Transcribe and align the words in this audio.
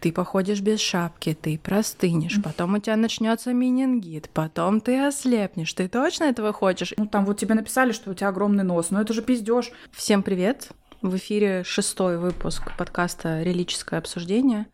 ты 0.00 0.12
походишь 0.12 0.60
без 0.60 0.80
шапки, 0.80 1.36
ты 1.40 1.58
простынешь, 1.58 2.42
потом 2.42 2.74
у 2.74 2.78
тебя 2.78 2.96
начнется 2.96 3.52
менингит, 3.52 4.30
потом 4.32 4.80
ты 4.80 4.98
ослепнешь. 4.98 5.72
Ты 5.74 5.88
точно 5.88 6.24
этого 6.24 6.52
хочешь? 6.52 6.94
Ну 6.96 7.06
там 7.06 7.26
вот 7.26 7.38
тебе 7.38 7.54
написали, 7.54 7.92
что 7.92 8.10
у 8.10 8.14
тебя 8.14 8.28
огромный 8.28 8.64
нос, 8.64 8.90
но 8.90 9.00
это 9.00 9.12
же 9.12 9.22
пиздеж. 9.22 9.70
Всем 9.92 10.22
привет! 10.22 10.70
В 11.02 11.16
эфире 11.16 11.64
шестой 11.64 12.18
выпуск 12.18 12.72
подкаста 12.76 13.42
«Релическое 13.42 13.98
обсуждение». 13.98 14.66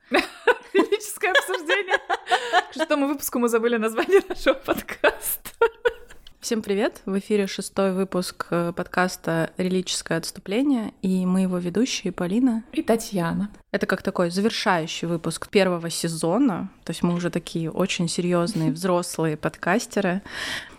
Релическое 0.72 1.32
обсуждение. 1.32 1.98
К 2.70 2.74
шестому 2.74 3.06
выпуску 3.06 3.38
мы 3.38 3.48
забыли 3.48 3.76
название 3.76 4.22
нашего 4.28 4.54
подкаста. 4.54 5.50
Всем 6.46 6.62
привет! 6.62 7.02
В 7.06 7.18
эфире 7.18 7.48
шестой 7.48 7.92
выпуск 7.92 8.46
э, 8.50 8.72
подкаста 8.72 9.50
«Релическое 9.56 10.16
отступление», 10.16 10.92
и 11.02 11.26
мы 11.26 11.40
его 11.40 11.58
ведущие 11.58 12.12
Полина 12.12 12.62
и 12.70 12.84
Татьяна. 12.84 13.50
Это 13.72 13.86
как 13.86 14.02
такой 14.02 14.30
завершающий 14.30 15.08
выпуск 15.08 15.48
первого 15.48 15.90
сезона, 15.90 16.70
то 16.84 16.92
есть 16.92 17.02
мы 17.02 17.14
уже 17.14 17.30
такие 17.30 17.68
очень 17.68 18.06
серьезные 18.06 18.70
взрослые 18.78 19.36
подкастеры. 19.36 20.22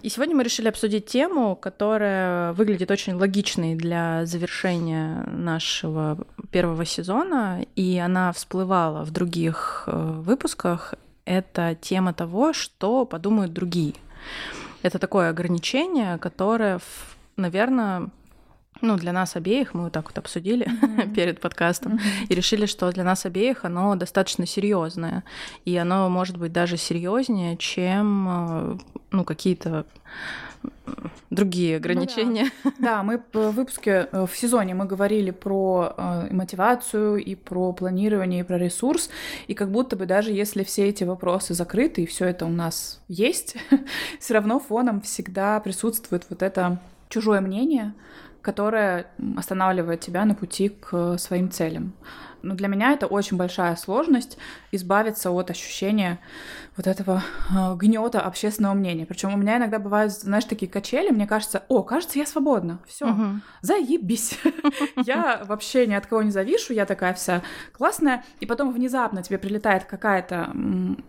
И 0.04 0.08
сегодня 0.08 0.38
мы 0.38 0.46
решили 0.46 0.70
обсудить 0.70 1.08
тему, 1.08 1.58
которая 1.58 2.54
выглядит 2.54 2.90
очень 2.90 3.16
логичной 3.16 3.76
для 3.76 4.26
завершения 4.26 5.26
нашего 5.26 6.26
первого 6.50 6.86
сезона, 6.86 7.66
и 7.76 7.98
она 7.98 8.32
всплывала 8.32 9.04
в 9.04 9.12
других 9.12 9.84
э, 9.88 9.92
выпусках. 10.22 10.94
Это 11.26 11.76
тема 11.82 12.14
того, 12.14 12.54
что 12.54 13.04
подумают 13.04 13.52
другие. 13.52 13.96
Это 14.82 15.00
такое 15.00 15.30
ограничение, 15.30 16.18
которое, 16.18 16.80
наверное, 17.36 18.10
ну, 18.82 18.96
для 18.96 19.12
нас 19.12 19.36
обеих, 19.36 19.74
мы 19.74 19.86
вот 19.86 19.94
так 19.94 20.06
вот 20.06 20.18
обсудили 20.18 20.68
mm-hmm. 20.68 21.14
перед 21.16 21.42
подкастом, 21.42 21.94
mm-hmm. 21.94 22.28
и 22.30 22.36
решили, 22.36 22.66
что 22.66 22.92
для 22.92 23.04
нас 23.04 23.26
обеих 23.26 23.66
оно 23.66 23.96
достаточно 23.96 24.46
серьезное. 24.46 25.24
И 25.66 25.76
оно 25.78 26.10
может 26.10 26.38
быть 26.38 26.52
даже 26.52 26.78
серьезнее, 26.78 27.58
чем 27.58 28.28
э, 28.30 28.78
ну, 29.12 29.24
какие-то 29.24 29.86
другие 31.30 31.78
ограничения. 31.78 32.52
Ну, 32.64 32.72
да. 32.72 32.76
да, 32.80 33.04
мы 33.04 33.22
в 33.34 33.52
выпуске 33.52 34.08
э, 34.12 34.26
в 34.26 34.36
сезоне 34.36 34.74
мы 34.74 34.86
говорили 34.86 35.32
про 35.32 35.94
э, 35.98 36.28
мотивацию 36.34 37.18
и 37.18 37.36
про 37.36 37.74
планирование 37.74 38.42
и 38.42 38.44
про 38.44 38.58
ресурс, 38.58 39.10
и 39.48 39.54
как 39.54 39.72
будто 39.72 39.96
бы 39.96 40.06
даже 40.06 40.32
если 40.32 40.64
все 40.64 40.88
эти 40.88 41.04
вопросы 41.04 41.54
закрыты 41.54 42.04
и 42.04 42.06
все 42.06 42.26
это 42.26 42.46
у 42.46 42.50
нас 42.50 43.02
есть, 43.08 43.58
все 44.20 44.34
равно 44.34 44.60
фоном 44.60 45.02
всегда 45.02 45.60
присутствует 45.60 46.26
вот 46.30 46.42
это 46.42 46.80
чужое 47.10 47.42
мнение, 47.42 47.94
которое 48.42 49.08
останавливает 49.36 50.00
тебя 50.00 50.26
на 50.26 50.36
пути 50.36 50.70
к 50.70 51.18
своим 51.18 51.52
целям. 51.52 51.94
Но 52.42 52.56
для 52.56 52.68
меня 52.68 52.94
это 52.94 53.08
очень 53.08 53.38
большая 53.38 53.76
сложность 53.76 54.38
избавиться 54.72 55.32
от 55.32 55.50
ощущения 55.52 56.20
вот 56.78 56.86
этого 56.86 57.24
э, 57.50 57.76
гнета 57.76 58.22
общественного 58.22 58.76
мнения. 58.76 59.06
Причем 59.06 59.34
у 59.34 59.38
меня 59.38 59.58
иногда 59.58 59.80
бывают, 59.80 60.14
знаешь, 60.14 60.46
такие 60.46 60.72
качели, 60.72 61.10
мне 61.10 61.26
кажется, 61.26 61.64
о, 61.68 61.82
кажется, 61.82 62.20
я 62.20 62.26
свободна, 62.26 62.80
все, 62.88 63.10
угу. 63.10 63.42
заебись. 63.62 64.40
я 65.06 65.44
вообще 65.46 65.88
ни 65.88 65.94
от 65.94 66.06
кого 66.06 66.22
не 66.22 66.32
завишу, 66.32 66.74
я 66.74 66.86
такая 66.86 67.14
вся 67.16 67.42
классная, 67.72 68.24
и 68.40 68.46
потом 68.46 68.72
внезапно 68.72 69.24
тебе 69.24 69.40
прилетает 69.40 69.86
какая-то 69.86 70.52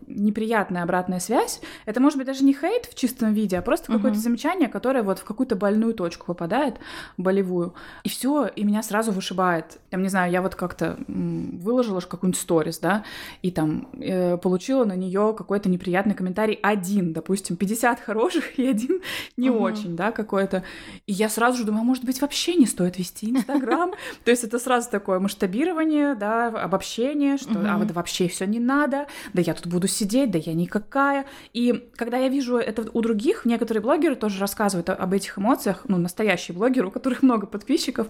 неприятная 0.07 0.83
обратная 0.83 1.21
связь. 1.21 1.61
Это 1.85 2.01
может 2.01 2.17
быть 2.17 2.27
даже 2.27 2.45
не 2.45 2.55
хейт 2.55 2.87
в 2.87 2.95
чистом 2.95 3.35
виде, 3.35 3.59
а 3.59 3.63
просто 3.63 3.93
какое-то 3.93 4.19
замечание, 4.19 4.69
которое 4.69 5.03
вот 5.03 5.19
в 5.19 5.25
какую-то 5.25 5.55
больную 5.55 5.93
точку 5.93 6.27
попадает, 6.27 6.77
болевую, 7.19 7.75
и 8.05 8.09
все, 8.09 8.47
и 8.47 8.65
меня 8.65 8.83
сразу 8.83 9.13
вышибает. 9.13 9.79
Я 9.91 9.99
не 9.99 10.09
знаю, 10.09 10.33
я 10.33 10.41
вот 10.41 10.55
как-то 10.55 10.99
выложила 11.19 12.01
какую-нибудь 12.01 12.41
сторис, 12.41 12.79
да, 12.79 13.05
и 13.43 13.51
там 13.51 13.89
э, 14.01 14.37
получила 14.39 14.85
на 14.85 14.95
нее 14.95 15.35
какой-то 15.37 15.69
неприятный 15.69 16.15
комментарий 16.15 16.59
один, 16.63 17.13
допустим, 17.13 17.57
50 17.57 18.01
хороших 18.01 18.59
и 18.59 18.67
один 18.67 19.01
не 19.37 19.49
uh-huh. 19.49 19.59
очень, 19.59 19.97
да, 19.97 20.13
какой-то. 20.13 20.65
И 21.07 21.13
я 21.13 21.29
сразу 21.29 21.59
же 21.59 21.65
думаю, 21.65 21.83
а 21.83 21.85
может 21.85 22.05
быть, 22.05 22.21
вообще 22.21 22.55
не 22.55 22.67
стоит 22.67 22.99
вести 22.99 23.31
Инстаграм? 23.31 23.93
То 24.25 24.31
есть 24.31 24.45
это 24.45 24.59
сразу 24.59 24.91
такое 24.91 25.19
масштабирование, 25.19 26.15
да, 26.15 26.49
обобщение, 26.49 27.37
что 27.37 27.59
а 27.69 27.77
вот 27.79 27.91
вообще 27.91 28.29
все 28.29 28.47
не 28.47 28.61
надо, 28.61 29.07
да 29.33 29.43
я 29.43 29.55
тут 29.55 29.67
буду 29.67 29.89
сидеть, 29.89 30.31
да 30.31 30.39
я 30.39 30.55
никакая. 30.55 31.27
И 31.53 31.91
когда 31.97 32.19
я 32.19 32.29
вижу 32.29 32.57
это 32.57 32.89
у 32.93 33.01
других, 33.01 33.45
некоторые 33.45 33.83
блогеры 33.83 34.17
тоже 34.17 34.41
рассказывают 34.41 34.91
об 34.91 35.13
этих 35.13 35.39
эмоциях, 35.39 35.85
ну, 35.89 35.97
настоящие 35.97 36.57
блогеры, 36.57 36.89
у 36.89 36.91
которых 36.91 37.23
много 37.23 37.47
подписчиков, 37.47 38.09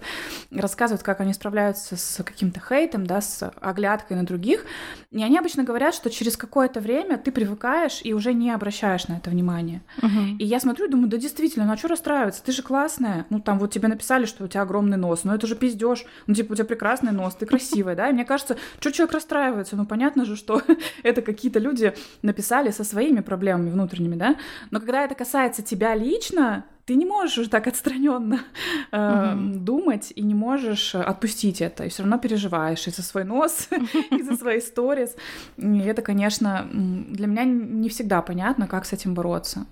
рассказывают, 0.51 1.03
как 1.03 1.21
они 1.21 1.33
справляются 1.33 1.95
с 1.95 2.23
каким-то 2.23 2.59
хейтом, 2.59 2.98
да, 3.05 3.21
с 3.21 3.51
оглядкой 3.61 4.17
на 4.17 4.25
других. 4.25 4.65
И 5.11 5.23
они 5.23 5.37
обычно 5.37 5.63
говорят, 5.63 5.93
что 5.93 6.09
через 6.09 6.37
какое-то 6.37 6.79
время 6.79 7.17
ты 7.17 7.31
привыкаешь 7.31 8.01
и 8.03 8.13
уже 8.13 8.33
не 8.33 8.51
обращаешь 8.51 9.07
на 9.07 9.13
это 9.13 9.29
внимание. 9.29 9.81
Uh-huh. 10.01 10.37
И 10.37 10.45
я 10.45 10.59
смотрю 10.59 10.87
и 10.87 10.89
думаю, 10.89 11.09
да 11.09 11.17
действительно, 11.17 11.65
ну 11.65 11.73
а 11.73 11.77
что 11.77 11.87
расстраиваться? 11.87 12.43
Ты 12.43 12.51
же 12.51 12.61
классная. 12.61 13.25
Ну 13.29 13.39
там 13.39 13.59
вот 13.59 13.71
тебе 13.71 13.87
написали, 13.87 14.25
что 14.25 14.43
у 14.43 14.47
тебя 14.47 14.61
огромный 14.61 14.97
нос, 14.97 15.23
но 15.23 15.33
это 15.33 15.47
же 15.47 15.55
пиздеж. 15.55 16.05
Ну 16.27 16.33
типа 16.33 16.53
у 16.53 16.55
тебя 16.55 16.65
прекрасный 16.65 17.11
нос, 17.11 17.35
ты 17.35 17.45
красивая, 17.45 17.95
да? 17.95 18.09
И 18.09 18.13
мне 18.13 18.25
кажется, 18.25 18.57
что 18.79 18.91
человек 18.91 19.13
расстраивается? 19.13 19.75
Ну 19.75 19.85
понятно 19.85 20.25
же, 20.25 20.35
что 20.35 20.61
это 21.03 21.21
какие-то 21.21 21.59
люди 21.59 21.93
написали 22.21 22.71
со 22.71 22.83
своими 22.83 23.21
проблемами 23.21 23.69
внутренними, 23.69 24.15
да? 24.15 24.35
Но 24.71 24.79
когда 24.79 25.03
это 25.03 25.15
касается 25.15 25.61
тебя 25.61 25.95
лично, 25.95 26.65
ты 26.89 26.95
не 26.95 27.05
можешь 27.05 27.37
уже 27.37 27.49
так 27.49 27.67
отстраненно 27.67 28.39
э, 28.91 29.33
угу. 29.35 29.59
думать 29.59 30.11
и 30.15 30.23
не 30.23 30.33
можешь 30.33 30.95
отпустить 30.95 31.61
это, 31.61 31.85
и 31.85 31.89
все 31.89 32.01
равно 32.01 32.17
переживаешь 32.17 32.87
и 32.87 32.89
за 32.89 33.03
свой 33.03 33.25
нос, 33.25 33.69
и 34.11 34.23
за 34.23 34.35
свои 34.35 34.59
сторис. 34.59 35.15
И 35.57 35.79
это, 35.81 36.01
конечно, 36.01 36.67
для 36.71 37.27
меня 37.27 37.43
не 37.43 37.89
всегда 37.89 38.23
понятно, 38.23 38.65
как 38.67 38.85
с 38.85 38.93
этим 38.93 39.13
бороться 39.13 39.67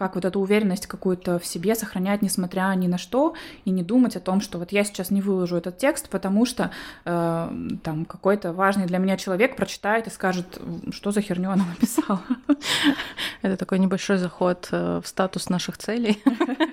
как 0.00 0.14
вот 0.14 0.24
эту 0.24 0.40
уверенность 0.40 0.86
какую-то 0.86 1.38
в 1.38 1.44
себе 1.44 1.74
сохранять, 1.74 2.22
несмотря 2.22 2.72
ни 2.74 2.86
на 2.86 2.96
что, 2.96 3.34
и 3.66 3.70
не 3.70 3.82
думать 3.82 4.16
о 4.16 4.20
том, 4.20 4.40
что 4.40 4.58
вот 4.58 4.72
я 4.72 4.82
сейчас 4.82 5.10
не 5.10 5.20
выложу 5.20 5.56
этот 5.56 5.76
текст, 5.76 6.08
потому 6.08 6.46
что 6.46 6.70
э, 7.04 7.50
там 7.82 8.06
какой-то 8.06 8.54
важный 8.54 8.86
для 8.86 8.96
меня 8.96 9.18
человек 9.18 9.56
прочитает 9.56 10.06
и 10.06 10.10
скажет, 10.10 10.58
что 10.90 11.12
за 11.12 11.20
херню 11.20 11.50
она 11.50 11.66
написала. 11.66 12.22
Это 13.42 13.58
такой 13.58 13.78
небольшой 13.78 14.16
заход 14.16 14.68
э, 14.72 15.02
в 15.04 15.06
статус 15.06 15.50
наших 15.50 15.76
целей. 15.76 16.22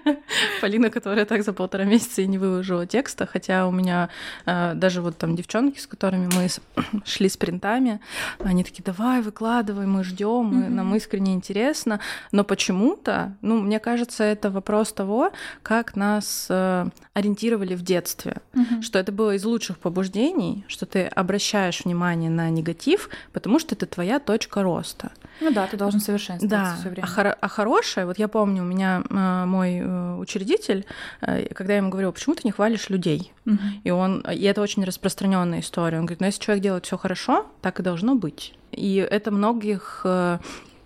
Полина, 0.61 0.89
которая 0.89 1.25
так 1.25 1.43
за 1.43 1.51
полтора 1.51 1.83
месяца 1.83 2.21
и 2.21 2.27
не 2.27 2.37
выложила 2.37 2.87
текста, 2.87 3.25
хотя 3.25 3.67
у 3.67 3.71
меня 3.71 4.07
э, 4.45 4.73
даже 4.73 5.01
вот 5.01 5.17
там 5.17 5.35
девчонки, 5.35 5.79
с 5.79 5.87
которыми 5.87 6.29
мы 6.33 6.47
шли 7.05 7.27
с 7.27 7.35
принтами, 7.35 7.99
они 8.39 8.63
такие, 8.63 8.83
давай, 8.85 9.21
выкладывай, 9.21 9.85
мы 9.85 10.05
ждем, 10.05 10.73
нам 10.73 10.95
искренне 10.95 11.33
интересно, 11.33 11.99
но 12.31 12.45
почему-то 12.45 13.16
ну, 13.41 13.61
мне 13.61 13.79
кажется, 13.79 14.23
это 14.23 14.49
вопрос 14.49 14.93
того, 14.93 15.31
как 15.63 15.95
нас 15.95 16.47
э, 16.49 16.85
ориентировали 17.13 17.75
в 17.75 17.81
детстве, 17.81 18.37
угу. 18.53 18.81
что 18.81 18.99
это 18.99 19.11
было 19.11 19.35
из 19.35 19.45
лучших 19.45 19.77
побуждений, 19.77 20.65
что 20.67 20.85
ты 20.85 21.03
обращаешь 21.05 21.83
внимание 21.85 22.29
на 22.29 22.49
негатив, 22.49 23.09
потому 23.33 23.59
что 23.59 23.75
это 23.75 23.85
твоя 23.85 24.19
точка 24.19 24.63
роста. 24.63 25.11
Ну 25.41 25.51
да, 25.51 25.67
ты 25.67 25.77
должен 25.77 25.99
совершенствоваться 25.99 26.73
да. 26.73 26.77
все 26.79 26.89
время. 26.89 27.05
А, 27.05 27.07
хор- 27.07 27.37
а 27.39 27.47
хорошее, 27.47 28.05
вот 28.05 28.17
я 28.17 28.27
помню, 28.27 28.63
у 28.63 28.65
меня 28.65 29.03
э, 29.09 29.45
мой 29.45 29.79
э, 29.79 30.15
учредитель, 30.15 30.85
э, 31.21 31.53
когда 31.53 31.73
я 31.73 31.77
ему 31.77 31.89
говорила, 31.89 32.11
почему 32.11 32.35
ты 32.35 32.41
не 32.43 32.51
хвалишь 32.51 32.89
людей, 32.89 33.31
угу. 33.45 33.57
и 33.83 33.91
он, 33.91 34.21
и 34.21 34.43
это 34.43 34.61
очень 34.61 34.83
распространенная 34.83 35.59
история, 35.59 35.99
он 35.99 36.05
говорит, 36.05 36.21
ну 36.21 36.27
если 36.27 36.41
человек 36.41 36.63
делает 36.63 36.85
все 36.85 36.97
хорошо, 36.97 37.45
так 37.61 37.79
и 37.79 37.83
должно 37.83 38.15
быть. 38.15 38.53
И 38.71 38.95
это 38.95 39.31
многих 39.31 40.01
э, 40.03 40.39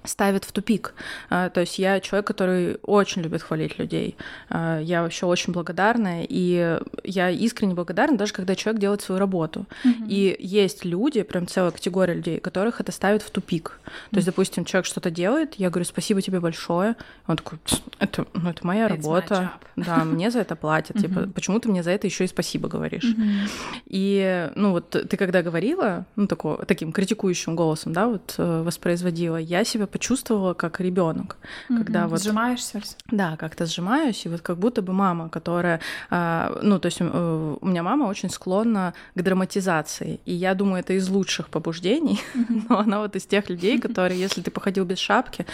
ставит 0.03 0.43
в 0.43 0.51
тупик. 0.51 0.93
А, 1.29 1.49
то 1.49 1.61
есть 1.61 1.79
я 1.79 1.99
человек, 1.99 2.27
который 2.27 2.77
очень 2.83 3.21
любит 3.21 3.41
хвалить 3.41 3.77
людей. 3.79 4.15
А, 4.49 4.79
я 4.79 5.01
вообще 5.03 5.25
очень 5.25 5.53
благодарна, 5.53 6.23
и 6.23 6.79
я 7.03 7.29
искренне 7.29 7.73
благодарна, 7.73 8.17
даже 8.17 8.33
когда 8.33 8.55
человек 8.55 8.81
делает 8.81 9.01
свою 9.01 9.19
работу. 9.19 9.65
Mm-hmm. 9.83 10.07
И 10.07 10.35
есть 10.39 10.85
люди, 10.85 11.21
прям 11.23 11.47
целая 11.47 11.71
категория 11.71 12.13
людей, 12.13 12.39
которых 12.39 12.81
это 12.81 12.91
ставит 12.91 13.21
в 13.21 13.29
тупик. 13.29 13.79
То 14.11 14.17
есть, 14.17 14.25
допустим, 14.25 14.65
человек 14.65 14.85
что-то 14.85 15.11
делает, 15.11 15.55
я 15.55 15.69
говорю, 15.69 15.85
спасибо 15.85 16.21
тебе 16.21 16.39
большое. 16.39 16.95
Он 17.27 17.37
такой, 17.37 17.59
это, 17.99 18.25
ну, 18.33 18.49
это 18.49 18.65
моя 18.65 18.87
It's 18.87 18.95
работа. 18.95 19.51
Да, 19.75 20.03
мне 20.03 20.31
за 20.31 20.39
это 20.39 20.55
платят. 20.55 20.97
Mm-hmm. 20.97 21.01
Типа, 21.01 21.29
почему 21.33 21.59
ты 21.59 21.69
мне 21.69 21.83
за 21.83 21.91
это 21.91 22.07
еще 22.07 22.25
и 22.25 22.27
спасибо 22.27 22.67
говоришь? 22.67 23.03
Mm-hmm. 23.03 23.81
И, 23.87 24.51
ну, 24.55 24.71
вот 24.71 24.89
ты 24.89 25.17
когда 25.17 25.41
говорила, 25.41 26.05
ну, 26.15 26.27
такого, 26.27 26.65
таким 26.65 26.91
критикующим 26.91 27.55
голосом, 27.55 27.93
да, 27.93 28.07
вот 28.07 28.35
э, 28.37 28.63
воспроизводила, 28.63 29.37
я 29.37 29.63
себе 29.63 29.87
почувствовала 29.91 30.53
как 30.53 30.79
ребенок, 30.79 31.37
mm-hmm. 31.69 31.77
когда 31.77 32.07
вот 32.07 32.21
сжимаешься. 32.21 32.81
Да, 33.11 33.37
как-то 33.37 33.65
сжимаюсь, 33.65 34.25
и 34.25 34.29
вот 34.29 34.41
как 34.41 34.57
будто 34.57 34.81
бы 34.81 34.93
мама, 34.93 35.29
которая, 35.29 35.79
а, 36.09 36.59
ну, 36.61 36.79
то 36.79 36.87
есть 36.87 36.99
э, 37.01 37.55
у 37.61 37.65
меня 37.65 37.83
мама 37.83 38.05
очень 38.05 38.29
склонна 38.29 38.93
к 39.15 39.21
драматизации, 39.21 40.19
и 40.25 40.33
я 40.33 40.53
думаю, 40.53 40.79
это 40.79 40.93
из 40.93 41.09
лучших 41.09 41.49
побуждений, 41.49 42.19
mm-hmm. 42.33 42.65
но 42.69 42.79
она 42.79 42.99
вот 42.99 43.15
из 43.15 43.25
тех 43.25 43.49
людей, 43.49 43.79
которые, 43.85 44.19
если 44.19 44.41
ты 44.41 44.51
походил 44.51 44.85
без 44.85 44.99
шапки, 44.99 45.45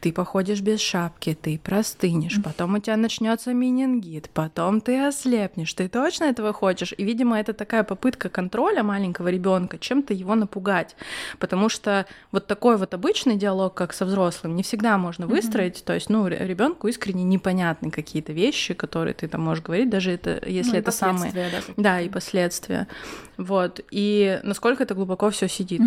ты 0.00 0.12
походишь 0.12 0.60
без 0.60 0.80
шапки, 0.80 1.36
ты 1.40 1.58
простынешь, 1.58 2.38
mm-hmm. 2.38 2.42
потом 2.42 2.74
у 2.74 2.78
тебя 2.78 2.96
начнется 2.96 3.52
менингит, 3.52 4.30
потом 4.34 4.80
ты 4.80 5.06
ослепнешь, 5.06 5.72
ты 5.74 5.88
точно 5.88 6.24
этого 6.24 6.52
хочешь? 6.52 6.94
И, 6.96 7.04
видимо, 7.04 7.38
это 7.38 7.52
такая 7.52 7.82
попытка 7.82 8.28
контроля 8.28 8.82
маленького 8.82 9.28
ребенка, 9.28 9.78
чем-то 9.78 10.14
его 10.14 10.34
напугать, 10.34 10.96
потому 11.38 11.68
что 11.68 12.06
вот 12.32 12.46
такой 12.46 12.76
вот 12.76 12.94
обычный 12.94 13.36
диалог, 13.36 13.74
как 13.86 13.94
со 13.94 14.04
взрослым, 14.04 14.56
не 14.56 14.64
всегда 14.64 14.98
можно 14.98 15.28
выстроить, 15.28 15.76
mm-hmm. 15.76 15.84
то 15.84 15.94
есть, 15.94 16.10
ну, 16.10 16.26
ребенку 16.26 16.88
искренне 16.88 17.22
непонятны 17.22 17.92
какие-то 17.92 18.32
вещи, 18.32 18.74
которые 18.74 19.14
ты 19.14 19.28
там 19.28 19.42
можешь 19.42 19.62
говорить, 19.62 19.88
даже 19.88 20.10
это, 20.10 20.42
если 20.44 20.72
ну, 20.72 20.78
это 20.78 20.90
самые... 20.90 21.32
Да, 21.32 21.62
да, 21.76 22.00
и 22.00 22.08
последствия. 22.08 22.88
Вот. 23.36 23.80
И 23.92 24.40
насколько 24.42 24.82
это 24.82 24.94
глубоко 24.94 25.30
все 25.30 25.48
сидит. 25.48 25.82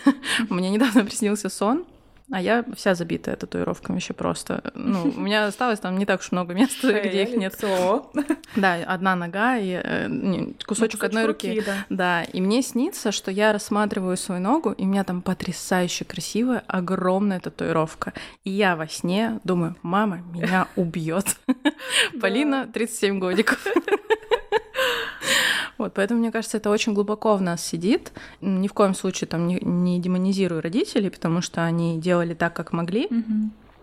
Меня 0.50 0.70
недавно 0.70 1.04
приснился 1.04 1.48
сон, 1.48 1.84
а 2.30 2.40
я 2.40 2.64
вся 2.74 2.94
забитая 2.94 3.36
татуировками 3.36 3.96
вообще 3.96 4.12
просто. 4.12 4.72
Ну, 4.74 5.12
у 5.16 5.20
меня 5.20 5.46
осталось 5.46 5.78
там 5.78 5.96
не 5.96 6.06
так 6.06 6.20
уж 6.20 6.32
много 6.32 6.54
места, 6.54 7.00
где 7.00 7.22
их 7.24 7.36
нет. 7.36 7.56
Да, 8.56 8.74
одна 8.86 9.16
нога 9.16 9.58
и 9.58 9.80
э, 9.82 10.52
кусочек 10.64 11.04
одной 11.04 11.26
руки. 11.26 11.62
Да, 11.90 12.22
и 12.22 12.40
мне 12.40 12.62
снится, 12.62 13.12
что 13.12 13.30
я 13.30 13.52
рассматриваю 13.52 14.16
свою 14.16 14.40
ногу, 14.40 14.72
и 14.72 14.84
у 14.84 14.86
меня 14.86 15.04
там 15.04 15.20
потрясающе 15.20 16.04
красивая, 16.04 16.62
огромная 16.66 17.40
татуировка. 17.40 18.14
И 18.44 18.50
я 18.50 18.76
во 18.76 18.88
сне 18.88 19.40
думаю, 19.44 19.76
мама 19.82 20.22
меня 20.32 20.68
убьет. 20.76 21.36
Полина, 22.20 22.66
37 22.72 23.18
годиков. 23.18 23.58
Вот, 25.78 25.94
поэтому, 25.94 26.20
мне 26.20 26.32
кажется, 26.32 26.56
это 26.56 26.70
очень 26.70 26.94
глубоко 26.94 27.36
в 27.36 27.42
нас 27.42 27.64
сидит. 27.64 28.12
Ни 28.40 28.68
в 28.68 28.72
коем 28.72 28.94
случае 28.94 29.28
там 29.28 29.46
не, 29.46 29.58
не 29.60 30.00
демонизирую 30.00 30.62
родителей, 30.62 31.10
потому 31.10 31.40
что 31.40 31.64
они 31.64 31.98
делали 31.98 32.34
так, 32.34 32.54
как 32.54 32.72
могли. 32.72 33.08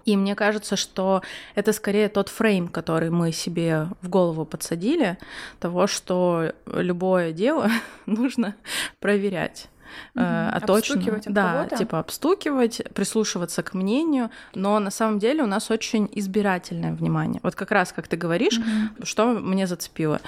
И 0.05 0.17
мне 0.17 0.35
кажется, 0.35 0.75
что 0.75 1.21
это 1.55 1.71
скорее 1.71 2.09
тот 2.09 2.29
фрейм, 2.29 2.67
который 2.67 3.09
мы 3.09 3.31
себе 3.31 3.87
в 4.01 4.09
голову 4.09 4.45
подсадили, 4.45 5.17
того, 5.59 5.87
что 5.87 6.51
любое 6.65 7.31
дело 7.31 7.69
нужно 8.05 8.55
проверять. 8.99 9.69
Угу. 10.15 10.23
А 10.25 10.59
точно, 10.65 11.21
да, 11.25 11.67
типа 11.67 11.99
обстукивать, 11.99 12.81
прислушиваться 12.93 13.61
к 13.63 13.73
мнению, 13.73 14.31
но 14.55 14.79
на 14.79 14.89
самом 14.89 15.19
деле 15.19 15.43
у 15.43 15.47
нас 15.47 15.69
очень 15.71 16.09
избирательное 16.13 16.93
внимание. 16.93 17.39
Вот 17.43 17.55
как 17.55 17.71
раз, 17.71 17.93
как 17.93 18.07
ты 18.07 18.17
говоришь, 18.17 18.57
угу. 18.57 19.05
что 19.05 19.27
мне 19.33 19.67
зацепило 19.67 20.19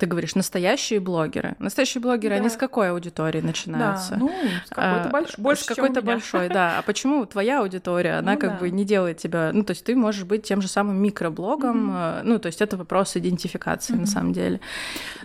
ты 0.00 0.06
говоришь, 0.06 0.34
настоящие 0.34 0.98
блогеры. 0.98 1.54
Настоящие 1.58 2.00
блогеры, 2.00 2.34
да. 2.34 2.40
они 2.40 2.48
с 2.48 2.56
какой 2.56 2.90
аудитории 2.90 3.42
начинаются? 3.42 4.14
Да, 4.14 4.16
ну, 4.16 4.32
с 4.64 4.70
какой-то 4.70 5.04
а, 5.04 5.08
больш... 5.10 5.38
больше, 5.38 5.64
С 5.64 5.66
какой-то 5.66 6.00
большой, 6.00 6.48
да. 6.48 6.78
А 6.78 6.82
почему 6.82 7.26
твоя 7.26 7.60
аудитория, 7.60 8.14
она 8.14 8.32
ну, 8.32 8.38
как 8.38 8.52
да. 8.52 8.56
бы 8.56 8.70
не 8.70 8.84
делает 8.84 9.18
тебя... 9.18 9.50
Ну, 9.52 9.62
то 9.62 9.72
есть 9.72 9.84
ты 9.84 9.94
можешь 9.94 10.24
быть 10.24 10.42
тем 10.42 10.62
же 10.62 10.68
самым 10.68 10.96
микроблогом, 11.02 11.90
mm-hmm. 11.90 12.20
ну, 12.24 12.38
то 12.38 12.46
есть 12.46 12.62
это 12.62 12.78
вопрос 12.78 13.14
идентификации 13.16 13.94
mm-hmm. 13.94 14.00
на 14.00 14.06
самом 14.06 14.32
деле. 14.32 14.60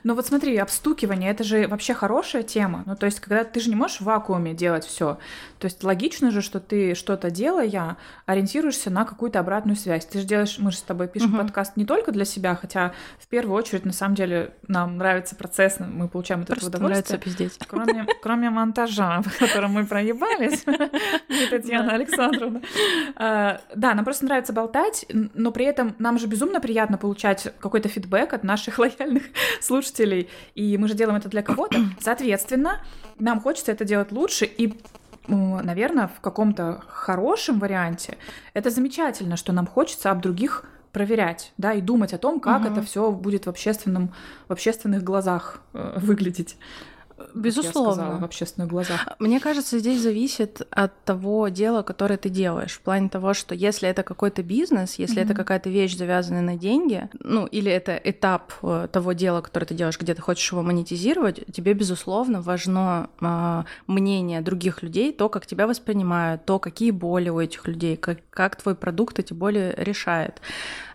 Ну 0.04 0.13
вот 0.13 0.27
смотри, 0.27 0.57
обстукивание, 0.57 1.31
это 1.31 1.45
же 1.45 1.68
вообще 1.68 1.94
хорошая 1.94 2.44
тема. 2.44 2.83
Ну, 2.86 2.98
то 2.98 3.06
есть 3.06 3.21
когда 3.21 3.45
ты 3.45 3.62
же 3.62 3.69
не 3.69 3.75
можешь 3.75 4.01
в 4.01 4.04
вакууме 4.04 4.54
делать 4.54 4.86
все. 4.86 5.19
То 5.65 5.67
есть 5.67 5.83
логично 5.83 6.29
же, 6.29 6.44
что 6.44 6.59
ты 6.59 6.94
что-то 6.94 7.31
делая, 7.31 7.97
ориентируешься 8.27 8.91
на 8.91 9.03
какую-то 9.03 9.39
обратную 9.39 9.75
связь. 9.75 10.06
Ты 10.06 10.19
же 10.19 10.25
делаешь, 10.27 10.57
мы 10.59 10.69
же 10.69 10.77
с 10.77 10.83
тобой 10.83 11.07
пишем 11.07 11.33
mm-hmm. 11.33 11.39
подкаст 11.39 11.75
не 11.75 11.85
только 11.85 12.12
для 12.12 12.23
себя, 12.23 12.53
хотя 12.53 12.94
в 13.17 13.27
первую 13.27 13.57
очередь, 13.57 13.83
на 13.83 13.91
самом 13.91 14.13
деле, 14.13 14.53
нам 14.67 14.97
нравится 14.97 15.35
процесс, 15.35 15.77
мы 15.79 16.07
получаем 16.07 16.41
от 16.44 16.51
этого 16.51 16.67
удовольствие. 16.67 17.19
пиздеть. 17.19 17.57
Кроме, 17.67 18.06
кроме 18.21 18.51
монтажа, 18.51 19.21
в 19.25 19.39
котором 19.39 19.71
мы 19.71 19.88
проебались, 19.88 20.63
Татьяна 21.50 21.94
Александровна. 21.94 22.61
А, 23.15 23.59
да, 23.75 23.95
нам 23.95 24.06
просто 24.06 24.25
нравится 24.25 24.53
болтать, 24.53 25.07
но 25.09 25.51
при 25.51 25.65
этом 25.65 25.95
нам 25.97 26.19
же 26.19 26.27
безумно 26.27 26.61
приятно 26.61 27.00
получать 27.00 27.51
какой-то 27.57 27.89
фидбэк 27.89 28.33
от 28.33 28.44
наших 28.44 28.77
лояльных 28.77 29.23
слушателей, 29.61 30.29
и 30.53 30.77
мы 30.77 30.88
же 30.88 30.94
делаем 30.94 31.18
это 31.18 31.27
для 31.27 31.41
кого-то. 31.41 31.79
Соответственно, 32.00 32.83
нам 33.18 33.41
хочется 33.41 33.71
это 33.71 33.83
делать 33.83 34.11
лучше, 34.11 34.45
и 34.45 34.77
наверное, 35.27 36.07
в 36.07 36.19
каком-то 36.22 36.81
хорошем 36.88 37.60
варианте 37.60 38.18
это 38.54 38.69
замечательно, 38.69 39.38
что 39.38 39.54
нам 39.54 39.68
хочется 39.68 40.12
об 40.12 40.22
других 40.22 40.66
проверять, 40.92 41.51
да, 41.57 41.74
и 41.74 41.81
думать 41.81 42.13
о 42.13 42.18
том, 42.18 42.39
как 42.39 42.62
угу. 42.62 42.72
это 42.72 42.81
все 42.81 43.12
будет 43.12 43.45
в 43.45 43.50
общественном, 43.50 44.13
в 44.48 44.54
общественных 44.54 45.04
глазах 45.04 45.62
э, 45.74 46.00
выглядеть. 46.00 46.57
Безусловно. 47.33 47.89
Я 47.89 47.94
сказала, 47.94 48.19
в 48.19 48.23
общественных 48.23 48.69
глазах. 48.69 49.07
Мне 49.19 49.39
кажется, 49.39 49.79
здесь 49.79 50.01
зависит 50.01 50.62
от 50.69 50.91
того 51.03 51.47
дела, 51.47 51.81
которое 51.81 52.17
ты 52.17 52.29
делаешь. 52.29 52.73
В 52.73 52.81
плане 52.81 53.07
того, 53.07 53.33
что 53.33 53.56
если 53.56 53.88
это 53.88 54.03
какой-то 54.03 54.44
бизнес, 54.44 54.95
если 54.95 55.21
mm-hmm. 55.21 55.25
это 55.25 55.33
какая-то 55.33 55.69
вещь, 55.69 55.95
завязанная 55.95 56.41
на 56.41 56.57
деньги, 56.57 57.09
ну, 57.19 57.45
или 57.45 57.71
это 57.71 57.95
этап 57.95 58.53
э, 58.62 58.88
того 58.91 59.13
дела, 59.13 59.41
которое 59.41 59.65
ты 59.65 59.75
делаешь, 59.75 60.00
где 60.00 60.13
ты 60.13 60.21
хочешь 60.21 60.51
его 60.51 60.62
монетизировать, 60.62 61.45
тебе, 61.53 61.73
безусловно, 61.73 62.41
важно 62.41 63.09
э, 63.21 63.63
мнение 63.88 64.41
других 64.41 64.83
людей, 64.83 65.13
то, 65.13 65.29
как 65.29 65.45
тебя 65.45 65.68
воспринимают, 65.68 66.45
то, 66.45 66.59
какие 66.59 66.91
боли 66.91 67.29
у 67.29 67.39
этих 67.39 67.65
людей, 67.68 67.95
как, 67.95 68.19
как 68.29 68.57
твой 68.57 68.75
продукт 68.75 69.19
эти 69.19 69.33
боли 69.33 69.73
решает. 69.77 70.41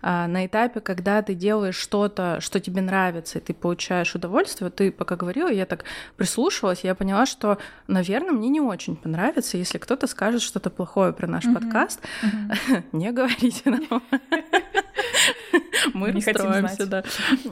А 0.03 0.27
на 0.27 0.47
этапе, 0.47 0.81
когда 0.81 1.21
ты 1.23 1.35
делаешь 1.35 1.77
что-то, 1.77 2.39
что 2.41 2.61
тебе 2.61 2.81
нравится, 2.81 3.39
и 3.39 3.43
ты 3.43 3.53
получаешь 3.55 4.15
удовольствие, 4.15 4.71
ты 4.71 4.91
пока 4.91 5.17
говорила, 5.17 5.51
я 5.51 5.67
так 5.67 5.85
прислушивалась, 6.17 6.85
я 6.85 6.95
поняла, 6.95 7.27
что, 7.27 7.59
наверное, 7.87 8.33
мне 8.33 8.49
не 8.49 8.61
очень 8.61 8.97
понравится, 8.97 9.57
если 9.57 9.79
кто-то 9.79 10.07
скажет 10.07 10.43
что-то 10.43 10.71
плохое 10.71 11.13
про 11.13 11.27
наш 11.27 11.45
mm-hmm. 11.45 11.55
подкаст. 11.55 12.01
Mm-hmm. 12.23 12.83
Не 12.93 13.13
говорите 13.13 13.71
нам. 13.71 14.03
Мы 15.95 16.13
расстроимся, 16.13 16.87
да. 16.87 17.05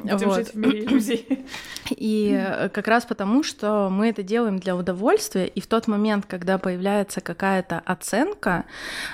Будем 0.03 0.33
жить 0.33 0.55
в 0.55 0.57
мире 0.57 0.85
иллюзий. 0.85 1.47
И 1.91 2.69
как 2.73 2.89
раз 2.89 3.05
потому, 3.07 3.43
что 3.43 3.89
мы 3.91 4.09
это 4.09 4.23
делаем 4.23 4.59
для 4.59 4.77
удовольствия, 4.77 5.47
и 5.47 5.61
в 5.61 5.67
тот 5.67 5.87
момент, 5.87 6.27
когда 6.27 6.59
появляется 6.59 7.21
какая-то 7.21 7.81
оценка, 7.85 8.65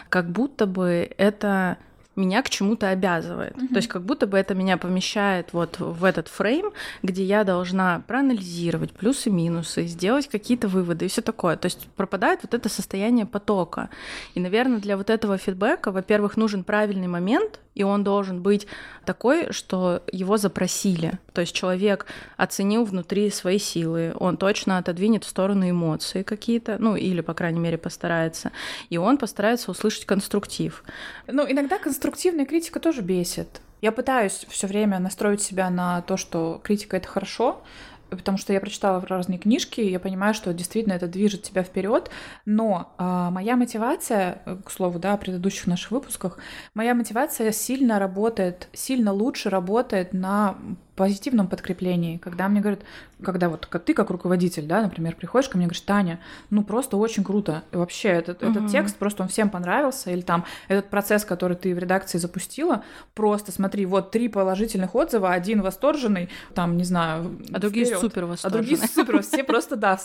как 0.08 0.31
будто 0.31 0.67
бы 0.67 1.11
это 1.17 1.79
меня 2.16 2.43
к 2.43 2.50
чему-то 2.50 2.88
обязывает. 2.90 3.56
Mm-hmm. 3.56 3.69
То 3.69 3.76
есть 3.76 3.88
как 3.88 4.02
будто 4.02 4.26
бы 4.26 4.38
это 4.38 4.55
меня 4.55 4.76
помещает 4.76 5.52
вот 5.52 5.78
в 5.78 6.05
этот 6.05 6.28
фрейм, 6.28 6.72
где 7.02 7.25
я 7.25 7.44
должна 7.44 8.02
проанализировать 8.06 8.93
плюсы-минусы, 8.93 9.87
сделать 9.87 10.28
какие-то 10.28 10.69
выводы 10.69 11.06
и 11.06 11.08
все 11.08 11.22
такое. 11.22 11.56
То 11.56 11.66
есть 11.66 11.88
пропадает 11.96 12.40
вот 12.43 12.55
это 12.55 12.69
состояние 12.69 13.26
потока. 13.26 13.90
И, 14.34 14.40
наверное, 14.40 14.78
для 14.78 14.96
вот 14.96 15.11
этого 15.11 15.38
фидбэка, 15.38 15.90
во-первых, 15.90 16.37
нужен 16.37 16.64
правильный 16.64 17.08
момент, 17.08 17.61
и 17.75 17.82
он 17.82 18.05
должен 18.05 18.40
быть 18.40 18.67
такой, 19.05 19.52
что 19.52 20.02
его 20.10 20.37
запросили. 20.37 21.19
То 21.32 21.40
есть 21.40 21.55
человек 21.55 22.06
оценил 22.37 22.84
внутри 22.84 23.31
свои 23.31 23.58
силы, 23.58 24.14
он 24.19 24.37
точно 24.37 24.78
отодвинет 24.78 25.25
в 25.25 25.28
сторону 25.28 25.69
эмоции 25.69 26.22
какие-то, 26.22 26.76
ну 26.78 26.96
или, 26.96 27.20
по 27.20 27.34
крайней 27.34 27.60
мере, 27.60 27.76
постарается, 27.76 28.52
и 28.90 28.96
он 28.96 29.19
постарается 29.19 29.70
услышать 29.70 30.06
конструктив. 30.06 30.84
Ну, 31.27 31.50
иногда 31.50 31.79
конструктивная 32.05 32.44
критика 32.44 32.81
тоже 32.81 33.01
бесит. 33.01 33.63
Я 33.81 33.91
пытаюсь 33.91 34.44
все 34.51 34.67
время 34.67 34.99
настроить 34.99 35.41
себя 35.41 35.70
на 35.70 36.03
то, 36.03 36.19
что 36.19 36.61
критика 36.63 36.99
это 36.99 37.08
хорошо, 37.08 37.63
потому 38.11 38.37
что 38.37 38.53
я 38.53 38.61
прочитала 38.61 39.01
разные 39.06 39.39
книжки, 39.39 39.81
и 39.81 39.91
я 39.91 39.99
понимаю, 39.99 40.34
что 40.34 40.53
действительно 40.53 40.93
это 40.93 41.06
движет 41.06 41.44
тебя 41.44 41.63
вперед. 41.63 42.11
Но 42.44 42.93
э, 42.99 43.29
моя 43.31 43.56
мотивация, 43.56 44.43
к 44.67 44.70
слову, 44.70 44.99
да, 44.99 45.15
о 45.15 45.17
предыдущих 45.17 45.67
наших 45.67 45.93
выпусках, 45.93 46.37
моя 46.75 46.94
мотивация 46.94 47.53
сильно 47.53 47.99
работает, 47.99 48.69
сильно 48.75 49.11
лучше 49.11 49.49
работает 49.49 50.13
на 50.13 50.58
позитивном 50.94 51.48
подкреплении, 51.48 52.19
когда 52.19 52.48
мне 52.48 52.60
говорят, 52.60 52.81
когда 53.22 53.48
вот 53.48 53.69
ты 53.84 53.94
как 53.94 54.10
руководитель, 54.10 54.67
да, 54.67 54.82
например, 54.82 55.17
приходишь 55.17 55.48
ко 55.48 55.56
мне 55.56 55.67
и 55.67 55.69
говоришь, 55.69 55.81
Таня, 55.81 56.20
ну 56.51 56.63
просто 56.63 56.96
очень 56.96 57.24
круто, 57.24 57.65
и 57.72 57.77
вообще 57.77 58.08
этот, 58.08 58.43
uh-huh. 58.43 58.51
этот 58.51 58.70
текст 58.70 58.96
просто 58.96 59.22
он 59.22 59.29
всем 59.29 59.51
понравился, 59.51 60.10
или 60.10 60.20
там 60.20 60.44
этот 60.69 60.91
процесс, 60.91 61.24
который 61.24 61.56
ты 61.56 61.74
в 61.74 61.79
редакции 61.79 62.19
запустила, 62.19 62.84
просто 63.15 63.51
смотри, 63.51 63.86
вот 63.86 64.10
три 64.10 64.29
положительных 64.29 64.94
отзыва, 64.94 65.32
один 65.32 65.63
восторженный, 65.63 66.29
там, 66.55 66.77
не 66.77 66.84
знаю, 66.84 67.39
а 67.53 67.58
другие 67.58 67.86
вперёд. 67.86 68.01
супер 68.01 68.24
восторженные. 68.27 68.60
А 68.60 68.67
другие 68.67 68.89
супер, 68.89 69.22
все 69.22 69.44
просто, 69.44 69.77
да, 69.77 69.98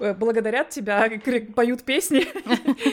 э, 0.00 0.14
благодарят 0.14 0.70
тебя, 0.70 1.08
поют 1.54 1.82
песни, 1.82 2.26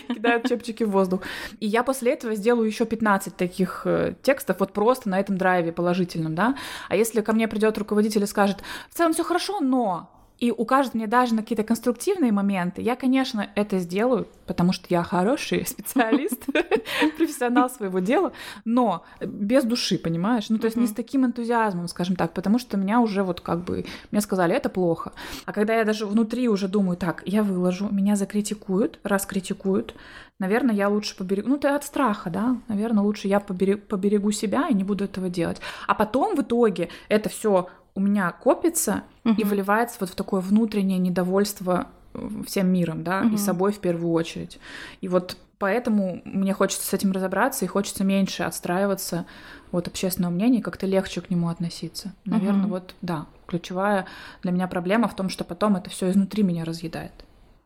кидают 0.13 0.47
чепчики 0.47 0.83
в 0.83 0.91
воздух. 0.91 1.21
И 1.59 1.65
я 1.65 1.83
после 1.83 2.13
этого 2.13 2.35
сделаю 2.35 2.67
еще 2.67 2.85
15 2.85 3.35
таких 3.35 3.83
э, 3.85 4.13
текстов, 4.21 4.59
вот 4.59 4.73
просто 4.73 5.09
на 5.09 5.19
этом 5.19 5.37
драйве 5.37 5.71
положительном, 5.71 6.35
да, 6.35 6.55
а 6.89 6.95
если 6.95 7.21
ко 7.31 7.35
мне 7.35 7.47
придет 7.47 7.77
руководитель 7.77 8.23
и 8.23 8.25
скажет, 8.25 8.57
в 8.89 8.93
целом 8.93 9.13
все 9.13 9.23
хорошо, 9.23 9.61
но 9.61 10.09
И 10.37 10.51
укажет 10.51 10.95
мне 10.95 11.07
даже 11.07 11.35
на 11.35 11.43
какие-то 11.43 11.63
конструктивные 11.63 12.31
моменты. 12.31 12.81
Я, 12.81 12.95
конечно, 12.95 13.51
это 13.55 13.77
сделаю, 13.79 14.27
потому 14.47 14.73
что 14.73 14.87
я 14.89 15.03
хороший 15.03 15.65
специалист, 15.67 16.45
профессионал 17.17 17.69
своего 17.69 17.99
дела, 17.99 18.31
но 18.65 19.03
без 19.21 19.63
души, 19.63 19.97
понимаешь? 19.97 20.49
Ну, 20.49 20.57
то 20.57 20.65
есть 20.65 20.77
не 20.77 20.87
с 20.87 20.93
таким 20.93 21.25
энтузиазмом, 21.25 21.87
скажем 21.87 22.15
так, 22.15 22.33
потому 22.33 22.59
что 22.59 22.75
меня 22.75 22.99
уже 22.99 23.23
вот 23.23 23.39
как 23.39 23.63
бы, 23.63 23.85
мне 24.11 24.19
сказали, 24.19 24.55
это 24.55 24.69
плохо. 24.69 25.13
А 25.45 25.53
когда 25.53 25.75
я 25.75 25.85
даже 25.85 26.05
внутри 26.05 26.49
уже 26.49 26.67
думаю, 26.67 26.97
так, 26.97 27.23
я 27.25 27.43
выложу, 27.43 27.87
меня 27.91 28.15
закритикуют, 28.15 28.99
раз 29.03 29.25
критикуют, 29.25 29.95
наверное, 30.41 30.73
я 30.73 30.89
лучше 30.89 31.15
поберегу, 31.15 31.49
ну, 31.49 31.55
это 31.57 31.75
от 31.75 31.83
страха, 31.83 32.31
да, 32.31 32.57
наверное, 32.67 33.03
лучше 33.03 33.27
я 33.27 33.39
поберегу, 33.39 33.81
поберегу 33.81 34.31
себя 34.31 34.67
и 34.69 34.73
не 34.73 34.83
буду 34.83 35.05
этого 35.05 35.29
делать. 35.29 35.61
А 35.87 35.93
потом 35.93 36.35
в 36.35 36.41
итоге 36.41 36.89
это 37.09 37.29
все 37.29 37.69
у 37.93 37.99
меня 37.99 38.31
копится 38.31 39.03
угу. 39.23 39.35
и 39.37 39.43
выливается 39.43 39.97
вот 39.99 40.09
в 40.09 40.15
такое 40.15 40.41
внутреннее 40.41 40.97
недовольство 40.97 41.87
э, 42.15 42.27
всем 42.47 42.67
миром, 42.69 43.03
да, 43.03 43.21
угу. 43.21 43.35
и 43.35 43.37
собой 43.37 43.71
в 43.71 43.79
первую 43.79 44.13
очередь. 44.13 44.59
И 45.01 45.07
вот 45.07 45.37
поэтому 45.59 46.23
мне 46.25 46.53
хочется 46.55 46.87
с 46.87 46.93
этим 46.93 47.11
разобраться 47.11 47.63
и 47.63 47.67
хочется 47.67 48.03
меньше 48.03 48.41
отстраиваться 48.41 49.27
от 49.71 49.87
общественного 49.87 50.31
мнения, 50.31 50.63
как-то 50.63 50.87
легче 50.87 51.21
к 51.21 51.29
нему 51.29 51.49
относиться. 51.49 52.13
Наверное, 52.25 52.63
угу. 52.63 52.69
вот 52.69 52.95
да, 53.03 53.27
ключевая 53.45 54.07
для 54.41 54.51
меня 54.51 54.67
проблема 54.67 55.07
в 55.07 55.15
том, 55.15 55.29
что 55.29 55.43
потом 55.43 55.75
это 55.75 55.91
все 55.91 56.09
изнутри 56.09 56.41
меня 56.41 56.65
разъедает. 56.65 57.13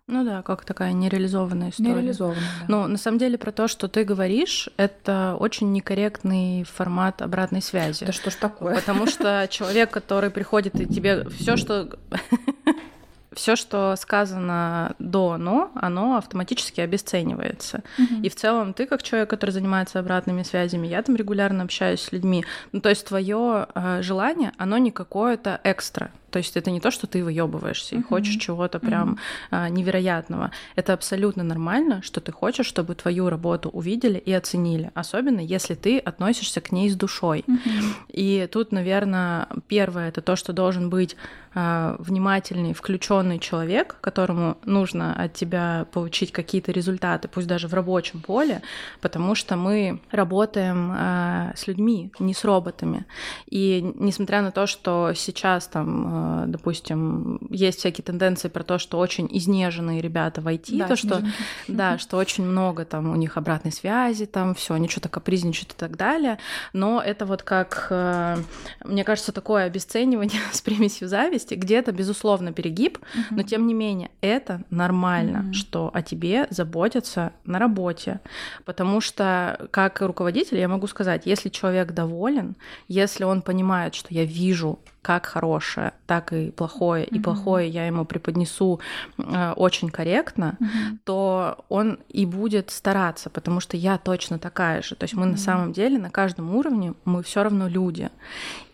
Ну 0.07 0.23
да, 0.23 0.43
как 0.43 0.65
такая 0.65 0.93
нереализованная 0.93 1.71
история. 1.71 1.93
Нереализованная, 1.93 2.41
да. 2.59 2.65
Но 2.67 2.87
на 2.87 2.97
самом 2.97 3.17
деле 3.17 3.39
про 3.39 3.51
то, 3.51 3.67
что 3.67 3.87
ты 3.87 4.03
говоришь, 4.03 4.69
это 4.77 5.35
очень 5.39 5.71
некорректный 5.71 6.63
формат 6.63 7.23
обратной 7.23 7.61
связи. 7.63 8.05
Да 8.05 8.11
что 8.11 8.29
ж 8.29 8.35
такое? 8.35 8.75
Потому 8.75 9.07
что 9.07 9.47
человек, 9.49 9.89
который 9.89 10.29
приходит 10.29 10.79
и 10.79 10.85
тебе 10.85 11.27
все, 11.29 11.57
что 11.57 11.89
все, 13.33 13.55
что 13.55 13.95
сказано 13.97 14.95
до 14.99 15.37
«но», 15.37 15.71
оно 15.73 16.17
автоматически 16.17 16.81
обесценивается. 16.81 17.83
Mm-hmm. 17.97 18.21
И 18.21 18.29
в 18.29 18.35
целом 18.35 18.73
ты, 18.73 18.85
как 18.85 19.01
человек, 19.01 19.29
который 19.29 19.51
занимается 19.51 19.99
обратными 19.99 20.43
связями, 20.43 20.85
я 20.85 21.01
там 21.01 21.15
регулярно 21.15 21.63
общаюсь 21.63 22.01
с 22.01 22.11
людьми. 22.11 22.45
Ну, 22.71 22.79
то 22.79 22.89
есть 22.89 23.07
твое 23.07 23.67
э, 23.73 24.01
желание, 24.03 24.51
оно 24.57 24.77
не 24.77 24.91
какое-то 24.91 25.59
экстра. 25.63 26.11
То 26.35 26.39
есть 26.39 26.57
это 26.57 26.69
не 26.69 26.81
то, 26.81 26.91
что 26.91 27.07
ты 27.07 27.23
выебываешься 27.23 27.95
и 27.95 28.01
хочешь 28.01 28.35
чего-то 28.35 28.79
прям 28.79 29.13
uh-huh. 29.13 29.17
а, 29.51 29.69
невероятного. 29.69 30.51
Это 30.75 30.91
абсолютно 30.91 31.43
нормально, 31.43 32.01
что 32.01 32.19
ты 32.19 32.33
хочешь, 32.33 32.65
чтобы 32.65 32.93
твою 32.93 33.29
работу 33.29 33.69
увидели 33.69 34.17
и 34.17 34.33
оценили, 34.33 34.91
особенно 34.95 35.39
если 35.39 35.75
ты 35.75 35.97
относишься 35.97 36.59
к 36.59 36.73
ней 36.73 36.89
с 36.89 36.95
душой. 36.95 37.45
Uh-huh. 37.47 37.93
И 38.09 38.49
тут, 38.51 38.73
наверное, 38.73 39.47
первое 39.69 40.09
это 40.09 40.21
то, 40.21 40.35
что 40.35 40.51
должен 40.51 40.89
быть 40.89 41.15
а, 41.53 41.95
внимательный, 41.99 42.73
включенный 42.73 43.39
человек, 43.39 43.95
которому 44.01 44.57
нужно 44.65 45.15
от 45.15 45.35
тебя 45.35 45.85
получить 45.93 46.33
какие-то 46.33 46.73
результаты, 46.73 47.29
пусть 47.29 47.47
даже 47.47 47.69
в 47.69 47.73
рабочем 47.73 48.19
поле, 48.19 48.61
потому 48.99 49.35
что 49.35 49.55
мы 49.55 50.01
работаем 50.11 50.91
а, 50.93 51.53
с 51.55 51.65
людьми, 51.67 52.11
не 52.19 52.33
с 52.33 52.43
роботами. 52.43 53.05
И 53.49 53.93
несмотря 53.95 54.41
на 54.41 54.51
то, 54.51 54.67
что 54.67 55.13
сейчас 55.15 55.67
там 55.67 56.24
Э, 56.24 56.24
допустим, 56.47 57.39
есть 57.49 57.79
всякие 57.79 58.03
тенденции 58.03 58.47
про 58.47 58.63
то, 58.63 58.77
что 58.77 58.99
очень 58.99 59.27
изнеженные 59.31 60.01
ребята 60.01 60.41
в 60.41 60.47
IT, 60.47 60.77
да, 60.77 60.87
то, 60.87 60.95
что, 60.95 61.23
да, 61.67 61.97
что 61.97 62.17
очень 62.17 62.45
много 62.45 62.85
там 62.85 63.09
у 63.09 63.15
них 63.15 63.37
обратной 63.37 63.71
связи, 63.71 64.25
там 64.25 64.55
все, 64.55 64.73
они 64.73 64.87
что-то 64.87 65.09
капризничают 65.09 65.73
и 65.73 65.75
так 65.75 65.97
далее, 65.97 66.37
но 66.73 67.01
это 67.01 67.25
вот 67.25 67.43
как, 67.43 67.87
э, 67.89 68.37
мне 68.83 69.03
кажется, 69.03 69.31
такое 69.31 69.65
обесценивание 69.65 70.41
с 70.51 70.61
примесью 70.61 71.07
зависти, 71.07 71.55
где-то, 71.55 71.91
безусловно, 71.91 72.51
перегиб, 72.53 72.99
но 73.31 73.43
тем 73.43 73.67
не 73.67 73.73
менее, 73.73 74.09
это 74.21 74.61
нормально, 74.69 75.53
что 75.53 75.91
о 75.93 76.01
тебе 76.01 76.47
заботятся 76.49 77.33
на 77.45 77.59
работе, 77.59 78.19
потому 78.65 79.01
что 79.01 79.67
как 79.71 80.01
руководитель 80.01 80.57
я 80.57 80.67
могу 80.67 80.87
сказать, 80.87 81.23
если 81.25 81.49
человек 81.49 81.91
доволен, 81.91 82.55
если 82.87 83.23
он 83.23 83.41
понимает, 83.41 83.95
что 83.95 84.13
я 84.13 84.25
вижу 84.25 84.79
как 85.05 85.27
хорошее, 85.27 85.93
так 86.07 86.33
и 86.33 86.49
плохое, 86.49 87.05
mm-hmm. 87.05 87.17
и 87.17 87.19
плохое 87.19 87.69
я 87.69 87.85
ему 87.85 88.05
преподнесу 88.05 88.79
э, 89.19 89.53
очень 89.55 89.91
корректно, 89.91 90.57
mm-hmm. 90.59 90.97
то 91.03 91.63
он 91.69 91.99
и 92.09 92.25
будет 92.25 92.71
стараться, 92.71 93.29
потому 93.29 93.59
что 93.59 93.77
я 93.77 93.99
точно 93.99 94.39
такая 94.39 94.81
же. 94.81 94.95
То 94.95 95.03
есть 95.03 95.13
мы 95.13 95.27
mm-hmm. 95.27 95.31
на 95.31 95.37
самом 95.37 95.73
деле 95.73 95.99
на 95.99 96.09
каждом 96.09 96.55
уровне 96.55 96.95
мы 97.05 97.21
все 97.21 97.43
равно 97.43 97.67
люди. 97.67 98.09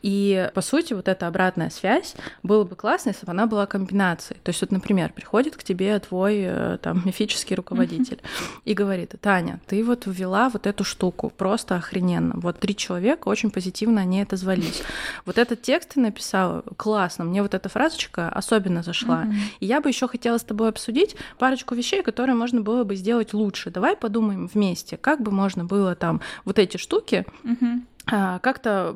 И, 0.01 0.49
по 0.53 0.61
сути, 0.61 0.93
вот 0.93 1.07
эта 1.07 1.27
обратная 1.27 1.69
связь 1.69 2.15
было 2.43 2.63
бы 2.63 2.75
классно, 2.75 3.09
если 3.09 3.25
бы 3.25 3.31
она 3.31 3.45
была 3.45 3.65
комбинацией. 3.65 4.39
То 4.43 4.49
есть, 4.49 4.61
вот, 4.61 4.71
например, 4.71 5.13
приходит 5.13 5.55
к 5.55 5.63
тебе 5.63 5.97
твой 5.99 6.41
э, 6.43 6.77
там 6.81 7.01
мифический 7.05 7.55
руководитель 7.55 8.17
mm-hmm. 8.17 8.61
и 8.65 8.73
говорит, 8.73 9.15
Таня, 9.21 9.59
ты 9.67 9.83
вот 9.83 10.03
ввела 10.05 10.49
вот 10.49 10.67
эту 10.67 10.83
штуку, 10.83 11.31
просто 11.35 11.75
охрененно. 11.75 12.33
Вот 12.35 12.59
три 12.59 12.75
человека 12.75 13.27
очень 13.27 13.51
позитивно 13.51 14.01
они 14.01 14.21
это 14.21 14.35
звались. 14.35 14.81
Вот 15.25 15.37
этот 15.37 15.61
текст 15.61 15.93
ты 15.93 15.99
написала, 15.99 16.63
классно, 16.77 17.25
мне 17.25 17.41
вот 17.41 17.53
эта 17.53 17.69
фразочка 17.69 18.29
особенно 18.29 18.83
зашла. 18.83 19.23
Mm-hmm. 19.23 19.35
И 19.59 19.65
я 19.65 19.81
бы 19.81 19.89
еще 19.89 20.07
хотела 20.07 20.37
с 20.37 20.43
тобой 20.43 20.69
обсудить 20.69 21.15
парочку 21.37 21.75
вещей, 21.75 22.01
которые 22.01 22.35
можно 22.35 22.61
было 22.61 22.83
бы 22.83 22.95
сделать 22.95 23.33
лучше. 23.33 23.69
Давай 23.69 23.95
подумаем 23.95 24.47
вместе, 24.47 24.97
как 24.97 25.21
бы 25.21 25.31
можно 25.31 25.65
было 25.65 25.95
там 25.95 26.21
вот 26.45 26.59
эти 26.59 26.77
штуки 26.77 27.25
mm-hmm 27.43 27.81
как-то 28.05 28.95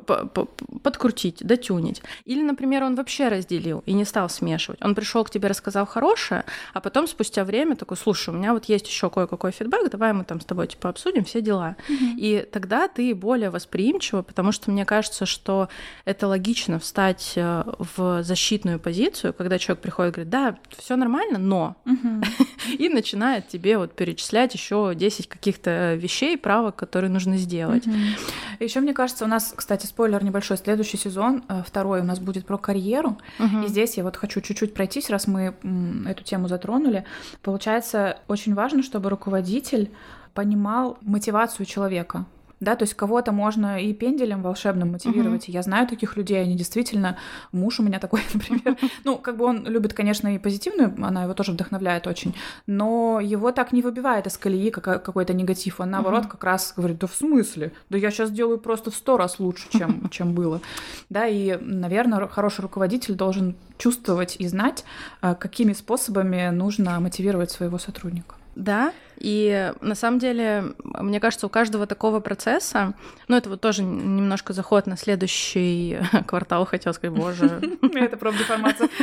подкрутить, 0.82 1.44
дотюнить. 1.44 2.02
Или, 2.24 2.42
например, 2.42 2.84
он 2.84 2.94
вообще 2.96 3.28
разделил 3.28 3.82
и 3.86 3.92
не 3.92 4.04
стал 4.04 4.28
смешивать. 4.28 4.82
Он 4.82 4.94
пришел 4.94 5.24
к 5.24 5.30
тебе, 5.30 5.48
рассказал 5.48 5.86
хорошее, 5.86 6.44
а 6.74 6.80
потом 6.80 7.06
спустя 7.06 7.44
время 7.44 7.76
такой, 7.76 7.96
слушай, 7.96 8.30
у 8.30 8.32
меня 8.32 8.52
вот 8.52 8.66
есть 8.66 8.86
еще 8.86 9.10
кое-какой 9.10 9.52
фидбэк, 9.52 9.90
давай 9.90 10.12
мы 10.12 10.24
там 10.24 10.40
с 10.40 10.44
тобой 10.44 10.66
типа 10.66 10.88
обсудим 10.88 11.24
все 11.24 11.40
дела. 11.40 11.76
Mm-hmm. 11.88 12.14
И 12.16 12.48
тогда 12.50 12.88
ты 12.88 13.14
более 13.14 13.50
восприимчива, 13.50 14.22
потому 14.22 14.52
что 14.52 14.70
мне 14.70 14.84
кажется, 14.84 15.26
что 15.26 15.68
это 16.04 16.26
логично 16.26 16.78
встать 16.78 17.32
э, 17.36 17.64
в 17.78 18.22
защитную 18.22 18.78
позицию, 18.78 19.32
когда 19.32 19.58
человек 19.58 19.82
приходит 19.82 20.12
и 20.12 20.14
говорит, 20.16 20.30
да, 20.30 20.58
все 20.76 20.96
нормально, 20.96 21.38
но 21.38 21.76
и 22.78 22.88
начинает 22.88 23.48
тебе 23.48 23.78
вот 23.78 23.94
перечислять 23.94 24.54
еще 24.54 24.92
10 24.94 25.28
каких-то 25.28 25.94
вещей, 25.94 26.36
правок, 26.36 26.76
которые 26.76 27.10
нужно 27.10 27.36
сделать. 27.36 27.86
Mm-hmm. 27.86 28.64
Еще 28.64 28.80
мне 28.80 28.94
кажется, 28.96 29.26
у 29.26 29.28
нас, 29.28 29.52
кстати, 29.54 29.84
спойлер 29.86 30.24
небольшой, 30.24 30.56
следующий 30.56 30.96
сезон, 30.96 31.44
э, 31.48 31.62
второй 31.66 32.00
у 32.00 32.04
нас 32.04 32.18
будет 32.18 32.46
про 32.46 32.56
карьеру. 32.56 33.18
Угу. 33.38 33.64
И 33.64 33.68
здесь 33.68 33.98
я 33.98 34.04
вот 34.04 34.16
хочу 34.16 34.40
чуть-чуть 34.40 34.72
пройтись, 34.72 35.10
раз 35.10 35.26
мы 35.26 35.54
эту 36.08 36.24
тему 36.24 36.48
затронули. 36.48 37.04
Получается, 37.42 38.18
очень 38.26 38.54
важно, 38.54 38.82
чтобы 38.82 39.10
руководитель 39.10 39.90
понимал 40.32 40.96
мотивацию 41.02 41.66
человека 41.66 42.24
да, 42.60 42.74
то 42.74 42.84
есть 42.84 42.94
кого-то 42.94 43.32
можно 43.32 43.80
и 43.82 43.92
пенделем 43.92 44.42
волшебным 44.42 44.92
мотивировать. 44.92 45.48
Uh-huh. 45.48 45.52
Я 45.52 45.62
знаю 45.62 45.86
таких 45.86 46.16
людей, 46.16 46.40
они 46.42 46.56
действительно, 46.56 47.18
муж 47.52 47.80
у 47.80 47.82
меня 47.82 47.98
такой, 47.98 48.22
например. 48.34 48.76
Ну, 49.04 49.18
как 49.18 49.36
бы 49.36 49.44
он 49.44 49.66
любит, 49.66 49.92
конечно, 49.92 50.34
и 50.34 50.38
позитивную, 50.38 50.94
она 51.02 51.24
его 51.24 51.34
тоже 51.34 51.52
вдохновляет 51.52 52.06
очень, 52.06 52.34
но 52.66 53.20
его 53.20 53.52
так 53.52 53.72
не 53.72 53.82
выбивает 53.82 54.26
из 54.26 54.38
колеи 54.38 54.70
какой-то 54.70 55.34
негатив. 55.34 55.80
Он, 55.80 55.90
наоборот, 55.90 56.24
uh-huh. 56.24 56.30
как 56.30 56.44
раз 56.44 56.72
говорит, 56.76 56.98
да 56.98 57.06
в 57.06 57.14
смысле? 57.14 57.72
Да 57.90 57.98
я 57.98 58.10
сейчас 58.10 58.30
делаю 58.30 58.58
просто 58.58 58.90
в 58.90 58.94
сто 58.94 59.16
раз 59.16 59.38
лучше, 59.38 59.68
чем, 59.70 60.08
чем 60.10 60.34
было. 60.34 60.60
Да, 61.10 61.26
и, 61.26 61.58
наверное, 61.60 62.26
хороший 62.26 62.62
руководитель 62.62 63.14
должен 63.14 63.56
чувствовать 63.78 64.36
и 64.38 64.46
знать, 64.48 64.84
э, 65.22 65.34
какими 65.34 65.72
способами 65.72 66.48
нужно 66.50 66.98
мотивировать 67.00 67.50
своего 67.50 67.78
сотрудника. 67.78 68.36
Да, 68.56 68.94
и 69.18 69.72
на 69.80 69.94
самом 69.94 70.18
деле, 70.18 70.74
мне 70.84 71.20
кажется, 71.20 71.46
у 71.46 71.50
каждого 71.50 71.86
такого 71.86 72.20
процесса, 72.20 72.94
ну 73.28 73.36
это 73.36 73.48
вот 73.48 73.60
тоже 73.60 73.82
немножко 73.82 74.52
заход 74.52 74.86
на 74.86 74.96
следующий 74.96 75.98
квартал, 76.26 76.66
хотел 76.66 76.92
сказать, 76.94 77.16
боже. 77.16 77.60
Это 77.94 78.16
профдеформация. 78.16 78.88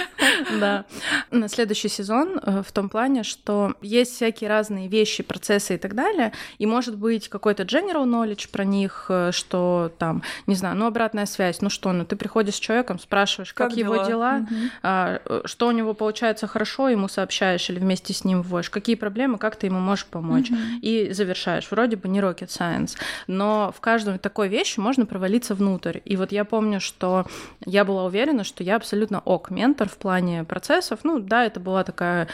Да. 0.60 0.86
На 1.32 1.48
следующий 1.48 1.90
сезон 1.90 2.40
э, 2.42 2.64
в 2.66 2.72
том 2.72 2.90
плане, 2.90 3.24
что 3.24 3.74
есть 3.82 4.16
всякие 4.16 4.50
разные 4.50 4.88
вещи, 4.88 5.24
процессы 5.24 5.76
и 5.76 5.78
так 5.78 5.96
далее, 5.96 6.32
и 6.58 6.66
может 6.66 6.98
быть 6.98 7.30
какой-то 7.30 7.64
general 7.64 8.06
knowledge 8.06 8.50
про 8.52 8.64
них, 8.64 9.06
э, 9.10 9.32
что 9.32 9.92
там, 9.98 10.24
не 10.48 10.56
знаю, 10.56 10.76
ну 10.76 10.86
обратная 10.86 11.26
связь, 11.26 11.62
ну 11.62 11.70
что, 11.70 11.92
ну 11.92 12.06
ты 12.06 12.16
приходишь 12.16 12.56
с 12.56 12.60
человеком, 12.60 13.00
спрашиваешь, 13.00 13.54
как, 13.54 13.76
его 13.76 13.98
дела, 13.98 14.48
а, 14.82 15.22
э, 15.26 15.42
что 15.46 15.68
у 15.68 15.72
него 15.72 15.94
получается 15.94 16.48
хорошо, 16.48 16.90
ему 16.90 17.08
сообщаешь 17.08 17.70
или 17.70 17.80
вместе 17.80 18.14
с 18.14 18.24
ним 18.24 18.42
вводишь, 18.42 18.70
какие 18.70 18.96
проблемы, 18.96 19.38
как 19.38 19.56
ты 19.56 19.68
ему 19.68 19.80
можешь 19.80 20.03
можешь 20.04 20.12
помочь. 20.12 20.50
Mm-hmm. 20.50 20.80
И 20.82 21.14
завершаешь. 21.14 21.68
Вроде 21.72 21.96
бы 21.96 22.08
не 22.10 22.20
rocket 22.20 22.48
science, 22.48 22.98
но 23.28 23.74
в 23.76 23.82
каждой 23.82 24.18
такой 24.18 24.48
вещи 24.48 24.80
можно 24.80 25.06
провалиться 25.06 25.56
внутрь. 25.56 26.00
И 26.06 26.16
вот 26.16 26.32
я 26.32 26.46
помню, 26.46 26.80
что 26.80 27.26
я 27.66 27.86
была 27.86 28.06
уверена, 28.06 28.44
что 28.44 28.64
я 28.64 28.76
абсолютно 28.76 29.20
ок 29.20 29.50
ментор 29.50 29.90
в 29.90 29.98
плане 29.98 30.44
процессов. 30.44 31.00
Ну 31.04 31.20
да, 31.20 31.46
это 31.46 31.60
была 31.60 31.84
такая 31.84 32.28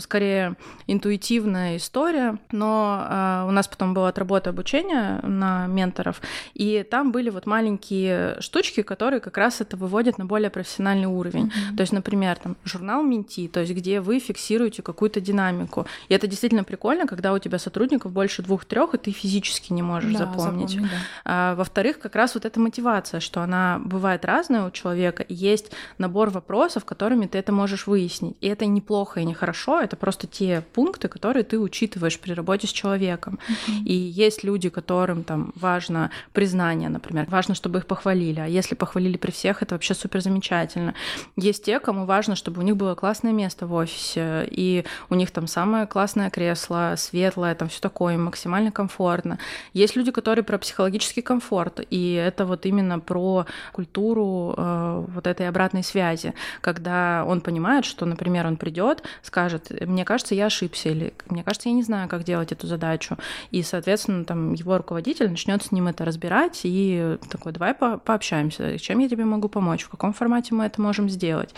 скорее 0.00 0.56
интуитивная 0.86 1.76
история, 1.76 2.38
но 2.52 3.06
э, 3.08 3.48
у 3.48 3.50
нас 3.50 3.68
потом 3.68 3.94
была 3.94 4.08
отработа 4.08 4.50
обучения 4.50 5.20
на 5.22 5.66
менторов, 5.66 6.20
и 6.54 6.86
там 6.88 7.12
были 7.12 7.30
вот 7.30 7.46
маленькие 7.46 8.40
штучки, 8.40 8.82
которые 8.82 9.20
как 9.20 9.36
раз 9.36 9.60
это 9.60 9.76
выводят 9.76 10.18
на 10.18 10.26
более 10.26 10.50
профессиональный 10.50 11.06
уровень. 11.06 11.46
Mm-hmm. 11.46 11.76
То 11.76 11.80
есть, 11.80 11.92
например, 11.92 12.36
там 12.36 12.56
журнал 12.64 13.02
Менти, 13.02 13.48
то 13.48 13.60
есть 13.60 13.72
где 13.72 14.00
вы 14.00 14.18
фиксируете 14.18 14.82
какую-то 14.82 15.20
динамику. 15.20 15.86
И 16.08 16.14
это 16.14 16.26
действительно 16.26 16.64
прикольно, 16.64 17.05
когда 17.06 17.32
у 17.32 17.38
тебя 17.38 17.58
сотрудников 17.58 18.12
больше 18.12 18.42
двух-трех, 18.42 18.94
и 18.94 18.98
ты 18.98 19.10
физически 19.10 19.72
не 19.72 19.82
можешь 19.82 20.12
да, 20.12 20.20
запомнить. 20.20 20.70
Запомни, 20.70 20.90
да. 20.90 20.96
а, 21.24 21.54
во-вторых, 21.54 21.98
как 21.98 22.14
раз 22.14 22.34
вот 22.34 22.44
эта 22.44 22.60
мотивация, 22.60 23.20
что 23.20 23.40
она 23.40 23.80
бывает 23.84 24.24
разная 24.24 24.66
у 24.66 24.70
человека, 24.70 25.22
и 25.22 25.34
есть 25.34 25.72
набор 25.98 26.30
вопросов, 26.30 26.84
которыми 26.84 27.26
ты 27.26 27.38
это 27.38 27.52
можешь 27.52 27.86
выяснить. 27.86 28.36
И 28.40 28.48
это 28.48 28.66
неплохо 28.66 29.20
и 29.20 29.24
не 29.24 29.34
хорошо, 29.34 29.80
это 29.80 29.96
просто 29.96 30.26
те 30.26 30.62
пункты, 30.72 31.08
которые 31.08 31.44
ты 31.44 31.58
учитываешь 31.58 32.18
при 32.18 32.32
работе 32.32 32.66
с 32.66 32.70
человеком. 32.70 33.38
Mm-hmm. 33.48 33.84
И 33.84 33.94
есть 33.94 34.44
люди, 34.44 34.68
которым 34.68 35.24
там 35.24 35.52
важно 35.54 36.10
признание, 36.32 36.88
например, 36.88 37.26
важно, 37.28 37.54
чтобы 37.54 37.78
их 37.78 37.86
похвалили. 37.86 38.40
А 38.40 38.46
если 38.46 38.74
похвалили 38.74 39.16
при 39.16 39.30
всех, 39.30 39.62
это 39.62 39.74
вообще 39.74 39.94
супер 39.94 40.20
замечательно. 40.20 40.94
Есть 41.36 41.64
те, 41.64 41.80
кому 41.80 42.04
важно, 42.04 42.36
чтобы 42.36 42.60
у 42.60 42.64
них 42.64 42.76
было 42.76 42.94
классное 42.94 43.32
место 43.32 43.66
в 43.66 43.72
офисе, 43.74 44.46
и 44.50 44.84
у 45.10 45.14
них 45.14 45.30
там 45.30 45.46
самое 45.46 45.86
классное 45.86 46.30
кресло, 46.30 46.94
светлое, 46.96 47.54
там 47.54 47.68
все 47.68 47.80
такое, 47.80 48.16
максимально 48.18 48.70
комфортно. 48.70 49.38
Есть 49.72 49.96
люди, 49.96 50.10
которые 50.10 50.44
про 50.44 50.58
психологический 50.58 51.22
комфорт, 51.22 51.80
и 51.90 52.12
это 52.12 52.44
вот 52.46 52.66
именно 52.66 52.98
про 52.98 53.46
культуру 53.72 54.54
э, 54.56 55.04
вот 55.08 55.26
этой 55.26 55.48
обратной 55.48 55.82
связи, 55.82 56.34
когда 56.60 57.24
он 57.26 57.40
понимает, 57.40 57.84
что, 57.84 58.06
например, 58.06 58.46
он 58.46 58.56
придет, 58.56 59.02
скажет, 59.22 59.70
мне 59.80 60.04
кажется, 60.04 60.34
я 60.34 60.46
ошибся, 60.46 60.88
или 60.88 61.14
мне 61.28 61.42
кажется, 61.42 61.68
я 61.68 61.74
не 61.74 61.82
знаю, 61.82 62.08
как 62.08 62.24
делать 62.24 62.52
эту 62.52 62.66
задачу, 62.66 63.16
и, 63.50 63.62
соответственно, 63.62 64.24
там 64.24 64.54
его 64.54 64.76
руководитель 64.76 65.30
начнет 65.30 65.62
с 65.62 65.72
ним 65.72 65.88
это 65.88 66.04
разбирать 66.04 66.60
и 66.64 67.18
такой, 67.30 67.52
давай 67.52 67.74
по 67.74 67.98
пообщаемся, 67.98 68.78
чем 68.78 68.98
я 69.00 69.08
тебе 69.08 69.24
могу 69.24 69.48
помочь, 69.48 69.84
в 69.84 69.88
каком 69.88 70.12
формате 70.12 70.54
мы 70.54 70.64
это 70.64 70.80
можем 70.80 71.08
сделать. 71.08 71.54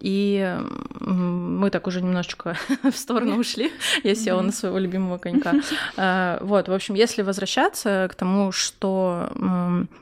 И 0.00 0.56
мы 1.00 1.70
так 1.70 1.86
уже 1.86 2.02
немножечко 2.02 2.56
в 2.82 2.96
сторону 2.96 3.36
ушли. 3.40 3.72
Я 4.02 4.14
села 4.14 4.42
на 4.42 4.52
своего 4.66 4.78
любимого 4.78 5.18
конька. 5.18 5.54
А, 5.98 6.38
вот, 6.40 6.68
в 6.68 6.72
общем, 6.72 6.94
если 6.94 7.22
возвращаться 7.22 8.08
к 8.10 8.14
тому, 8.14 8.52
что 8.52 9.30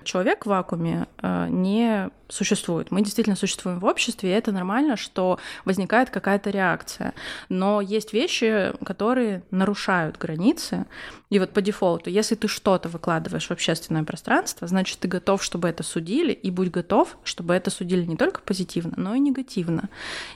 человек 0.03 0.45
в 0.45 0.49
вакууме 0.49 1.07
а, 1.19 1.49
не 1.49 2.11
существует. 2.35 2.91
Мы 2.91 3.03
действительно 3.03 3.37
существуем 3.37 3.79
в 3.79 3.85
обществе, 3.85 4.31
и 4.31 4.33
это 4.33 4.53
нормально, 4.53 4.97
что 4.97 5.39
возникает 5.65 6.11
какая-то 6.11 6.51
реакция. 6.51 7.15
Но 7.49 7.81
есть 7.81 8.13
вещи, 8.13 8.73
которые 8.85 9.43
нарушают 9.51 10.19
границы. 10.19 10.87
И 11.31 11.39
вот 11.39 11.51
по 11.51 11.61
дефолту, 11.63 12.11
если 12.11 12.35
ты 12.35 12.49
что-то 12.49 12.89
выкладываешь 12.89 13.47
в 13.47 13.51
общественное 13.51 14.05
пространство, 14.05 14.69
значит, 14.69 14.99
ты 14.99 15.09
готов, 15.09 15.43
чтобы 15.43 15.69
это 15.69 15.83
судили, 15.83 16.33
и 16.33 16.51
будь 16.51 16.71
готов, 16.71 17.17
чтобы 17.25 17.55
это 17.55 17.71
судили 17.71 18.05
не 18.05 18.17
только 18.17 18.41
позитивно, 18.41 18.93
но 18.97 19.15
и 19.15 19.21
негативно. 19.21 19.89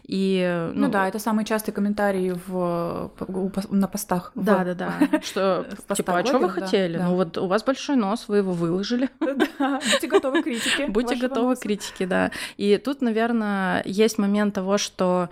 И, 0.05 0.71
ну, 0.75 0.87
ну 0.87 0.91
да, 0.91 1.09
это 1.09 1.19
самый 1.19 1.45
частый 1.45 1.75
комментарий 1.75 2.33
в, 2.47 3.13
на 3.71 3.89
постах. 3.89 4.33
Да, 4.35 4.59
в... 4.59 4.65
да, 4.65 4.75
да. 4.75 5.21
Что, 5.23 5.67
типа, 5.95 6.19
а 6.19 6.27
что 6.27 6.39
вы 6.39 6.51
хотели? 6.51 6.99
Ну 6.99 7.15
вот 7.15 7.39
у 7.39 7.47
вас 7.47 7.63
большой 7.65 7.97
нос, 7.97 8.25
вы 8.29 8.39
его 8.39 8.53
выложили. 8.53 9.09
Будьте 9.21 10.07
готовы 10.07 10.43
к 10.43 10.45
критике. 10.45 10.87
Будьте 10.89 11.17
готовы 11.17 11.57
к 11.57 11.61
критике 11.61 11.88
критики, 11.89 12.05
да. 12.05 12.31
И 12.57 12.77
тут, 12.79 13.01
наверное, 13.03 13.83
есть 13.85 14.19
момент 14.19 14.55
того, 14.55 14.79
что 14.79 15.29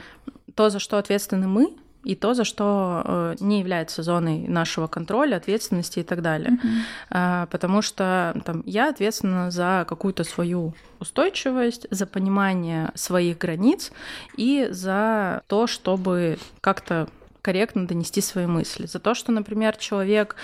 то, 0.54 0.70
за 0.70 0.78
что 0.78 0.98
ответственны 0.98 1.46
мы, 1.46 1.74
и 2.04 2.14
то, 2.14 2.34
за 2.34 2.44
что 2.44 3.02
э, 3.04 3.34
не 3.40 3.58
является 3.58 4.04
зоной 4.04 4.46
нашего 4.46 4.86
контроля, 4.86 5.36
ответственности 5.36 5.98
и 5.98 6.02
так 6.04 6.22
далее. 6.22 6.56
Mm-hmm. 7.10 7.48
Потому 7.48 7.82
что 7.82 8.40
там, 8.44 8.62
я 8.64 8.90
ответственна 8.90 9.50
за 9.50 9.84
какую-то 9.88 10.22
свою 10.22 10.72
устойчивость, 11.00 11.88
за 11.90 12.06
понимание 12.06 12.92
своих 12.94 13.38
границ 13.38 13.90
и 14.36 14.68
за 14.70 15.42
то, 15.48 15.66
чтобы 15.66 16.38
как-то 16.60 17.08
корректно 17.42 17.88
донести 17.88 18.20
свои 18.20 18.46
мысли. 18.46 18.86
За 18.86 19.00
то, 19.00 19.14
что, 19.14 19.32
например, 19.32 19.76
человек 19.76 20.36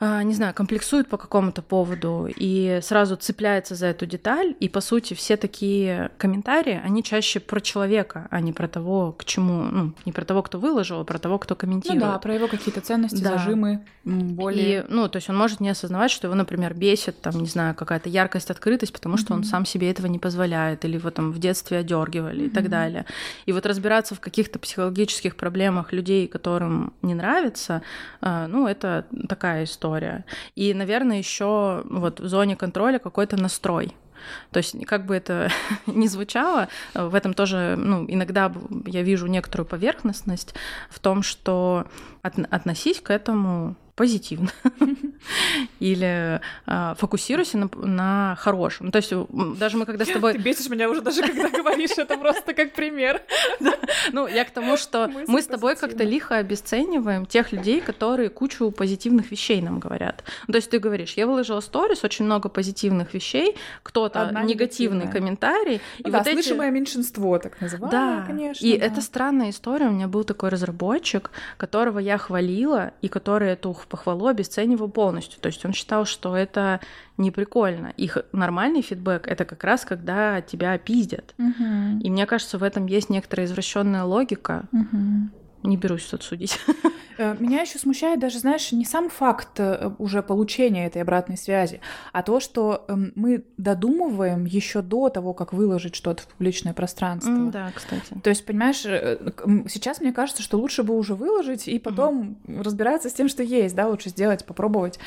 не 0.00 0.34
знаю, 0.34 0.52
комплексует 0.54 1.08
по 1.08 1.16
какому-то 1.16 1.62
поводу 1.62 2.28
и 2.34 2.80
сразу 2.82 3.14
цепляется 3.14 3.76
за 3.76 3.86
эту 3.86 4.06
деталь, 4.06 4.56
и 4.58 4.68
по 4.68 4.80
сути 4.80 5.14
все 5.14 5.36
такие 5.36 6.10
комментарии, 6.18 6.80
они 6.84 7.04
чаще 7.04 7.38
про 7.38 7.60
человека, 7.60 8.26
а 8.30 8.40
не 8.40 8.52
про 8.52 8.66
того, 8.66 9.12
к 9.12 9.24
чему, 9.24 9.62
ну, 9.62 9.92
не 10.04 10.10
про 10.10 10.24
того, 10.24 10.42
кто 10.42 10.58
выложил, 10.58 11.00
а 11.00 11.04
про 11.04 11.18
того, 11.18 11.38
кто 11.38 11.54
комментирует. 11.54 12.02
Ну 12.02 12.10
да, 12.10 12.18
про 12.18 12.34
его 12.34 12.48
какие-то 12.48 12.80
ценности, 12.80 13.22
да. 13.22 13.38
зажимы, 13.38 13.84
более... 14.04 14.80
И, 14.80 14.84
ну, 14.88 15.08
то 15.08 15.18
есть 15.18 15.30
он 15.30 15.36
может 15.36 15.60
не 15.60 15.70
осознавать, 15.70 16.10
что 16.10 16.26
его, 16.26 16.34
например, 16.34 16.74
бесит, 16.74 17.20
там, 17.20 17.34
не 17.40 17.46
знаю, 17.46 17.76
какая-то 17.76 18.08
яркость, 18.08 18.50
открытость, 18.50 18.92
потому 18.92 19.16
что 19.16 19.32
mm-hmm. 19.32 19.38
он 19.38 19.44
сам 19.44 19.64
себе 19.64 19.92
этого 19.92 20.08
не 20.08 20.18
позволяет, 20.18 20.84
или 20.84 20.94
его 20.96 21.10
там 21.10 21.30
в 21.30 21.38
детстве 21.38 21.78
одергивали 21.78 22.42
mm-hmm. 22.42 22.46
и 22.46 22.50
так 22.50 22.68
далее. 22.68 23.06
И 23.46 23.52
вот 23.52 23.64
разбираться 23.64 24.16
в 24.16 24.20
каких-то 24.20 24.58
психологических 24.58 25.36
проблемах 25.36 25.92
людей, 25.92 26.26
которым 26.26 26.94
не 27.00 27.14
нравится, 27.14 27.82
а, 28.20 28.48
ну, 28.48 28.66
это 28.66 29.06
такая 29.28 29.64
история 29.64 29.83
история. 29.84 30.24
И, 30.54 30.72
наверное, 30.74 31.18
еще 31.18 31.82
вот 31.84 32.20
в 32.20 32.28
зоне 32.28 32.56
контроля 32.56 32.98
какой-то 32.98 33.36
настрой. 33.36 33.94
То 34.50 34.58
есть, 34.58 34.86
как 34.86 35.04
бы 35.04 35.14
это 35.14 35.50
ни 35.86 36.06
звучало, 36.06 36.68
в 36.94 37.14
этом 37.14 37.34
тоже, 37.34 37.76
ну, 37.76 38.06
иногда 38.08 38.52
я 38.86 39.02
вижу 39.02 39.26
некоторую 39.26 39.66
поверхностность 39.66 40.54
в 40.88 40.98
том, 40.98 41.22
что 41.22 41.86
от, 42.22 42.38
относись 42.50 43.00
к 43.00 43.10
этому 43.10 43.76
позитивно. 43.94 44.50
Или 45.80 46.40
э, 46.66 46.94
фокусируйся 46.96 47.58
на, 47.58 47.70
на 47.74 48.36
хорошем. 48.38 48.90
То 48.90 48.98
есть 48.98 49.12
даже 49.58 49.76
мы 49.76 49.86
когда 49.86 50.04
с 50.04 50.08
тобой... 50.08 50.32
Ты 50.32 50.38
бесишь 50.38 50.68
меня 50.68 50.90
уже 50.90 51.00
даже 51.00 51.22
когда 51.22 51.48
говоришь 51.48 51.92
это 51.96 52.16
просто 52.16 52.54
как 52.54 52.72
пример. 52.72 53.22
Ну, 54.12 54.26
я 54.26 54.44
к 54.44 54.50
тому, 54.50 54.76
что 54.76 55.10
мы 55.28 55.40
с 55.40 55.46
тобой 55.46 55.76
как-то 55.76 56.04
лихо 56.04 56.36
обесцениваем 56.36 57.26
тех 57.26 57.52
людей, 57.52 57.80
которые 57.80 58.28
кучу 58.28 58.70
позитивных 58.70 59.30
вещей 59.30 59.62
нам 59.62 59.78
говорят. 59.78 60.24
То 60.46 60.56
есть 60.56 60.70
ты 60.70 60.78
говоришь, 60.78 61.14
я 61.14 61.26
выложила 61.26 61.60
сторис, 61.60 62.04
очень 62.04 62.24
много 62.24 62.48
позитивных 62.48 63.14
вещей, 63.14 63.56
кто-то 63.82 64.30
негативный 64.44 65.10
комментарий. 65.10 65.80
И 65.98 66.10
да, 66.10 66.22
слышимое 66.24 66.70
меньшинство, 66.70 67.38
так 67.38 67.60
называемое, 67.60 68.26
конечно. 68.26 68.66
И 68.66 68.70
это 68.70 69.00
странная 69.00 69.50
история. 69.50 69.86
У 69.86 69.92
меня 69.92 70.08
был 70.08 70.24
такой 70.24 70.50
разработчик, 70.50 71.30
которого 71.56 71.98
я 71.98 72.18
хвалила, 72.18 72.92
и 73.00 73.08
который 73.08 73.52
эту 73.84 73.88
похвалу 73.88 74.26
обесценивал 74.26 74.88
полностью. 74.88 75.40
То 75.40 75.48
есть 75.48 75.64
он 75.64 75.72
считал, 75.72 76.04
что 76.04 76.36
это 76.36 76.80
не 77.16 77.30
прикольно. 77.30 77.92
Их 77.96 78.18
нормальный 78.32 78.82
фидбэк 78.82 79.26
это 79.26 79.44
как 79.44 79.62
раз 79.64 79.84
когда 79.84 80.40
тебя 80.40 80.76
пиздят. 80.78 81.34
Угу. 81.38 82.00
И 82.02 82.10
мне 82.10 82.26
кажется, 82.26 82.58
в 82.58 82.62
этом 82.62 82.86
есть 82.86 83.10
некоторая 83.10 83.46
извращенная 83.46 84.04
логика. 84.04 84.64
Угу. 84.72 85.30
Не 85.64 85.76
берусь 85.76 86.04
тут 86.04 86.22
судить. 86.22 86.58
Э, 87.16 87.36
меня 87.38 87.60
еще 87.60 87.78
смущает 87.78 88.18
даже, 88.18 88.38
знаешь, 88.38 88.72
не 88.72 88.84
сам 88.84 89.08
факт 89.08 89.58
э, 89.58 89.90
уже 89.98 90.22
получения 90.22 90.86
этой 90.86 91.02
обратной 91.02 91.36
связи, 91.36 91.80
а 92.12 92.22
то, 92.22 92.40
что 92.40 92.84
эм, 92.88 93.12
мы 93.14 93.44
додумываем 93.56 94.44
еще 94.44 94.82
до 94.82 95.08
того, 95.08 95.34
как 95.34 95.52
выложить 95.52 95.94
что-то 95.94 96.22
в 96.22 96.26
публичное 96.26 96.72
пространство. 96.72 97.30
Mm, 97.30 97.50
да, 97.50 97.72
кстати. 97.74 98.14
То 98.22 98.30
есть, 98.30 98.44
понимаешь, 98.44 98.84
э, 98.84 99.18
сейчас 99.68 100.00
мне 100.00 100.12
кажется, 100.12 100.42
что 100.42 100.58
лучше 100.58 100.82
бы 100.82 100.96
уже 100.96 101.14
выложить 101.14 101.68
и 101.68 101.78
потом 101.78 102.36
mm-hmm. 102.46 102.62
разбираться 102.62 103.08
с 103.08 103.12
тем, 103.12 103.28
что 103.28 103.42
есть, 103.42 103.74
да, 103.74 103.88
лучше 103.88 104.08
сделать, 104.08 104.44
попробовать. 104.44 104.98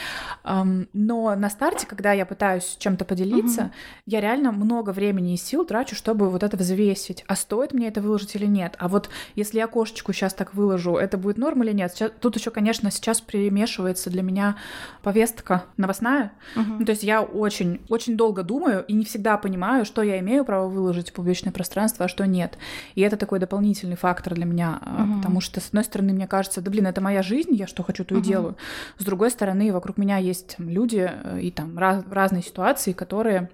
Но 0.44 1.36
на 1.36 1.50
старте, 1.50 1.88
когда 1.88 2.14
я 2.14 2.26
пытаюсь 2.26 2.78
чем-то 2.80 3.06
поделиться, 3.06 3.62
mm-hmm. 3.62 4.02
я 4.06 4.22
реально 4.22 4.52
много 4.52 4.92
времени 4.92 5.34
и 5.34 5.38
сил 5.38 5.66
трачу, 5.66 5.96
чтобы 5.96 6.30
вот 6.30 6.44
это 6.44 6.58
взвесить. 6.58 7.24
А 7.28 7.36
стоит 7.36 7.74
мне 7.74 7.88
это 7.88 8.02
выложить 8.02 8.36
или 8.36 8.46
нет? 8.46 8.76
А 8.80 8.88
вот 8.88 9.10
если 9.36 9.58
я 9.58 9.68
кошечку 9.68 10.14
сейчас 10.14 10.34
так 10.34 10.47
выложу, 10.54 10.96
это 10.96 11.18
будет 11.18 11.38
норм 11.38 11.64
или 11.64 11.72
нет? 11.72 11.92
Сейчас, 11.94 12.12
тут 12.20 12.36
еще, 12.36 12.52
конечно, 12.52 12.92
сейчас 12.92 13.22
перемешивается 13.22 14.10
для 14.10 14.22
меня 14.22 14.58
повестка 15.04 15.66
новостная. 15.78 16.32
Угу. 16.56 16.74
Ну, 16.80 16.86
то 16.86 16.92
есть 16.92 17.04
я 17.04 17.22
очень, 17.22 17.82
очень 17.90 18.18
долго 18.18 18.44
думаю 18.44 18.84
и 18.88 18.94
не 18.94 19.06
всегда 19.06 19.38
понимаю, 19.38 19.86
что 19.86 20.02
я 20.02 20.20
имею 20.20 20.46
право 20.46 20.68
выложить 20.68 21.10
в 21.10 21.14
публичное 21.14 21.52
пространство, 21.52 22.06
а 22.06 22.08
что 22.08 22.26
нет. 22.26 22.58
И 22.96 23.02
это 23.02 23.18
такой 23.18 23.40
дополнительный 23.40 23.96
фактор 23.96 24.36
для 24.36 24.46
меня, 24.46 24.82
угу. 24.82 25.18
потому 25.18 25.42
что, 25.42 25.60
с 25.60 25.68
одной 25.68 25.84
стороны, 25.84 26.14
мне 26.14 26.28
кажется, 26.28 26.62
да 26.62 26.72
блин, 26.72 26.88
это 26.88 27.02
моя 27.02 27.24
жизнь, 27.24 27.54
я 27.54 27.68
что 27.68 27.84
хочу, 27.84 28.04
то 28.06 28.16
и 28.16 28.18
угу. 28.18 28.26
делаю. 28.26 28.58
С 28.98 29.04
другой 29.04 29.32
стороны, 29.32 29.72
вокруг 29.72 29.98
меня 29.98 30.18
есть 30.18 30.56
люди 30.58 31.10
э, 31.12 31.42
и 31.42 31.52
там 31.52 31.78
раз, 31.78 32.04
разные 32.10 32.44
ситуации, 32.44 32.94
которые 32.94 33.50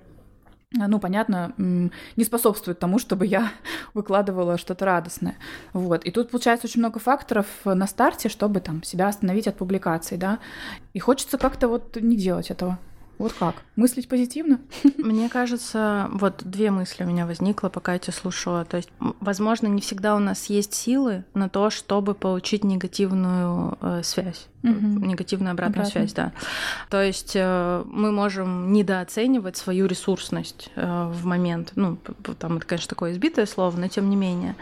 ну, 0.74 1.00
понятно, 1.00 1.54
не 1.58 2.24
способствует 2.24 2.80
тому, 2.80 3.00
чтобы 3.00 3.26
я 3.26 3.52
выкладывала 3.94 4.58
что-то 4.58 4.86
радостное. 4.86 5.36
Вот. 5.74 6.04
И 6.04 6.12
тут 6.12 6.32
получается 6.32 6.68
очень 6.68 6.80
много 6.80 7.00
факторов 7.00 7.46
на 7.64 7.88
старте, 7.88 8.30
чтобы 8.30 8.60
там 8.60 8.84
себя 8.84 9.08
остановить 9.08 9.48
от 9.48 9.56
публикаций, 9.56 10.18
да. 10.18 10.40
И 10.94 11.00
хочется 11.00 11.38
как-то 11.38 11.68
вот 11.68 11.96
не 11.96 12.18
делать 12.18 12.50
этого. 12.52 12.80
Вот 13.24 13.32
как? 13.32 13.56
Мыслить 13.78 14.10
позитивно? 14.10 14.60
Мне 14.98 15.30
кажется, 15.30 16.10
вот 16.12 16.42
две 16.44 16.72
мысли 16.72 17.06
у 17.06 17.08
меня 17.08 17.26
возникло, 17.26 17.70
пока 17.70 17.94
я 17.94 18.00
тебя 18.00 18.12
слушала. 18.12 18.66
То 18.66 18.76
есть, 18.76 18.90
возможно, 19.00 19.68
не 19.68 19.80
всегда 19.80 20.18
у 20.18 20.20
нас 20.20 20.48
есть 20.48 20.74
силы 20.74 21.24
на 21.34 21.48
то, 21.48 21.70
чтобы 21.70 22.16
получить 22.16 22.66
негативную 22.66 23.78
э, 23.80 24.02
связь 24.04 24.50
угу. 24.64 25.06
негативную 25.06 25.52
обратную 25.52 25.86
Обратно. 25.86 26.00
связь, 26.00 26.14
да. 26.14 26.32
То 26.90 27.02
есть 27.02 27.34
э, 27.36 27.84
мы 27.86 28.12
можем 28.12 28.72
недооценивать 28.72 29.58
свою 29.58 29.86
ресурсность 29.86 30.70
э, 30.76 31.12
в 31.12 31.26
момент, 31.26 31.74
ну, 31.76 31.98
там 32.40 32.58
это, 32.58 32.66
конечно, 32.66 32.90
такое 32.90 33.12
избитое 33.12 33.46
слово, 33.46 33.78
но 33.78 33.88
тем 33.88 34.10
не 34.10 34.16
менее. 34.16 34.56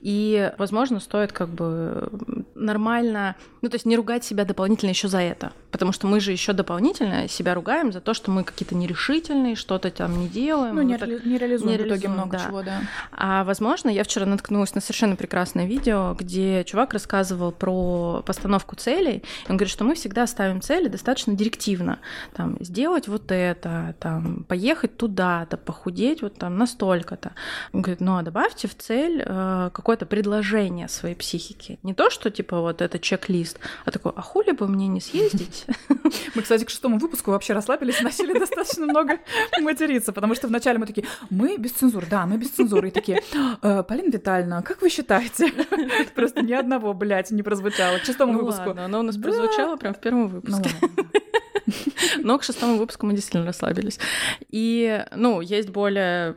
И, 0.00 0.52
возможно, 0.58 1.00
стоит 1.00 1.32
как 1.32 1.48
бы 1.48 2.10
нормально, 2.54 3.36
ну, 3.62 3.68
то 3.68 3.76
есть 3.76 3.86
не 3.86 3.96
ругать 3.96 4.24
себя 4.24 4.44
дополнительно 4.44 4.90
еще 4.90 5.08
за 5.08 5.20
это, 5.20 5.52
потому 5.70 5.92
что 5.92 6.06
мы 6.06 6.20
же 6.20 6.32
еще 6.32 6.52
дополнительно 6.52 7.28
себя 7.28 7.54
ругаем 7.54 7.89
за 7.92 8.00
то, 8.00 8.14
что 8.14 8.30
мы 8.30 8.44
какие-то 8.44 8.74
нерешительные, 8.74 9.56
что-то 9.56 9.90
там 9.90 10.18
не 10.18 10.28
делаем. 10.28 10.74
Ну, 10.74 10.82
не, 10.82 10.96
ре- 10.96 11.20
не 11.24 11.38
реализуем 11.38 11.72
не 11.72 11.84
в 11.84 11.86
итоге 11.86 12.08
много 12.08 12.38
да. 12.38 12.44
чего, 12.44 12.62
да. 12.62 12.80
А, 13.12 13.44
возможно, 13.44 13.88
я 13.88 14.04
вчера 14.04 14.26
наткнулась 14.26 14.74
на 14.74 14.80
совершенно 14.80 15.16
прекрасное 15.16 15.66
видео, 15.66 16.14
где 16.18 16.64
чувак 16.64 16.92
рассказывал 16.92 17.52
про 17.52 18.22
постановку 18.24 18.76
целей, 18.76 19.22
он 19.48 19.56
говорит, 19.56 19.72
что 19.72 19.84
мы 19.84 19.94
всегда 19.94 20.26
ставим 20.26 20.60
цели 20.60 20.88
достаточно 20.88 21.34
директивно. 21.34 21.98
Там, 22.34 22.56
сделать 22.60 23.08
вот 23.08 23.30
это, 23.30 23.94
там, 23.98 24.44
поехать 24.44 24.96
туда-то, 24.96 25.56
похудеть 25.56 26.22
вот 26.22 26.36
там 26.36 26.58
настолько-то. 26.58 27.32
Он 27.72 27.82
говорит, 27.82 28.00
ну 28.00 28.16
а 28.16 28.22
добавьте 28.22 28.68
в 28.68 28.76
цель 28.76 29.22
э, 29.24 29.70
какое-то 29.72 30.06
предложение 30.06 30.88
своей 30.88 31.14
психики. 31.14 31.78
Не 31.82 31.94
то, 31.94 32.10
что 32.10 32.30
типа 32.30 32.60
вот 32.60 32.82
это 32.82 32.98
чек-лист, 32.98 33.58
а 33.84 33.90
такой, 33.90 34.12
а 34.16 34.22
хули 34.22 34.52
бы 34.52 34.68
мне 34.68 34.88
не 34.88 35.00
съездить? 35.00 35.66
Мы, 36.34 36.42
кстати, 36.42 36.64
к 36.64 36.70
шестому 36.70 36.98
выпуску 36.98 37.30
вообще 37.30 37.52
расслабились, 37.52 37.69
начали 37.78 38.38
достаточно 38.38 38.86
много 38.86 39.18
материться, 39.60 40.12
потому 40.12 40.34
что 40.34 40.48
вначале 40.48 40.78
мы 40.78 40.86
такие, 40.86 41.06
мы 41.30 41.56
без 41.56 41.72
цензуры, 41.72 42.06
да, 42.10 42.26
мы 42.26 42.36
без 42.36 42.50
цензуры, 42.50 42.88
и 42.88 42.90
такие, 42.90 43.22
«Э, 43.62 43.82
Полина 43.82 44.10
Витальевна, 44.10 44.62
как 44.62 44.82
вы 44.82 44.90
считаете? 44.90 45.52
Просто 46.14 46.42
ни 46.42 46.52
одного, 46.52 46.94
блядь, 46.94 47.30
не 47.30 47.42
прозвучало. 47.42 47.98
К 47.98 48.04
шестому 48.04 48.32
ну 48.32 48.38
выпуску. 48.40 48.70
Оно 48.70 49.00
у 49.00 49.02
нас 49.02 49.16
прозвучало 49.16 49.76
прям 49.76 49.94
в 49.94 50.00
первом 50.00 50.28
выпуске. 50.28 50.70
Ну 50.80 50.88
Но 52.22 52.38
к 52.38 52.42
шестому 52.42 52.76
выпуску 52.76 53.06
мы 53.06 53.14
действительно 53.14 53.46
расслабились. 53.46 53.98
И, 54.50 55.04
ну, 55.14 55.40
есть 55.40 55.70
более 55.70 56.34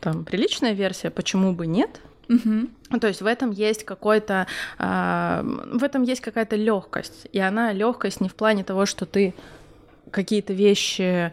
там 0.00 0.24
приличная 0.24 0.72
версия, 0.72 1.10
почему 1.10 1.52
бы 1.52 1.66
нет, 1.66 2.00
Угу. 2.28 2.98
То 3.00 3.08
есть 3.08 3.20
в 3.20 3.26
этом 3.26 3.50
есть 3.50 3.84
какой-то, 3.84 4.46
э, 4.78 5.42
в 5.72 5.82
этом 5.82 6.02
есть 6.02 6.20
какая-то 6.20 6.56
легкость, 6.56 7.26
и 7.32 7.38
она 7.40 7.72
легкость 7.72 8.20
не 8.20 8.28
в 8.28 8.34
плане 8.34 8.64
того, 8.64 8.86
что 8.86 9.06
ты 9.06 9.34
какие-то 10.10 10.52
вещи 10.52 11.32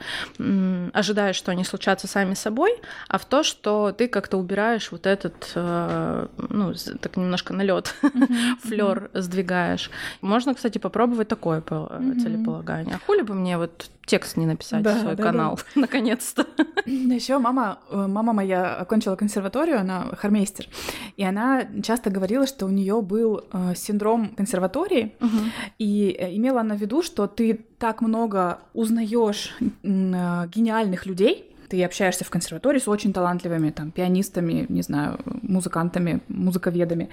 ожидаешь, 0.94 1.36
что 1.36 1.52
они 1.52 1.64
случатся 1.64 2.08
сами 2.08 2.34
собой, 2.34 2.72
а 3.08 3.18
в 3.18 3.26
то, 3.26 3.44
что 3.44 3.92
ты 3.92 4.08
как-то 4.08 4.38
убираешь 4.38 4.92
вот 4.92 5.06
этот, 5.06 5.52
э, 5.56 6.28
ну, 6.38 6.74
так 7.02 7.18
немножко 7.18 7.54
налет, 7.54 7.96
флер 8.64 9.10
сдвигаешь. 9.14 9.92
Можно, 10.22 10.56
кстати, 10.56 10.78
попробовать 10.78 11.28
такое 11.28 11.62
целеполагание. 11.62 12.96
А 12.96 13.06
хули 13.06 13.22
бы 13.22 13.34
мне 13.34 13.58
вот 13.58 13.90
текст 14.06 14.38
не 14.38 14.48
написать 14.48 14.82
да, 14.82 14.96
в 14.96 15.00
свой 15.02 15.16
да, 15.16 15.24
канал, 15.24 15.60
да. 15.76 15.82
наконец-то. 15.82 16.48
Еще 16.86 17.38
мама, 17.38 17.80
э, 17.92 18.08
мама 18.08 18.34
моя 18.34 18.76
окончила 18.76 19.16
консерваторию, 19.16 19.80
она 19.80 20.08
хармейстер, 20.18 20.68
и 21.16 21.24
она 21.24 21.68
часто 21.84 22.10
говорила, 22.10 22.48
что 22.48 22.66
у 22.66 22.70
нее 22.70 23.02
был 23.02 23.44
синдром 23.76 24.30
консерватории, 24.36 25.14
угу. 25.20 25.38
и 25.78 26.12
имела 26.36 26.62
она 26.62 26.76
в 26.76 26.80
виду, 26.80 27.04
что 27.04 27.28
ты 27.28 27.66
так 27.78 28.02
много 28.02 28.59
узнаешь 28.74 29.56
гениальных 29.84 31.06
людей, 31.06 31.50
ты 31.70 31.84
общаешься 31.84 32.26
в 32.26 32.30
консерватории 32.30 32.80
с 32.80 32.88
очень 32.88 33.14
талантливыми 33.14 33.70
там 33.70 33.92
пианистами, 33.92 34.66
не 34.70 34.82
знаю, 34.82 35.20
музыкантами, 35.26 36.22
музыковедами, 36.28 37.10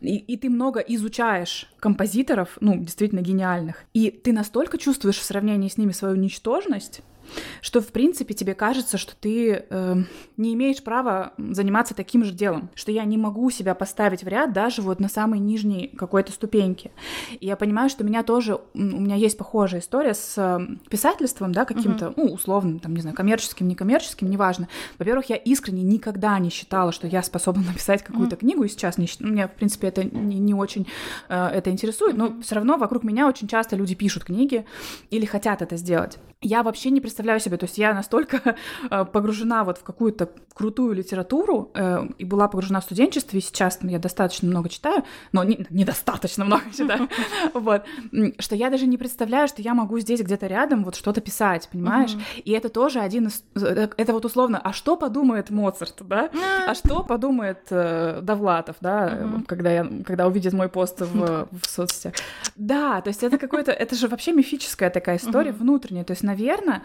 и, 0.00 0.16
и 0.16 0.36
ты 0.36 0.50
много 0.50 0.80
изучаешь 0.80 1.70
композиторов, 1.78 2.58
ну, 2.60 2.76
действительно 2.76 3.20
гениальных, 3.20 3.84
и 3.94 4.10
ты 4.10 4.32
настолько 4.32 4.78
чувствуешь 4.78 5.18
в 5.18 5.24
сравнении 5.24 5.68
с 5.68 5.78
ними 5.78 5.92
свою 5.92 6.16
ничтожность, 6.16 7.02
что, 7.60 7.80
в 7.80 7.88
принципе, 7.88 8.34
тебе 8.34 8.54
кажется, 8.54 8.98
что 8.98 9.14
ты 9.14 9.64
э, 9.68 9.96
не 10.36 10.54
имеешь 10.54 10.82
права 10.82 11.32
заниматься 11.38 11.94
таким 11.94 12.24
же 12.24 12.32
делом, 12.32 12.70
что 12.74 12.92
я 12.92 13.04
не 13.04 13.18
могу 13.18 13.50
себя 13.50 13.74
поставить 13.74 14.22
в 14.22 14.28
ряд 14.28 14.52
даже 14.52 14.82
вот 14.82 15.00
на 15.00 15.08
самой 15.08 15.38
нижней 15.38 15.88
какой-то 15.96 16.32
ступеньке. 16.32 16.90
И 17.38 17.46
я 17.46 17.56
понимаю, 17.56 17.90
что 17.90 18.04
меня 18.04 18.22
тоже, 18.22 18.60
у 18.74 18.78
меня 18.78 19.16
есть 19.16 19.38
похожая 19.38 19.80
история 19.80 20.14
с 20.14 20.34
э, 20.36 20.60
писательством, 20.88 21.52
да, 21.52 21.64
каким-то, 21.64 22.06
uh-huh. 22.06 22.14
ну, 22.16 22.24
условным, 22.32 22.78
там, 22.78 22.94
не 22.94 23.00
знаю, 23.00 23.16
коммерческим, 23.16 23.68
некоммерческим, 23.68 24.28
неважно. 24.28 24.68
Во-первых, 24.98 25.30
я 25.30 25.36
искренне 25.36 25.82
никогда 25.82 26.38
не 26.38 26.50
считала, 26.50 26.92
что 26.92 27.06
я 27.06 27.22
способна 27.22 27.62
написать 27.66 28.02
какую-то 28.02 28.36
uh-huh. 28.36 28.40
книгу, 28.40 28.64
и 28.64 28.68
сейчас 28.68 28.98
не, 28.98 29.08
меня, 29.20 29.48
в 29.48 29.54
принципе, 29.54 29.88
это 29.88 30.04
не, 30.04 30.38
не 30.38 30.54
очень 30.54 30.86
э, 31.28 31.46
это 31.46 31.70
интересует, 31.70 32.16
но 32.16 32.40
все 32.42 32.54
равно 32.54 32.76
вокруг 32.76 33.04
меня 33.04 33.28
очень 33.28 33.48
часто 33.48 33.76
люди 33.76 33.94
пишут 33.94 34.24
книги 34.24 34.64
или 35.10 35.26
хотят 35.26 35.62
это 35.62 35.76
сделать 35.76 36.18
я 36.42 36.62
вообще 36.62 36.90
не 36.90 37.02
представляю 37.02 37.38
себе, 37.38 37.58
то 37.58 37.64
есть 37.64 37.76
я 37.76 37.92
настолько 37.92 38.56
э, 38.90 39.04
погружена 39.04 39.62
вот 39.62 39.78
в 39.78 39.82
какую-то 39.82 40.30
крутую 40.54 40.94
литературу 40.94 41.70
э, 41.74 42.06
и 42.16 42.24
была 42.24 42.48
погружена 42.48 42.80
в 42.80 42.84
студенчество, 42.84 43.36
и 43.36 43.40
сейчас 43.40 43.78
я 43.82 43.98
достаточно 43.98 44.48
много 44.48 44.70
читаю, 44.70 45.04
но 45.32 45.44
не, 45.44 45.66
недостаточно 45.68 46.44
много 46.46 46.64
читаю, 46.74 47.08
вот, 47.54 47.84
что 48.38 48.56
я 48.56 48.70
даже 48.70 48.86
не 48.86 48.96
представляю, 48.96 49.48
что 49.48 49.60
я 49.60 49.74
могу 49.74 49.98
здесь 49.98 50.22
где-то 50.22 50.46
рядом 50.46 50.84
вот 50.84 50.96
что-то 50.96 51.20
писать, 51.20 51.68
понимаешь? 51.70 52.16
И 52.44 52.52
это 52.52 52.70
тоже 52.70 53.00
один 53.00 53.26
из, 53.26 53.44
э, 53.56 53.88
это 53.94 54.12
вот 54.14 54.24
условно, 54.24 54.58
а 54.62 54.72
что 54.72 54.96
подумает 54.96 55.50
Моцарт, 55.50 55.96
да? 56.00 56.30
А 56.66 56.74
что 56.74 57.02
подумает 57.02 57.66
Довлатов, 57.70 58.76
да, 58.80 59.28
когда 59.46 59.70
я, 59.70 59.90
когда 60.06 60.26
увидит 60.26 60.54
мой 60.54 60.70
пост 60.70 61.00
в, 61.00 61.48
в 61.50 61.66
соцсетях? 61.66 62.14
Да, 62.56 63.00
то 63.02 63.08
есть 63.08 63.22
это 63.22 63.36
какой-то, 63.36 63.72
это 63.72 63.94
же 63.94 64.08
вообще 64.08 64.32
мифическая 64.32 64.88
такая 64.88 65.18
история 65.18 65.52
внутренняя, 65.52 66.04
то 66.04 66.12
есть 66.12 66.22
наверное, 66.30 66.82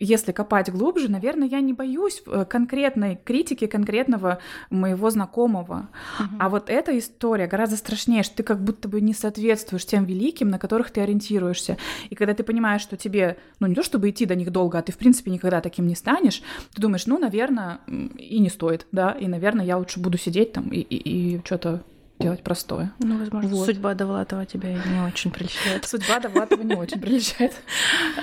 если 0.00 0.32
копать 0.32 0.70
глубже, 0.70 1.10
наверное, 1.10 1.48
я 1.48 1.60
не 1.60 1.72
боюсь 1.72 2.22
э, 2.26 2.44
конкретной 2.48 3.18
критики 3.22 3.66
конкретного 3.66 4.38
моего 4.70 5.10
знакомого. 5.10 5.88
Угу. 6.18 6.36
А 6.40 6.48
вот 6.48 6.70
эта 6.70 6.98
история 6.98 7.46
гораздо 7.46 7.76
страшнее, 7.76 8.22
что 8.22 8.36
ты 8.36 8.42
как 8.42 8.62
будто 8.62 8.88
бы 8.88 9.00
не 9.00 9.14
соответствуешь 9.14 9.86
тем 9.86 10.04
великим, 10.04 10.48
на 10.48 10.58
которых 10.58 10.90
ты 10.90 11.00
ориентируешься. 11.02 11.76
И 12.10 12.14
когда 12.14 12.34
ты 12.34 12.42
понимаешь, 12.42 12.82
что 12.82 12.96
тебе, 12.96 13.36
ну 13.60 13.66
не 13.66 13.74
то 13.74 13.82
чтобы 13.82 14.08
идти 14.08 14.24
до 14.26 14.34
них 14.34 14.50
долго, 14.50 14.78
а 14.78 14.82
ты 14.82 14.92
в 14.92 14.98
принципе 14.98 15.30
никогда 15.30 15.60
таким 15.60 15.86
не 15.86 15.94
станешь, 15.94 16.42
ты 16.74 16.80
думаешь, 16.80 17.06
ну, 17.06 17.18
наверное, 17.18 17.80
и 18.18 18.38
не 18.38 18.48
стоит, 18.48 18.86
да, 18.92 19.12
и, 19.12 19.26
наверное, 19.26 19.66
я 19.66 19.76
лучше 19.76 20.00
буду 20.00 20.18
сидеть 20.18 20.52
там 20.52 20.68
и, 20.70 20.80
и, 20.80 20.96
и 20.96 21.40
что-то 21.44 21.82
делать 22.18 22.42
простое. 22.42 22.92
Ну, 22.98 23.18
возможно, 23.18 23.50
вот. 23.50 23.66
судьба 23.66 23.94
Довлатова 23.94 24.46
тебя 24.46 24.70
не 24.70 25.00
очень 25.06 25.30
прельщает. 25.30 25.84
Судьба 25.88 26.20
Довлатова 26.20 26.62
не 26.62 26.74
очень 26.74 27.00
прельщает. 27.00 27.54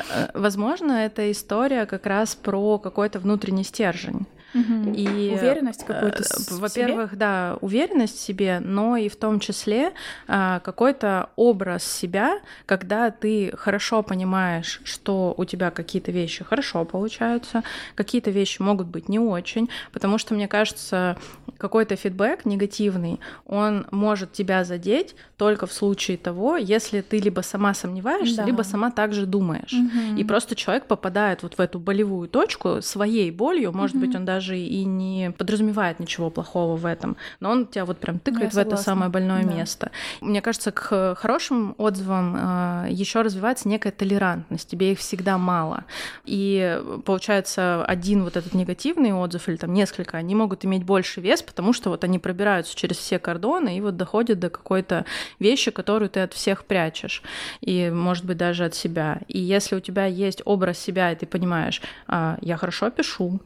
Э, 0.10 0.29
возможно, 0.34 0.93
эта 0.93 1.32
история 1.32 1.86
как 1.86 2.06
раз 2.06 2.36
про 2.36 2.79
какой-то 2.79 3.19
внутренний 3.19 3.63
стержень. 3.63 4.25
Угу. 4.53 4.93
И, 4.93 5.31
уверенность 5.31 5.85
какую-то 5.85 6.23
э, 6.23 6.55
Во-первых, 6.55 7.17
да, 7.17 7.57
уверенность 7.61 8.17
в 8.17 8.21
себе, 8.21 8.59
но 8.59 8.97
и 8.97 9.09
в 9.09 9.15
том 9.15 9.39
числе 9.39 9.93
э, 10.27 10.59
какой-то 10.63 11.29
образ 11.35 11.83
себя, 11.83 12.39
когда 12.65 13.11
ты 13.11 13.53
хорошо 13.57 14.03
понимаешь, 14.03 14.81
что 14.83 15.33
у 15.37 15.45
тебя 15.45 15.71
какие-то 15.71 16.11
вещи 16.11 16.43
хорошо 16.43 16.85
получаются, 16.85 17.63
какие-то 17.95 18.31
вещи 18.31 18.61
могут 18.61 18.87
быть 18.87 19.09
не 19.09 19.19
очень, 19.19 19.69
потому 19.91 20.17
что, 20.17 20.33
мне 20.33 20.47
кажется, 20.47 21.17
какой-то 21.57 21.95
фидбэк 21.95 22.45
негативный, 22.45 23.19
он 23.45 23.87
может 23.91 24.33
тебя 24.33 24.63
задеть 24.63 25.15
только 25.37 25.65
в 25.65 25.73
случае 25.73 26.17
того, 26.17 26.57
если 26.57 27.01
ты 27.01 27.19
либо 27.19 27.41
сама 27.41 27.73
сомневаешься, 27.73 28.37
да. 28.37 28.45
либо 28.45 28.63
сама 28.63 28.91
также 28.91 29.25
думаешь. 29.25 29.73
Угу. 29.73 30.17
И 30.17 30.23
просто 30.23 30.55
человек 30.55 30.85
попадает 30.85 31.43
вот 31.43 31.57
в 31.57 31.59
эту 31.59 31.79
болевую 31.79 32.27
точку 32.27 32.81
своей 32.81 33.31
болью, 33.31 33.71
может 33.71 33.95
угу. 33.95 34.05
быть, 34.05 34.15
он 34.15 34.25
даже 34.25 34.42
даже 34.43 34.58
и 34.58 34.84
не 34.84 35.32
подразумевает 35.32 35.99
ничего 35.99 36.29
плохого 36.29 36.75
в 36.75 36.86
этом, 36.86 37.15
но 37.39 37.51
он 37.51 37.65
тебя 37.65 37.86
вот 37.86 37.99
прям 37.99 38.19
тыкает 38.19 38.53
в 38.53 38.58
это 38.58 38.75
самое 38.75 39.10
больное 39.10 39.43
да. 39.43 39.53
место. 39.53 39.91
Мне 40.21 40.41
кажется, 40.41 40.71
к 40.71 41.15
хорошим 41.15 41.75
отзывам 41.77 42.36
э, 42.36 42.88
еще 42.89 43.21
развивается 43.21 43.69
некая 43.69 43.91
толерантность, 43.91 44.69
тебе 44.69 44.91
их 44.91 44.99
всегда 44.99 45.38
мало. 45.38 45.86
И 46.25 46.82
получается, 47.06 47.86
один 47.86 48.23
вот 48.23 48.36
этот 48.36 48.53
негативный 48.53 49.13
отзыв 49.13 49.47
или 49.47 49.56
там 49.56 49.73
несколько, 49.73 50.17
они 50.17 50.36
могут 50.36 50.65
иметь 50.65 50.84
больше 50.84 51.21
вес, 51.21 51.41
потому 51.41 51.71
что 51.71 51.89
вот 51.89 52.03
они 52.03 52.19
пробираются 52.19 52.75
через 52.75 52.97
все 52.97 53.19
кордоны 53.19 53.77
и 53.77 53.82
вот 53.82 53.95
доходят 53.95 54.39
до 54.39 54.49
какой-то 54.49 55.06
вещи, 55.39 55.71
которую 55.71 56.10
ты 56.10 56.19
от 56.19 56.34
всех 56.34 56.65
прячешь, 56.65 57.23
и, 57.62 57.89
может 57.89 58.25
быть, 58.25 58.38
даже 58.38 58.65
от 58.65 58.75
себя. 58.75 59.21
И 59.29 59.39
если 59.39 59.77
у 59.77 59.79
тебя 59.79 60.06
есть 60.06 60.41
образ 60.43 60.77
себя, 60.77 61.12
и 61.12 61.15
ты 61.15 61.25
понимаешь, 61.25 61.82
а, 62.08 62.38
я 62.41 62.58
хорошо 62.58 62.89
пишу, 62.89 63.39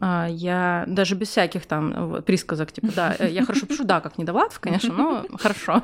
я 0.00 0.84
даже 0.86 1.14
без 1.14 1.28
всяких 1.28 1.66
там 1.66 2.08
вот, 2.08 2.24
присказок, 2.24 2.72
типа, 2.72 2.88
да, 2.94 3.16
э, 3.18 3.30
я 3.30 3.44
хорошо 3.44 3.66
пишу, 3.66 3.84
да, 3.84 4.00
как 4.00 4.18
Недовлатов, 4.18 4.60
конечно, 4.60 4.92
но 4.92 5.24
хорошо. 5.38 5.82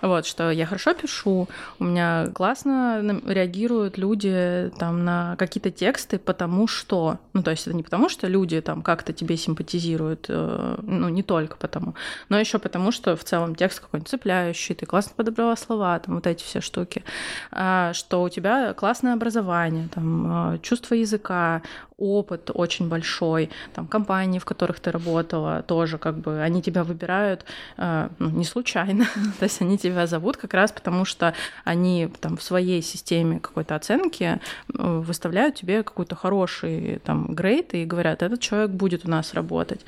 Вот, 0.00 0.26
что 0.26 0.50
я 0.50 0.66
хорошо 0.66 0.94
пишу, 0.94 1.48
у 1.78 1.84
меня 1.84 2.28
классно 2.34 3.20
реагируют 3.26 3.98
люди 3.98 4.70
там 4.78 5.04
на 5.04 5.36
какие-то 5.36 5.70
тексты, 5.70 6.18
потому 6.18 6.66
что, 6.66 7.18
ну, 7.32 7.42
то 7.42 7.50
есть 7.50 7.66
это 7.66 7.76
не 7.76 7.82
потому, 7.82 8.08
что 8.08 8.26
люди 8.26 8.60
там 8.60 8.82
как-то 8.82 9.12
тебе 9.12 9.36
симпатизируют, 9.36 10.26
э, 10.28 10.78
ну, 10.82 11.08
не 11.08 11.22
только 11.22 11.56
потому, 11.56 11.94
но 12.28 12.38
еще 12.38 12.58
потому, 12.58 12.92
что 12.92 13.16
в 13.16 13.24
целом 13.24 13.54
текст 13.54 13.80
какой-нибудь 13.80 14.08
цепляющий, 14.08 14.74
ты 14.74 14.86
классно 14.86 15.12
подобрала 15.16 15.56
слова, 15.56 15.98
там 15.98 16.14
вот 16.14 16.26
эти 16.26 16.42
все 16.42 16.60
штуки, 16.60 17.04
а, 17.50 17.92
что 17.92 18.22
у 18.22 18.28
тебя 18.28 18.72
классное 18.74 19.14
образование, 19.14 19.88
там, 19.94 20.54
э, 20.54 20.58
чувство 20.60 20.94
языка, 20.94 21.62
опыт 22.02 22.50
очень 22.52 22.88
большой, 22.88 23.50
там 23.74 23.86
компании, 23.86 24.38
в 24.38 24.44
которых 24.44 24.80
ты 24.80 24.90
работала, 24.90 25.62
тоже 25.62 25.98
как 25.98 26.18
бы 26.18 26.40
они 26.40 26.60
тебя 26.62 26.82
выбирают 26.84 27.44
э, 27.76 28.08
ну, 28.18 28.30
не 28.30 28.44
случайно, 28.44 29.06
то 29.38 29.44
есть 29.44 29.62
они 29.62 29.78
тебя 29.78 30.06
зовут 30.06 30.36
как 30.36 30.54
раз 30.54 30.72
потому, 30.72 31.04
что 31.04 31.34
они 31.64 32.08
там 32.20 32.36
в 32.36 32.42
своей 32.42 32.82
системе 32.82 33.38
какой-то 33.38 33.76
оценки 33.76 34.24
э, 34.24 34.38
выставляют 34.74 35.54
тебе 35.54 35.82
какой-то 35.82 36.16
хороший 36.16 37.00
там 37.04 37.34
грейд 37.34 37.74
и 37.74 37.84
говорят, 37.84 38.22
этот 38.22 38.40
человек 38.40 38.70
будет 38.70 39.06
у 39.06 39.10
нас 39.10 39.34
работать. 39.34 39.80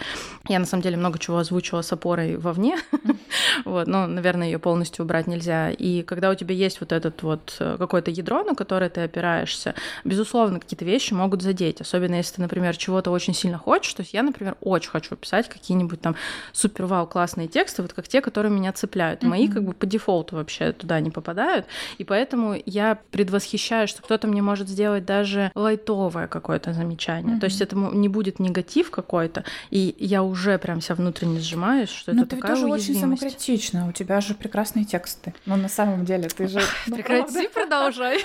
Я 0.48 0.58
на 0.58 0.66
самом 0.66 0.82
деле 0.82 0.96
много 0.96 1.18
чего 1.18 1.38
озвучила 1.38 1.82
с 1.82 1.92
опорой 1.92 2.36
вовне, 2.36 2.76
вот, 3.64 3.86
но, 3.86 4.06
наверное, 4.06 4.46
ее 4.46 4.58
полностью 4.58 5.04
убрать 5.04 5.26
нельзя. 5.26 5.70
И 5.70 6.02
когда 6.02 6.30
у 6.30 6.34
тебя 6.34 6.54
есть 6.54 6.80
вот 6.80 6.92
этот 6.92 7.22
вот 7.22 7.56
э, 7.58 7.76
какое-то 7.78 8.10
ядро, 8.10 8.44
на 8.44 8.54
которое 8.54 8.90
ты 8.90 9.00
опираешься, 9.02 9.74
безусловно, 10.04 10.60
какие-то 10.60 10.84
вещи 10.84 11.12
могут 11.14 11.42
задеть, 11.42 11.80
особенно 11.80 12.03
особенно 12.04 12.16
если 12.16 12.36
ты, 12.36 12.42
например, 12.42 12.76
чего-то 12.76 13.10
очень 13.10 13.34
сильно 13.34 13.58
хочешь. 13.58 13.94
То 13.94 14.02
есть 14.02 14.12
я, 14.12 14.22
например, 14.22 14.56
очень 14.60 14.90
хочу 14.90 15.16
писать 15.16 15.48
какие-нибудь 15.48 16.00
там 16.00 16.16
супер-вау 16.52 17.06
классные 17.06 17.48
тексты, 17.48 17.82
вот 17.82 17.92
как 17.92 18.08
те, 18.08 18.20
которые 18.20 18.52
меня 18.52 18.72
цепляют. 18.72 19.22
Mm-hmm. 19.22 19.28
Мои 19.28 19.48
как 19.48 19.64
бы 19.64 19.72
по 19.72 19.86
дефолту 19.86 20.36
вообще 20.36 20.72
туда 20.72 21.00
не 21.00 21.10
попадают, 21.10 21.66
и 21.98 22.04
поэтому 22.04 22.56
я 22.66 22.98
предвосхищаю, 23.10 23.88
что 23.88 24.02
кто-то 24.02 24.26
мне 24.26 24.42
может 24.42 24.68
сделать 24.68 25.04
даже 25.04 25.50
лайтовое 25.54 26.26
какое-то 26.26 26.72
замечание. 26.72 27.36
Mm-hmm. 27.36 27.40
То 27.40 27.46
есть 27.46 27.60
это 27.60 27.76
не 27.76 28.08
будет 28.08 28.38
негатив 28.38 28.90
какой-то, 28.90 29.44
и 29.70 29.94
я 29.98 30.22
уже 30.22 30.58
прям 30.58 30.80
себя 30.80 30.96
внутренне 30.96 31.40
сжимаюсь, 31.40 31.90
что 31.90 32.12
Но 32.12 32.22
это 32.22 32.30
ты 32.30 32.36
такая 32.36 32.54
тоже 32.54 32.66
очень 32.66 33.00
самокритична, 33.00 33.88
у 33.88 33.92
тебя 33.92 34.20
же 34.20 34.34
прекрасные 34.34 34.84
тексты. 34.84 35.34
Но 35.46 35.56
на 35.56 35.68
самом 35.68 36.04
деле 36.04 36.28
ты 36.28 36.48
же... 36.48 36.60
Ну, 36.86 36.96
Прекрати, 36.96 37.48
продолжай. 37.48 38.18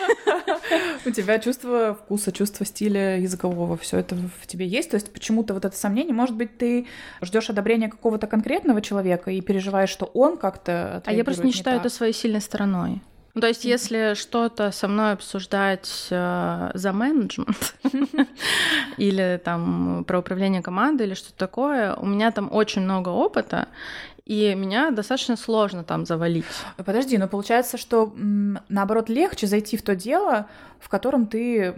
У 1.06 1.12
тебя 1.12 1.40
чувство 1.40 1.96
вкуса, 1.96 2.32
чувство 2.32 2.66
стиля 2.66 3.20
языкового 3.20 3.59
нового 3.60 3.78
все 3.78 3.98
это 3.98 4.16
в 4.16 4.48
тебе 4.48 4.66
есть. 4.66 4.90
То 4.90 4.96
есть 4.96 5.12
почему-то 5.12 5.54
вот 5.54 5.66
это 5.66 5.76
сомнение, 5.76 6.14
может 6.14 6.36
быть, 6.36 6.58
ты 6.58 6.88
ждешь 7.22 7.50
одобрения 7.50 7.90
какого-то 7.90 8.28
конкретного 8.28 8.82
человека 8.82 9.32
и 9.32 9.42
переживаешь, 9.42 9.90
что 9.90 10.06
он 10.06 10.38
как-то. 10.38 11.02
А 11.06 11.14
я 11.14 11.24
просто 11.24 11.46
не 11.46 11.52
считаю 11.52 11.78
так. 11.78 11.86
это 11.86 11.96
своей 11.96 12.14
сильной 12.14 12.42
стороной. 12.42 13.02
Ну, 13.36 13.42
то 13.42 13.48
есть, 13.48 13.64
если 13.64 14.16
что-то 14.16 14.72
со 14.72 14.88
мной 14.88 15.14
обсуждать 15.14 16.08
э, 16.10 16.72
за 16.74 16.92
менеджмент 16.92 17.76
или 18.98 19.40
там 19.44 20.04
про 20.06 20.20
управление 20.20 20.64
командой 20.64 21.06
или 21.06 21.14
что-то 21.14 21.38
такое, 21.38 21.94
у 21.94 22.08
меня 22.08 22.32
там 22.32 22.50
очень 22.52 22.82
много 22.82 23.10
опыта, 23.10 23.68
и 24.26 24.54
меня 24.56 24.92
достаточно 24.92 25.38
сложно 25.38 25.84
там 25.84 26.06
завалить. 26.06 26.46
Подожди, 26.78 27.18
но 27.18 27.28
получается, 27.28 27.78
что 27.78 28.14
наоборот 28.16 29.10
легче 29.10 29.48
зайти 29.48 29.78
в 29.78 29.82
то 29.82 29.96
дело, 29.96 30.48
в 30.80 30.90
котором 30.90 31.28
ты 31.28 31.76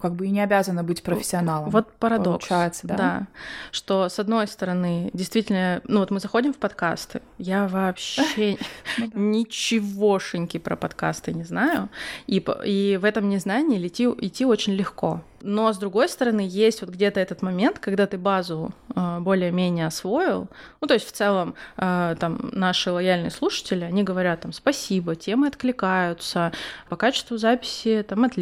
как 0.00 0.14
бы 0.14 0.26
и 0.26 0.30
не 0.30 0.40
обязана 0.40 0.84
быть 0.84 1.02
профессионалом. 1.02 1.70
Вот 1.70 1.92
парадокс. 1.92 2.46
Получается, 2.46 2.86
да? 2.86 2.96
Да. 2.96 3.26
Что, 3.72 4.08
с 4.08 4.18
одной 4.18 4.46
стороны, 4.46 5.10
действительно, 5.12 5.80
ну 5.84 6.00
вот 6.00 6.10
мы 6.10 6.20
заходим 6.20 6.52
в 6.52 6.56
подкасты, 6.56 7.20
я 7.38 7.68
вообще 7.68 8.58
ну 8.98 9.10
ничегошеньки 9.14 10.58
про 10.58 10.76
подкасты 10.76 11.32
не 11.32 11.44
знаю, 11.44 11.88
и, 12.26 12.44
и 12.64 12.96
в 12.96 13.04
этом 13.04 13.28
незнании 13.28 13.84
идти, 13.86 14.04
идти 14.04 14.44
очень 14.44 14.74
легко. 14.74 15.22
Но, 15.40 15.72
с 15.72 15.78
другой 15.78 16.08
стороны, 16.08 16.46
есть 16.48 16.80
вот 16.80 16.90
где-то 16.90 17.20
этот 17.20 17.42
момент, 17.42 17.78
когда 17.78 18.06
ты 18.06 18.18
базу 18.18 18.72
э, 18.94 19.18
более-менее 19.20 19.86
освоил. 19.86 20.48
Ну, 20.80 20.88
то 20.88 20.94
есть, 20.94 21.06
в 21.06 21.12
целом, 21.12 21.54
э, 21.76 22.16
там, 22.18 22.50
наши 22.52 22.90
лояльные 22.90 23.30
слушатели, 23.30 23.84
они 23.84 24.02
говорят 24.02 24.40
там 24.40 24.52
«спасибо», 24.52 25.14
темы 25.14 25.46
откликаются, 25.46 26.52
по 26.88 26.96
качеству 26.96 27.36
записи 27.36 28.04
там 28.08 28.24
отлично, 28.24 28.37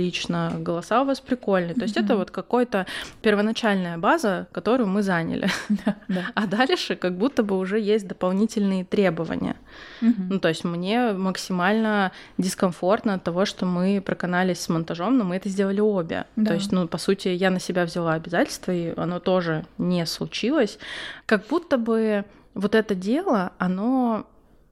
голоса 0.59 1.02
у 1.02 1.04
вас 1.04 1.20
прикольные. 1.20 1.74
То 1.74 1.82
есть, 1.82 1.96
mm-hmm. 1.96 2.04
это 2.04 2.16
вот 2.16 2.30
какая-то 2.30 2.87
первоначальная 3.22 3.98
база, 3.98 4.46
которую 4.52 4.88
мы 4.88 5.02
заняли. 5.02 5.48
А 6.35 6.46
дальше 6.46 6.96
как 6.96 7.16
будто 7.16 7.42
бы 7.42 7.59
уже 7.59 7.80
есть 7.80 8.06
дополнительные 8.06 8.85
требования. 8.85 9.56
Ну, 10.00 10.38
то 10.38 10.48
есть, 10.48 10.64
мне 10.64 11.12
максимально 11.12 12.12
дискомфортно 12.38 13.14
от 13.14 13.24
того, 13.24 13.44
что 13.44 13.66
мы 13.66 14.00
проканались 14.00 14.61
с 14.61 14.68
монтажом, 14.68 15.18
но 15.18 15.24
мы 15.24 15.37
это 15.37 15.48
сделали 15.48 15.80
обе. 15.80 16.24
То 16.44 16.54
есть, 16.54 16.72
ну, 16.72 16.88
по 16.88 16.98
сути, 16.98 17.28
я 17.28 17.50
на 17.50 17.61
себя 17.61 17.85
взяла 17.85 18.14
обязательства, 18.14 18.72
и 18.72 18.94
оно 18.96 19.20
тоже 19.20 19.64
не 19.78 20.06
случилось. 20.06 20.78
Как 21.26 21.46
будто 21.46 21.78
бы 21.78 22.24
вот 22.54 22.74
это 22.74 22.94
дело, 22.94 23.52
оно 23.59 24.26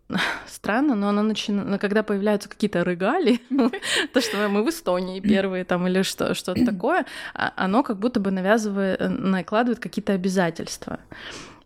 странно, 0.47 0.95
но 0.95 1.09
оно 1.09 1.23
начинает, 1.23 1.81
когда 1.81 2.03
появляются 2.03 2.49
какие-то 2.49 2.85
рыгали, 2.85 3.41
то, 4.13 4.21
что 4.21 4.49
мы 4.49 4.63
в 4.63 4.69
Эстонии 4.69 5.21
первые 5.21 5.65
там 5.65 5.87
или 5.87 6.03
что, 6.03 6.35
что-то 6.35 6.65
такое, 6.65 7.07
а, 7.35 7.53
оно 7.57 7.83
как 7.83 7.99
будто 7.99 8.21
бы 8.21 8.31
навязывает, 8.31 9.01
э, 9.01 9.09
накладывает 9.09 9.81
какие-то 9.81 10.13
обязательства. 10.13 11.01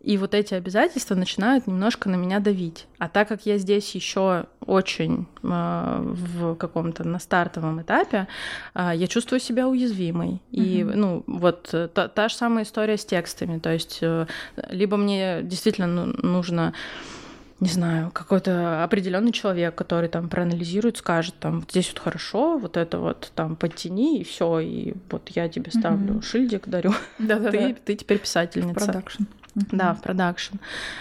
И 0.00 0.16
вот 0.16 0.32
эти 0.32 0.54
обязательства 0.54 1.16
начинают 1.16 1.66
немножко 1.66 2.08
на 2.08 2.14
меня 2.14 2.38
давить. 2.38 2.86
А 2.98 3.08
так 3.08 3.28
как 3.28 3.46
я 3.46 3.58
здесь 3.58 3.94
еще 3.96 4.46
очень 4.60 5.26
э, 5.42 5.46
в 6.00 6.54
каком-то 6.54 7.02
на 7.02 7.18
стартовом 7.18 7.82
этапе, 7.82 8.28
э, 8.74 8.92
я 8.94 9.06
чувствую 9.08 9.40
себя 9.40 9.66
уязвимой. 9.66 10.28
Mm-hmm. 10.30 10.40
И 10.52 10.84
ну 10.84 11.24
вот 11.26 11.70
э, 11.72 11.88
та, 11.88 12.06
та 12.06 12.28
же 12.28 12.36
самая 12.36 12.64
история 12.64 12.96
с 12.96 13.04
текстами. 13.04 13.58
То 13.58 13.72
есть 13.72 13.98
э, 14.00 14.26
либо 14.70 14.96
мне 14.96 15.40
действительно 15.42 15.88
ну, 15.88 16.14
нужно 16.22 16.74
не 17.60 17.68
знаю, 17.68 18.10
какой-то 18.12 18.84
определенный 18.84 19.32
человек, 19.32 19.74
который 19.74 20.08
там 20.08 20.28
проанализирует, 20.28 20.96
скажет, 20.96 21.34
там, 21.40 21.60
вот 21.60 21.70
здесь 21.70 21.88
вот 21.88 21.98
хорошо, 21.98 22.58
вот 22.58 22.76
это 22.76 22.98
вот 22.98 23.32
там 23.34 23.56
подтяни, 23.56 24.20
и 24.20 24.24
все, 24.24 24.60
и 24.60 24.94
вот 25.10 25.28
я 25.30 25.48
тебе 25.48 25.70
ставлю 25.72 26.14
mm-hmm. 26.14 26.22
шильдик, 26.22 26.68
дарю. 26.68 26.92
Да-да-да. 27.18 27.50
Ты, 27.50 27.76
ты 27.84 27.94
теперь 27.96 28.18
писательница. 28.18 28.74
Продакшн. 28.74 29.24
Да, 29.72 29.94
в 29.94 30.02
продакшн. 30.02 30.56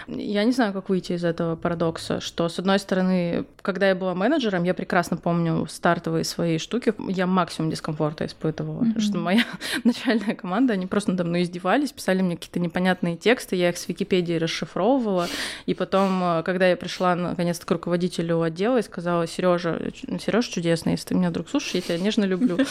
Я 0.08 0.43
не 0.43 0.52
знаю, 0.52 0.74
как 0.74 0.89
выйти 0.89 1.13
из 1.13 1.24
этого 1.24 1.56
парадокса, 1.56 2.20
что, 2.20 2.50
с 2.50 2.60
одной 2.60 2.80
стороны, 2.80 3.46
когда 3.62 3.89
я 3.89 3.96
была 3.96 4.15
менеджером, 4.15 4.63
я 4.63 4.74
прекрасно 4.74 5.17
помню 5.17 5.65
стартовые 5.67 6.24
свои 6.24 6.58
штуки, 6.58 6.93
я 7.10 7.28
максимум 7.28 7.72
дискомфорта 7.72 8.26
испытывала, 8.26 8.84
mm-hmm. 8.84 9.00
что 9.00 9.17
моя 9.17 9.43
начальная 9.84 10.36
команда, 10.36 10.74
они 10.74 10.86
просто 10.86 11.12
надо 11.12 11.24
мной 11.24 11.43
издевались, 11.43 11.91
писали 11.91 12.22
мне 12.22 12.36
какие-то 12.36 12.60
непонятные 12.60 13.17
тексты, 13.17 13.56
я 13.56 13.70
их 13.70 13.78
с 13.78 13.88
Википедии 13.88 14.34
расшифровывала, 14.34 15.28
и 15.65 15.74
потом, 15.74 16.24
э, 16.24 16.43
когда 16.43 16.67
я 16.67 16.78
пришла 16.78 17.15
наконец-то 17.15 17.65
к 17.65 17.72
руководителю 17.72 18.41
отдела 18.41 18.78
и 18.78 18.82
сказала, 18.82 19.28
Сережа, 19.28 19.91
Сережа 20.20 20.52
чудесный, 20.52 20.93
если 20.93 21.10
ты 21.10 21.15
меня 21.15 21.30
вдруг 21.30 21.50
слушаешь, 21.50 21.76
я 21.76 21.82
тебя 21.82 21.98
нежно 21.98 22.26
люблю. 22.26 22.58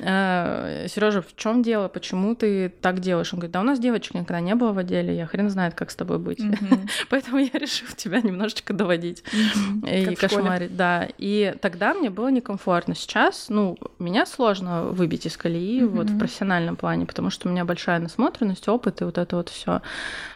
Э, 0.00 0.86
Сережа, 0.88 1.22
в 1.22 1.36
чем 1.36 1.62
дело, 1.62 1.88
почему 1.88 2.34
ты 2.34 2.68
так 2.68 3.00
делаешь? 3.00 3.32
Он 3.32 3.40
говорит, 3.40 3.52
да 3.52 3.60
у 3.60 3.64
нас 3.64 3.78
девочек 3.78 4.14
никогда 4.14 4.40
не 4.40 4.54
было 4.54 4.72
в 4.72 4.78
отделе, 4.78 5.16
я 5.16 5.26
хрен 5.28 5.50
знает, 5.50 5.74
как 5.74 5.90
с 5.90 5.96
тобой 5.96 6.18
быть. 6.18 6.40
Mm-hmm. 6.40 6.90
Поэтому 7.10 7.38
я 7.38 7.50
решила 7.52 7.92
тебя 7.92 8.20
немножечко 8.20 8.72
доводить 8.72 9.22
mm-hmm. 9.22 10.02
и 10.02 10.04
как 10.14 10.30
кошмарить. 10.30 10.76
Да. 10.76 11.08
И 11.18 11.54
тогда 11.60 11.94
мне 11.94 12.10
было 12.10 12.28
некомфортно. 12.28 12.94
Сейчас, 12.94 13.46
ну, 13.48 13.76
меня 13.98 14.26
сложно 14.26 14.84
выбить 14.84 15.26
из 15.26 15.36
колеи 15.36 15.82
mm-hmm. 15.82 15.86
вот 15.86 16.10
в 16.10 16.18
профессиональном 16.18 16.76
плане, 16.76 17.06
потому 17.06 17.30
что 17.30 17.48
у 17.48 17.52
меня 17.52 17.64
большая 17.64 18.00
насмотренность, 18.00 18.68
опыт 18.68 19.00
и 19.00 19.04
вот 19.04 19.18
это 19.18 19.36
вот 19.36 19.48
все. 19.48 19.82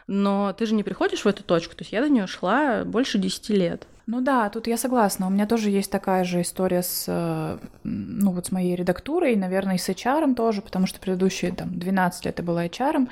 Но 0.07 0.52
ты 0.52 0.66
же 0.66 0.74
не 0.74 0.83
приходишь 0.83 1.24
в 1.24 1.26
эту 1.26 1.42
точку. 1.42 1.74
То 1.74 1.83
есть 1.83 1.92
я 1.92 2.02
до 2.02 2.09
нее 2.09 2.26
шла 2.26 2.85
больше 2.85 3.18
10 3.18 3.48
лет. 3.50 3.87
Ну 4.12 4.20
да, 4.20 4.51
тут 4.51 4.66
я 4.66 4.77
согласна. 4.77 5.27
У 5.27 5.31
меня 5.31 5.46
тоже 5.46 5.70
есть 5.70 5.90
такая 5.90 6.25
же 6.25 6.42
история 6.42 6.83
с, 6.83 7.07
э, 7.09 7.57
ну 7.83 8.33
вот 8.33 8.44
с 8.44 8.53
моей 8.53 8.77
редактурой, 8.77 9.37
наверное, 9.37 9.77
и 9.77 9.79
с 9.79 9.88
HR 9.88 10.35
тоже, 10.35 10.61
потому 10.61 10.87
что 10.87 11.01
предыдущие 11.01 11.51
там 11.51 11.79
12 11.79 12.27
лет 12.27 12.38
я 12.38 12.44
была 12.44 12.66
HR, 12.66 13.09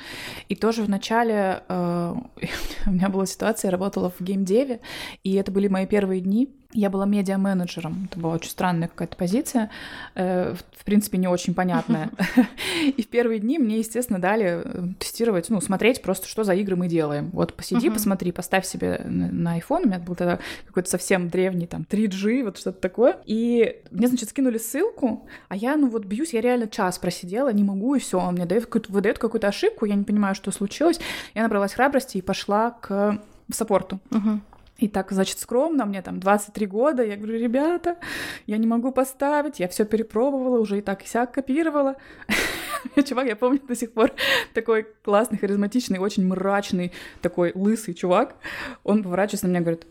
и 0.50 0.54
тоже 0.54 0.82
в 0.82 0.90
начале 0.90 1.62
э, 1.66 2.14
у 2.86 2.90
меня 2.90 3.08
была 3.08 3.24
ситуация, 3.24 3.70
я 3.70 3.72
работала 3.72 4.10
в 4.10 4.20
геймдеве, 4.20 4.80
и 5.24 5.36
это 5.36 5.50
были 5.50 5.68
мои 5.68 5.86
первые 5.86 6.20
дни, 6.20 6.50
я 6.72 6.88
была 6.88 7.04
медиа-менеджером. 7.04 8.08
Это 8.10 8.20
была 8.20 8.34
очень 8.34 8.50
странная 8.50 8.88
какая-то 8.88 9.16
позиция, 9.16 9.70
э, 10.14 10.54
в 10.76 10.84
принципе, 10.84 11.18
не 11.18 11.26
очень 11.26 11.52
понятная. 11.52 12.10
И 12.96 13.02
в 13.02 13.08
первые 13.08 13.40
дни 13.40 13.58
мне, 13.58 13.78
естественно, 13.78 14.20
дали 14.20 14.62
э, 14.64 14.82
тестировать, 14.98 15.50
ну, 15.50 15.60
смотреть 15.60 16.00
просто, 16.00 16.28
что 16.28 16.44
за 16.44 16.54
игры 16.54 16.76
мы 16.76 16.86
делаем. 16.88 17.30
Вот 17.32 17.54
посиди, 17.54 17.90
посмотри, 17.90 18.30
поставь 18.30 18.64
себе 18.64 19.00
на 19.04 19.58
iPhone. 19.58 19.82
У 19.82 19.86
меня 19.86 19.98
был 19.98 20.14
тогда 20.14 20.38
какой-то 20.66 20.88
совсем 20.88 21.28
древний, 21.28 21.66
там, 21.66 21.84
3G, 21.90 22.44
вот 22.44 22.58
что-то 22.58 22.80
такое. 22.80 23.18
И 23.26 23.82
мне, 23.90 24.06
значит, 24.06 24.28
скинули 24.28 24.58
ссылку, 24.58 25.26
а 25.48 25.56
я, 25.56 25.76
ну, 25.76 25.88
вот 25.88 26.04
бьюсь, 26.04 26.32
я 26.32 26.40
реально 26.40 26.68
час 26.68 26.98
просидела, 26.98 27.52
не 27.52 27.64
могу, 27.64 27.96
и 27.96 27.98
все. 27.98 28.18
Он 28.20 28.34
мне 28.34 28.46
дает 28.46 28.66
какую-то, 28.66 28.92
выдает 28.92 29.18
какую-то 29.18 29.48
ошибку, 29.48 29.86
я 29.86 29.96
не 29.96 30.04
понимаю, 30.04 30.34
что 30.36 30.52
случилось. 30.52 31.00
Я 31.34 31.42
набралась 31.42 31.74
храбрости 31.74 32.18
и 32.18 32.22
пошла 32.22 32.70
к 32.70 33.20
саппорту. 33.52 33.98
Uh-huh. 34.10 34.40
И 34.80 34.88
так, 34.88 35.12
значит, 35.12 35.38
скромно, 35.38 35.84
мне 35.84 36.00
там 36.00 36.20
23 36.20 36.66
года, 36.66 37.04
я 37.04 37.16
говорю, 37.16 37.38
ребята, 37.38 37.98
я 38.46 38.56
не 38.56 38.66
могу 38.66 38.92
поставить, 38.92 39.60
я 39.60 39.68
все 39.68 39.84
перепробовала, 39.84 40.58
уже 40.58 40.78
и 40.78 40.80
так 40.80 41.02
и 41.02 41.06
сяк 41.06 41.32
копировала. 41.32 41.96
Чувак, 43.06 43.26
я 43.26 43.36
помню 43.36 43.60
до 43.68 43.76
сих 43.76 43.92
пор, 43.92 44.12
такой 44.54 44.86
классный, 45.04 45.36
харизматичный, 45.36 45.98
очень 45.98 46.26
мрачный, 46.26 46.92
такой 47.20 47.52
лысый 47.54 47.92
чувак. 47.92 48.36
Он 48.82 49.02
поворачивается 49.02 49.46
на 49.46 49.50
меня 49.50 49.60
и 49.60 49.62
говорит, 49.64 49.86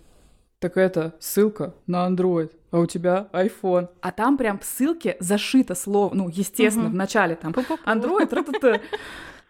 так 0.58 0.75
это 0.75 1.13
ссылка 1.19 1.75
на 1.86 2.08
Android, 2.10 2.52
а 2.71 2.80
у 2.80 2.88
тебя 2.88 3.30
iPhone. 3.32 3.89
А 4.02 4.12
там 4.12 4.38
прям 4.38 4.58
в 4.58 4.65
ссылке 4.65 5.17
зашито 5.19 5.75
слово, 5.75 6.15
ну, 6.15 6.30
естественно, 6.30 6.88
угу. 6.88 6.93
в 6.93 6.95
начале 6.95 7.36
там 7.36 7.52
Android. 7.86 8.82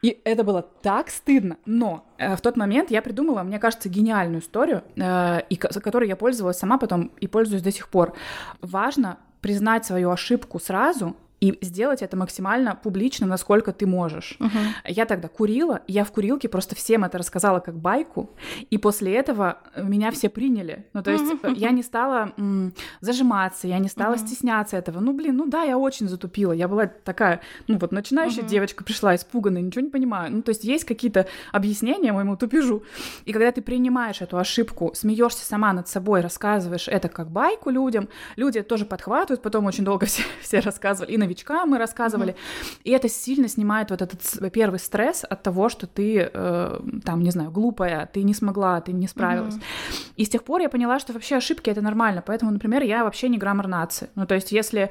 И 0.01 0.21
это 0.23 0.43
было 0.43 0.62
так 0.62 1.09
стыдно. 1.09 1.57
Но 1.65 2.05
э, 2.17 2.35
в 2.35 2.41
тот 2.41 2.55
момент 2.55 2.89
я 2.91 3.01
придумала, 3.01 3.43
мне 3.43 3.59
кажется, 3.59 3.89
гениальную 3.89 4.41
историю, 4.41 4.83
э, 4.95 5.41
и 5.49 5.55
которой 5.55 6.07
я 6.07 6.15
пользовалась 6.15 6.57
сама 6.57 6.77
потом 6.77 7.12
и 7.19 7.27
пользуюсь 7.27 7.63
до 7.63 7.71
сих 7.71 7.89
пор. 7.89 8.13
Важно 8.62 9.17
признать 9.41 9.85
свою 9.85 10.12
ошибку 10.12 10.59
сразу 10.59 11.15
и 11.39 11.58
сделать 11.62 12.02
это 12.02 12.17
максимально 12.17 12.75
публично, 12.75 13.25
насколько 13.25 13.71
ты 13.71 13.86
можешь. 13.86 14.36
Uh-huh. 14.39 14.49
Я 14.86 15.06
тогда 15.06 15.28
курила, 15.28 15.82
я 15.88 16.04
в 16.04 16.12
курилке 16.12 16.49
просто 16.49 16.75
всем 16.75 17.04
это 17.04 17.17
рассказала 17.17 17.60
как 17.60 17.75
байку, 17.75 18.32
и 18.69 18.78
после 18.78 19.15
этого 19.15 19.60
меня 19.78 20.12
все 20.12 20.30
приняли. 20.30 20.86
Ну, 20.93 21.02
то 21.02 21.12
есть 21.12 21.23
uh-huh. 21.23 21.56
я 21.56 21.71
не 21.71 21.84
стала 21.84 22.34
м, 22.38 22.73
зажиматься, 22.99 23.67
я 23.67 23.80
не 23.80 23.88
стала 23.88 24.15
uh-huh. 24.15 24.28
стесняться 24.28 24.78
этого. 24.78 24.99
Ну, 24.99 25.13
блин, 25.13 25.38
ну 25.38 25.45
да, 25.47 25.63
я 25.63 25.78
очень 25.78 26.10
затупила. 26.10 26.52
Я 26.52 26.67
была 26.67 26.88
такая, 26.88 27.41
ну 27.67 27.78
вот 27.78 27.91
начинающая 27.91 28.43
uh-huh. 28.43 28.49
девочка 28.49 28.84
пришла 28.84 29.15
испуганная, 29.15 29.62
ничего 29.62 29.82
не 29.82 29.91
понимаю. 29.91 30.32
Ну, 30.32 30.41
то 30.41 30.49
есть 30.49 30.63
есть 30.63 30.84
какие-то 30.84 31.28
объяснения 31.54 32.12
моему 32.12 32.36
тупежу. 32.36 32.84
И 33.23 33.32
когда 33.32 33.52
ты 33.52 33.62
принимаешь 33.62 34.21
эту 34.21 34.38
ошибку, 34.38 34.91
смеешься 34.93 35.45
сама 35.45 35.71
над 35.71 35.88
собой, 35.88 36.19
рассказываешь 36.21 36.88
это 36.88 37.08
как 37.08 37.32
байку 37.32 37.69
людям, 37.69 38.10
люди 38.36 38.62
тоже 38.62 38.86
подхватывают, 38.86 39.41
потом 39.41 39.65
очень 39.65 39.86
долго 39.86 40.06
все, 40.06 40.23
все 40.41 40.60
рассказывали, 40.60 41.13
и 41.13 41.17
на 41.17 41.28
новичкам 41.29 41.69
мы 41.69 41.77
рассказывали. 41.77 42.33
Mm-hmm. 42.33 42.81
И 42.83 42.91
это 42.91 43.09
сильно 43.09 43.47
снимает 43.47 43.91
вот 43.91 44.01
этот 44.01 44.51
первый 44.51 44.79
стресс 44.79 45.25
от 45.29 45.43
того, 45.43 45.69
что 45.69 45.87
ты, 45.87 46.29
э, 46.33 46.79
там, 47.05 47.21
не 47.21 47.31
знаю, 47.31 47.51
глупая, 47.51 48.09
ты 48.13 48.23
не 48.23 48.33
смогла, 48.33 48.81
ты 48.81 48.91
не 48.93 49.07
справилась. 49.07 49.55
Mm-hmm. 49.55 50.13
И 50.17 50.25
с 50.25 50.29
тех 50.29 50.43
пор 50.43 50.61
я 50.61 50.69
поняла, 50.69 50.99
что 50.99 51.13
вообще 51.13 51.37
ошибки 51.37 51.69
это 51.69 51.81
нормально. 51.81 52.23
Поэтому, 52.25 52.51
например, 52.51 52.83
я 52.83 53.03
вообще 53.03 53.29
не 53.29 53.37
граммар 53.37 53.67
нации. 53.67 54.09
Ну, 54.15 54.25
то 54.25 54.35
есть, 54.35 54.51
если 54.51 54.89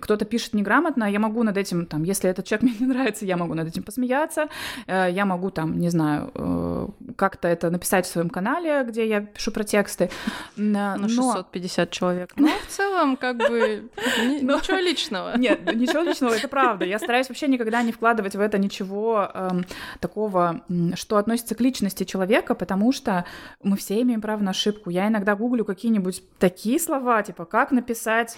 кто-то 0.00 0.24
пишет 0.24 0.54
неграмотно, 0.54 1.04
я 1.04 1.18
могу 1.18 1.42
над 1.42 1.56
этим, 1.56 1.86
там, 1.86 2.04
если 2.04 2.30
этот 2.30 2.46
человек 2.46 2.62
мне 2.70 2.74
не 2.80 2.86
нравится, 2.86 3.24
я 3.24 3.36
могу 3.36 3.54
над 3.54 3.68
этим 3.68 3.82
посмеяться, 3.82 4.48
э, 4.86 5.08
я 5.10 5.24
могу, 5.24 5.50
там, 5.50 5.78
не 5.78 5.90
знаю, 5.90 6.30
э, 6.34 6.88
как-то 7.16 7.48
это 7.48 7.70
написать 7.70 8.06
в 8.06 8.08
своем 8.08 8.30
канале, 8.30 8.84
где 8.84 9.08
я 9.08 9.20
пишу 9.20 9.50
про 9.50 9.64
тексты. 9.64 10.10
На 10.56 10.96
650 11.08 11.90
человек. 11.90 12.32
Но 12.36 12.48
в 12.48 12.66
целом, 12.68 13.16
как 13.16 13.36
бы, 13.36 13.90
ничего 14.22 14.76
личного. 14.76 15.36
Нет, 15.36 15.55
ничего 15.74 16.02
личного, 16.02 16.34
это 16.34 16.48
правда. 16.48 16.84
Я 16.84 16.98
стараюсь 16.98 17.28
вообще 17.28 17.48
никогда 17.48 17.82
не 17.82 17.92
вкладывать 17.92 18.34
в 18.36 18.40
это 18.40 18.58
ничего 18.58 19.30
эм, 19.32 19.64
такого, 20.00 20.62
что 20.94 21.16
относится 21.16 21.54
к 21.54 21.60
личности 21.60 22.04
человека, 22.04 22.54
потому 22.54 22.92
что 22.92 23.24
мы 23.62 23.76
все 23.76 24.00
имеем 24.02 24.20
право 24.20 24.42
на 24.42 24.50
ошибку. 24.50 24.90
Я 24.90 25.08
иногда 25.08 25.34
гуглю 25.34 25.64
какие-нибудь 25.64 26.22
такие 26.38 26.78
слова, 26.78 27.22
типа 27.22 27.44
как 27.44 27.70
написать, 27.70 28.36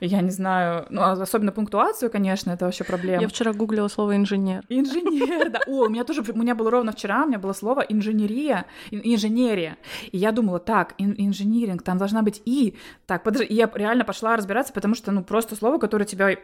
я 0.00 0.20
не 0.20 0.30
знаю, 0.30 0.86
ну, 0.90 1.02
а 1.02 1.12
особенно 1.12 1.52
пунктуацию, 1.52 2.10
конечно, 2.10 2.50
это 2.50 2.64
вообще 2.64 2.84
проблема. 2.84 3.22
Я 3.22 3.28
вчера 3.28 3.52
гуглила 3.52 3.88
слово 3.88 4.16
инженер. 4.16 4.64
Инженер, 4.68 5.50
да. 5.50 5.60
О, 5.66 5.86
у 5.86 5.88
меня 5.88 6.04
тоже, 6.04 6.22
у 6.32 6.38
меня 6.38 6.54
было 6.54 6.70
ровно 6.70 6.92
вчера, 6.92 7.24
у 7.24 7.28
меня 7.28 7.38
было 7.38 7.52
слово 7.52 7.80
инженерия, 7.80 8.66
инженерия. 8.90 9.76
И 10.12 10.18
я 10.18 10.32
думала, 10.32 10.58
так, 10.58 10.94
инжиниринг, 10.98 11.82
там 11.82 11.98
должна 11.98 12.22
быть 12.22 12.42
и. 12.44 12.76
Так, 13.06 13.22
подожди, 13.22 13.52
я 13.52 13.70
реально 13.74 14.04
пошла 14.04 14.36
разбираться, 14.36 14.72
потому 14.72 14.94
что, 14.94 15.12
ну, 15.12 15.22
просто 15.22 15.56
слово, 15.56 15.78
которое 15.78 16.04
тебя 16.04 16.36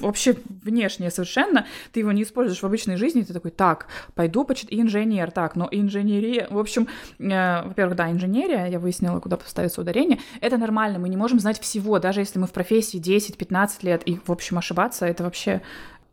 вообще 0.00 0.36
внешнее 0.62 1.10
совершенно, 1.10 1.66
ты 1.92 2.00
его 2.00 2.12
не 2.12 2.22
используешь 2.22 2.62
в 2.62 2.66
обычной 2.66 2.96
жизни, 2.96 3.22
ты 3.22 3.32
такой, 3.32 3.50
так, 3.50 3.86
пойду 4.14 4.44
почитать 4.44 4.78
инженер, 4.78 5.30
так, 5.30 5.56
но 5.56 5.68
инженерия, 5.70 6.46
в 6.50 6.58
общем, 6.58 6.88
э, 7.18 7.62
во-первых, 7.66 7.96
да, 7.96 8.10
инженерия, 8.10 8.66
я 8.66 8.78
выяснила, 8.78 9.20
куда 9.20 9.36
поставится 9.36 9.80
ударение, 9.80 10.20
это 10.40 10.56
нормально, 10.56 10.98
мы 10.98 11.08
не 11.08 11.16
можем 11.16 11.38
знать 11.40 11.60
всего, 11.60 11.98
даже 11.98 12.20
если 12.20 12.38
мы 12.38 12.46
в 12.46 12.52
профессии 12.52 13.00
10-15 13.00 13.70
лет, 13.82 14.02
и, 14.06 14.18
в 14.24 14.30
общем, 14.30 14.58
ошибаться, 14.58 15.06
это 15.06 15.24
вообще 15.24 15.62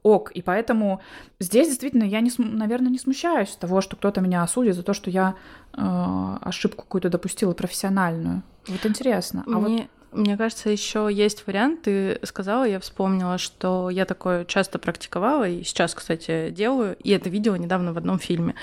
ок. 0.03 0.31
И 0.31 0.41
поэтому 0.41 1.01
здесь 1.39 1.69
действительно 1.69 2.03
я, 2.03 2.19
не, 2.19 2.31
наверное, 2.37 2.91
не 2.91 2.99
смущаюсь 2.99 3.55
того, 3.55 3.81
что 3.81 3.95
кто-то 3.95 4.21
меня 4.21 4.43
осудит 4.43 4.75
за 4.75 4.83
то, 4.83 4.93
что 4.93 5.09
я 5.09 5.35
э, 5.73 6.37
ошибку 6.41 6.83
какую-то 6.83 7.09
допустила 7.09 7.53
профессиональную. 7.53 8.43
Вот 8.67 8.85
интересно. 8.85 9.43
А 9.47 9.51
Мне... 9.51 9.77
вот 9.77 9.87
мне 10.13 10.37
кажется, 10.37 10.69
еще 10.69 11.09
есть 11.11 11.45
вариант. 11.47 11.83
Ты 11.83 12.19
сказала, 12.23 12.63
я 12.63 12.79
вспомнила, 12.79 13.37
что 13.37 13.89
я 13.89 14.05
такое 14.05 14.45
часто 14.45 14.79
практиковала, 14.79 15.47
и 15.47 15.63
сейчас, 15.63 15.93
кстати, 15.93 16.49
делаю, 16.51 16.95
и 17.03 17.11
это 17.11 17.29
видела 17.29 17.55
недавно 17.55 17.93
в 17.93 17.97
одном 17.97 18.19
фильме 18.19 18.55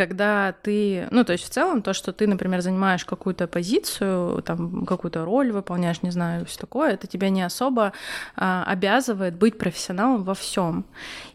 когда 0.00 0.54
ты, 0.62 1.08
ну, 1.10 1.24
то 1.24 1.32
есть 1.32 1.44
в 1.44 1.50
целом 1.50 1.82
то, 1.82 1.92
что 1.92 2.12
ты, 2.12 2.26
например, 2.26 2.62
занимаешь 2.62 3.04
какую-то 3.04 3.46
позицию, 3.46 4.40
там, 4.40 4.86
какую-то 4.86 5.26
роль 5.26 5.52
выполняешь, 5.52 6.02
не 6.02 6.10
знаю, 6.10 6.46
все 6.46 6.58
такое, 6.58 6.92
это 6.92 7.06
тебя 7.06 7.28
не 7.28 7.42
особо 7.42 7.92
а, 8.34 8.64
обязывает 8.66 9.34
быть 9.34 9.58
профессионалом 9.58 10.24
во 10.24 10.32
всем. 10.32 10.86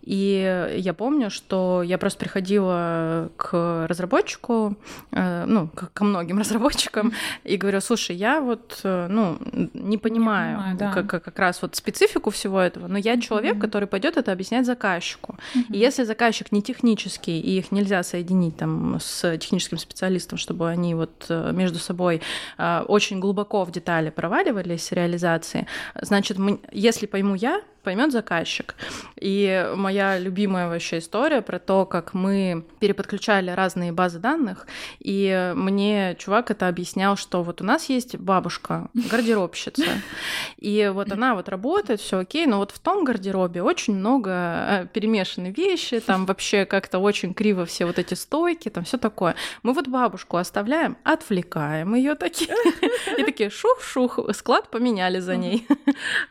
И 0.01 0.71
я 0.77 0.93
помню, 0.93 1.29
что 1.29 1.83
я 1.83 1.97
просто 1.97 2.19
приходила 2.19 3.29
к 3.37 3.85
разработчику, 3.87 4.75
э, 5.11 5.45
ну, 5.45 5.67
ко 5.67 6.03
многим 6.03 6.39
разработчикам, 6.43 7.11
и 7.43 7.57
говорю, 7.57 7.81
слушай, 7.81 8.15
я 8.15 8.39
вот, 8.39 8.81
э, 8.83 9.07
ну, 9.09 9.37
не 9.73 9.97
понимаю, 9.97 10.57
не 10.57 10.63
понимаю 10.63 10.77
да. 10.77 10.91
как, 10.91 11.23
как 11.23 11.39
раз 11.39 11.61
вот 11.61 11.75
специфику 11.75 12.29
всего 12.29 12.59
этого, 12.59 12.87
но 12.87 12.97
я 12.97 13.19
человек, 13.19 13.57
mm-hmm. 13.57 13.61
который 13.61 13.87
пойдет 13.87 14.17
это 14.17 14.31
объяснять 14.31 14.65
заказчику. 14.65 15.37
Mm-hmm. 15.55 15.73
И 15.73 15.77
если 15.77 16.03
заказчик 16.03 16.51
не 16.51 16.61
технический, 16.61 17.39
и 17.39 17.57
их 17.57 17.71
нельзя 17.71 18.03
соединить 18.03 18.54
там 18.55 18.97
с 18.99 19.37
техническим 19.37 19.77
специалистом, 19.77 20.37
чтобы 20.37 20.69
они 20.69 20.95
вот 20.95 21.25
э, 21.29 21.51
между 21.53 21.79
собой 21.79 22.21
э, 22.57 22.83
очень 22.87 23.19
глубоко 23.19 23.63
в 23.63 23.71
детали 23.71 24.09
проваливались 24.09 24.91
реализации, 24.91 25.67
значит, 26.01 26.37
мы, 26.37 26.59
если 26.71 27.05
пойму 27.05 27.35
я, 27.35 27.61
поймет 27.85 28.11
заказчик. 28.11 28.75
И 29.15 29.71
моя 29.75 30.17
любимая 30.19 30.67
вообще 30.67 30.97
история 30.97 31.41
про 31.41 31.59
то, 31.59 31.85
как 31.85 32.13
мы 32.13 32.65
переподключали 32.79 33.51
разные 33.51 33.91
базы 33.91 34.19
данных, 34.19 34.65
и 34.99 35.53
мне 35.55 36.15
чувак 36.19 36.51
это 36.51 36.67
объяснял, 36.67 37.15
что 37.15 37.43
вот 37.43 37.61
у 37.61 37.63
нас 37.63 37.89
есть 37.89 38.17
бабушка, 38.17 38.89
гардеробщица, 38.93 39.85
и 40.57 40.91
вот 40.93 41.11
она 41.11 41.35
вот 41.35 41.47
работает, 41.47 42.01
все 42.01 42.17
окей, 42.17 42.47
но 42.47 42.57
вот 42.57 42.71
в 42.71 42.79
том 42.79 43.03
гардеробе 43.03 43.61
очень 43.61 43.95
много 43.95 44.31
э, 44.31 44.87
перемешаны 44.91 45.51
вещи, 45.51 45.99
там 45.99 46.25
вообще 46.25 46.65
как-то 46.65 46.97
очень 46.97 47.33
криво 47.33 47.65
все 47.65 47.85
вот 47.85 47.99
эти 47.99 48.15
стойки, 48.15 48.69
там 48.69 48.83
все 48.83 48.97
такое. 48.97 49.35
Мы 49.61 49.73
вот 49.73 49.87
бабушку 49.87 50.37
оставляем, 50.37 50.97
отвлекаем 51.03 51.93
ее 51.93 52.15
такие, 52.15 52.55
и 53.17 53.23
такие 53.23 53.51
шух-шух, 53.51 54.19
склад 54.33 54.71
поменяли 54.71 55.19
за 55.19 55.35
ней. 55.35 55.67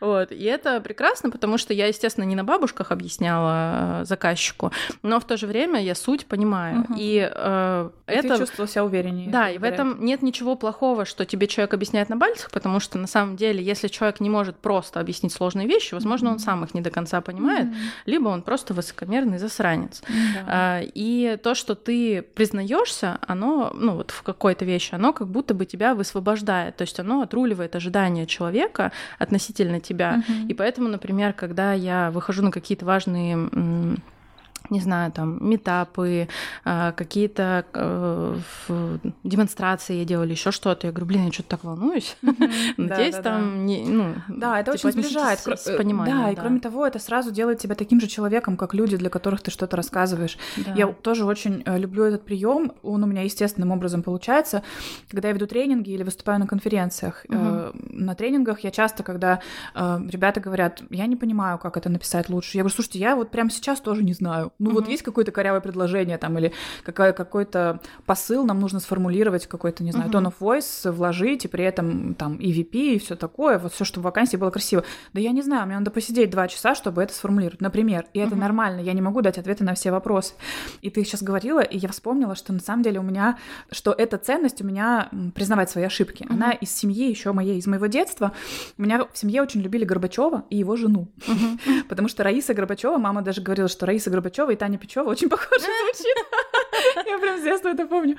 Вот, 0.01 0.31
и 0.31 0.43
это 0.43 0.81
прекрасно, 0.81 1.29
потому 1.29 1.44
потому 1.45 1.59
что 1.59 1.75
я, 1.75 1.85
естественно, 1.85 2.25
не 2.25 2.35
на 2.35 2.43
бабушках 2.43 2.91
объясняла 2.91 4.01
э, 4.01 4.05
заказчику, 4.05 4.71
но 5.03 5.19
в 5.19 5.25
то 5.25 5.37
же 5.37 5.45
время 5.45 5.79
я 5.79 5.93
суть 5.93 6.25
понимаю. 6.25 6.79
Угу. 6.79 6.93
И 6.97 7.29
э, 7.31 7.89
это... 8.07 8.29
Ты 8.29 8.37
чувствовала 8.39 8.67
себя 8.67 8.83
увереннее. 8.83 9.29
Да, 9.29 9.51
и 9.51 9.59
в 9.59 9.63
этом 9.63 10.03
нет 10.03 10.23
ничего 10.23 10.55
плохого, 10.55 11.05
что 11.05 11.23
тебе 11.23 11.45
человек 11.45 11.75
объясняет 11.75 12.09
на 12.09 12.17
пальцах, 12.17 12.49
потому 12.49 12.79
что 12.79 12.97
на 12.97 13.05
самом 13.05 13.35
деле, 13.35 13.63
если 13.63 13.87
человек 13.89 14.19
не 14.21 14.29
может 14.31 14.57
просто 14.57 14.99
объяснить 14.99 15.33
сложные 15.33 15.67
вещи, 15.67 15.93
возможно, 15.93 16.31
он 16.31 16.39
сам 16.39 16.63
их 16.63 16.73
не 16.73 16.81
до 16.81 16.89
конца 16.89 17.21
понимает, 17.21 17.67
либо 18.07 18.29
он 18.29 18.41
просто 18.41 18.73
высокомерный 18.73 19.37
засранец. 19.37 20.01
Да. 20.47 20.81
И 20.81 21.37
то, 21.43 21.53
что 21.53 21.75
ты 21.75 22.23
признаешься, 22.23 23.19
оно, 23.27 23.71
ну 23.75 23.97
вот 23.97 24.09
в 24.09 24.23
какой-то 24.23 24.65
вещи, 24.65 24.95
оно 24.95 25.13
как 25.13 25.27
будто 25.27 25.53
бы 25.53 25.65
тебя 25.65 25.93
высвобождает, 25.93 26.75
то 26.75 26.81
есть 26.81 26.99
оно 26.99 27.21
отруливает 27.21 27.75
ожидания 27.75 28.25
человека 28.25 28.91
относительно 29.19 29.79
тебя. 29.79 30.23
mm 30.27 30.49
И 30.49 30.53
поэтому, 30.55 30.89
например, 30.89 31.34
когда 31.35 31.73
я 31.73 32.11
выхожу 32.11 32.43
на 32.43 32.51
какие-то 32.51 32.85
важные 32.85 33.49
не 34.69 34.79
знаю, 34.79 35.11
там, 35.11 35.37
метапы, 35.47 36.27
а, 36.63 36.91
какие-то 36.91 37.65
э, 37.73 38.37
демонстрации 39.23 39.95
я 39.95 40.05
делала, 40.05 40.25
еще 40.25 40.51
что-то. 40.51 40.87
Я 40.87 40.93
говорю, 40.93 41.07
блин, 41.07 41.25
я 41.25 41.31
что-то 41.31 41.49
так 41.49 41.63
волнуюсь. 41.63 42.17
Надеюсь, 42.77 43.15
там, 43.15 43.65
ну, 43.65 44.15
Да, 44.27 44.59
это 44.59 44.71
очень 44.71 44.91
типа, 44.91 44.91
сближает. 44.91 45.39
С 45.39 45.67
э. 45.67 45.83
Да, 46.05 46.31
и 46.31 46.35
кроме 46.35 46.59
того, 46.59 46.85
это 46.85 46.99
сразу 46.99 47.31
делает 47.31 47.59
тебя 47.59 47.75
таким 47.75 47.99
же 47.99 48.07
человеком, 48.07 48.57
как 48.57 48.73
люди, 48.73 48.97
для 48.97 49.09
которых 49.09 49.41
ты 49.41 49.51
что-то 49.51 49.77
рассказываешь. 49.77 50.37
Я 50.75 50.87
тоже 50.87 51.25
очень 51.25 51.63
э, 51.65 51.77
люблю 51.77 52.03
этот 52.03 52.25
прием. 52.25 52.73
Он 52.83 53.03
у 53.03 53.07
меня 53.07 53.21
естественным 53.23 53.71
образом 53.71 54.03
получается, 54.03 54.63
когда 55.09 55.29
я 55.29 55.33
веду 55.33 55.47
тренинги 55.47 55.91
или 55.91 56.03
выступаю 56.03 56.39
на 56.39 56.47
конференциях. 56.47 57.25
На 57.29 58.15
тренингах 58.15 58.61
я 58.61 58.71
часто, 58.71 59.03
когда 59.03 59.39
ребята 59.75 60.39
говорят, 60.39 60.81
я 60.89 61.05
не 61.05 61.15
понимаю, 61.15 61.57
как 61.57 61.77
это 61.77 61.89
написать 61.89 62.29
лучше, 62.29 62.57
я 62.57 62.63
говорю, 62.63 62.73
слушайте, 62.75 62.99
я 62.99 63.15
вот 63.15 63.31
прямо 63.31 63.49
сейчас 63.49 63.81
тоже 63.81 64.03
не 64.03 64.13
знаю. 64.13 64.51
Ну 64.59 64.69
угу. 64.69 64.79
вот 64.79 64.87
есть 64.87 65.03
какое-то 65.03 65.31
корявое 65.31 65.61
предложение 65.61 66.17
там 66.17 66.37
или 66.37 66.53
какая, 66.83 67.13
какой-то 67.13 67.79
посыл 68.05 68.45
нам 68.45 68.59
нужно 68.59 68.79
сформулировать, 68.79 69.47
какой-то, 69.47 69.83
не 69.83 69.91
знаю, 69.91 70.09
угу. 70.09 70.17
tone 70.17 70.27
of 70.27 70.33
voice 70.39 70.91
вложить, 70.91 71.45
и 71.45 71.47
при 71.47 71.63
этом 71.63 72.15
там 72.15 72.33
EVP 72.33 72.95
и 72.95 72.99
все 72.99 73.15
такое, 73.15 73.59
вот 73.59 73.73
все, 73.73 73.83
чтобы 73.85 74.03
в 74.03 74.05
вакансии 74.05 74.37
было 74.37 74.51
красиво. 74.51 74.83
Да 75.13 75.19
я 75.19 75.31
не 75.31 75.41
знаю, 75.41 75.65
мне 75.67 75.77
надо 75.77 75.91
посидеть 75.91 76.29
два 76.29 76.47
часа, 76.47 76.75
чтобы 76.75 77.03
это 77.03 77.13
сформулировать, 77.13 77.61
например. 77.61 78.05
И 78.13 78.19
угу. 78.19 78.27
это 78.27 78.35
нормально, 78.35 78.79
я 78.81 78.93
не 78.93 79.01
могу 79.01 79.21
дать 79.21 79.37
ответы 79.37 79.63
на 79.63 79.73
все 79.75 79.91
вопросы. 79.91 80.33
И 80.81 80.89
ты 80.89 81.03
сейчас 81.03 81.23
говорила, 81.23 81.59
и 81.59 81.77
я 81.77 81.89
вспомнила, 81.89 82.35
что 82.35 82.53
на 82.53 82.59
самом 82.59 82.83
деле 82.83 82.99
у 82.99 83.03
меня, 83.03 83.37
что 83.71 83.91
эта 83.91 84.17
ценность 84.17 84.61
у 84.61 84.65
меня 84.65 85.09
признавать 85.33 85.69
свои 85.69 85.83
ошибки. 85.83 86.23
Угу. 86.23 86.33
Она 86.33 86.51
из 86.51 86.71
семьи 86.71 87.09
еще 87.09 87.31
моей, 87.31 87.57
из 87.57 87.67
моего 87.67 87.87
детства. 87.87 88.31
У 88.77 88.83
меня 88.83 89.05
в 89.11 89.17
семье 89.17 89.41
очень 89.41 89.61
любили 89.61 89.85
Горбачева 89.85 90.45
и 90.49 90.57
его 90.57 90.75
жену. 90.75 91.07
Угу. 91.27 91.83
Потому 91.89 92.07
что 92.07 92.23
Раиса 92.23 92.53
Горбачева, 92.53 92.97
мама 92.97 93.21
даже 93.21 93.41
говорила, 93.41 93.67
что 93.67 93.85
Раиса 93.85 94.09
Горбачева 94.09 94.44
и 94.51 94.55
Таня 94.55 94.77
Печева 94.77 95.09
очень 95.09 95.29
похоже 95.29 95.65
звучит. 95.65 96.17
Я 97.05 97.17
прям 97.19 97.39
с 97.39 97.43
детства 97.43 97.69
это 97.69 97.85
помню. 97.85 98.17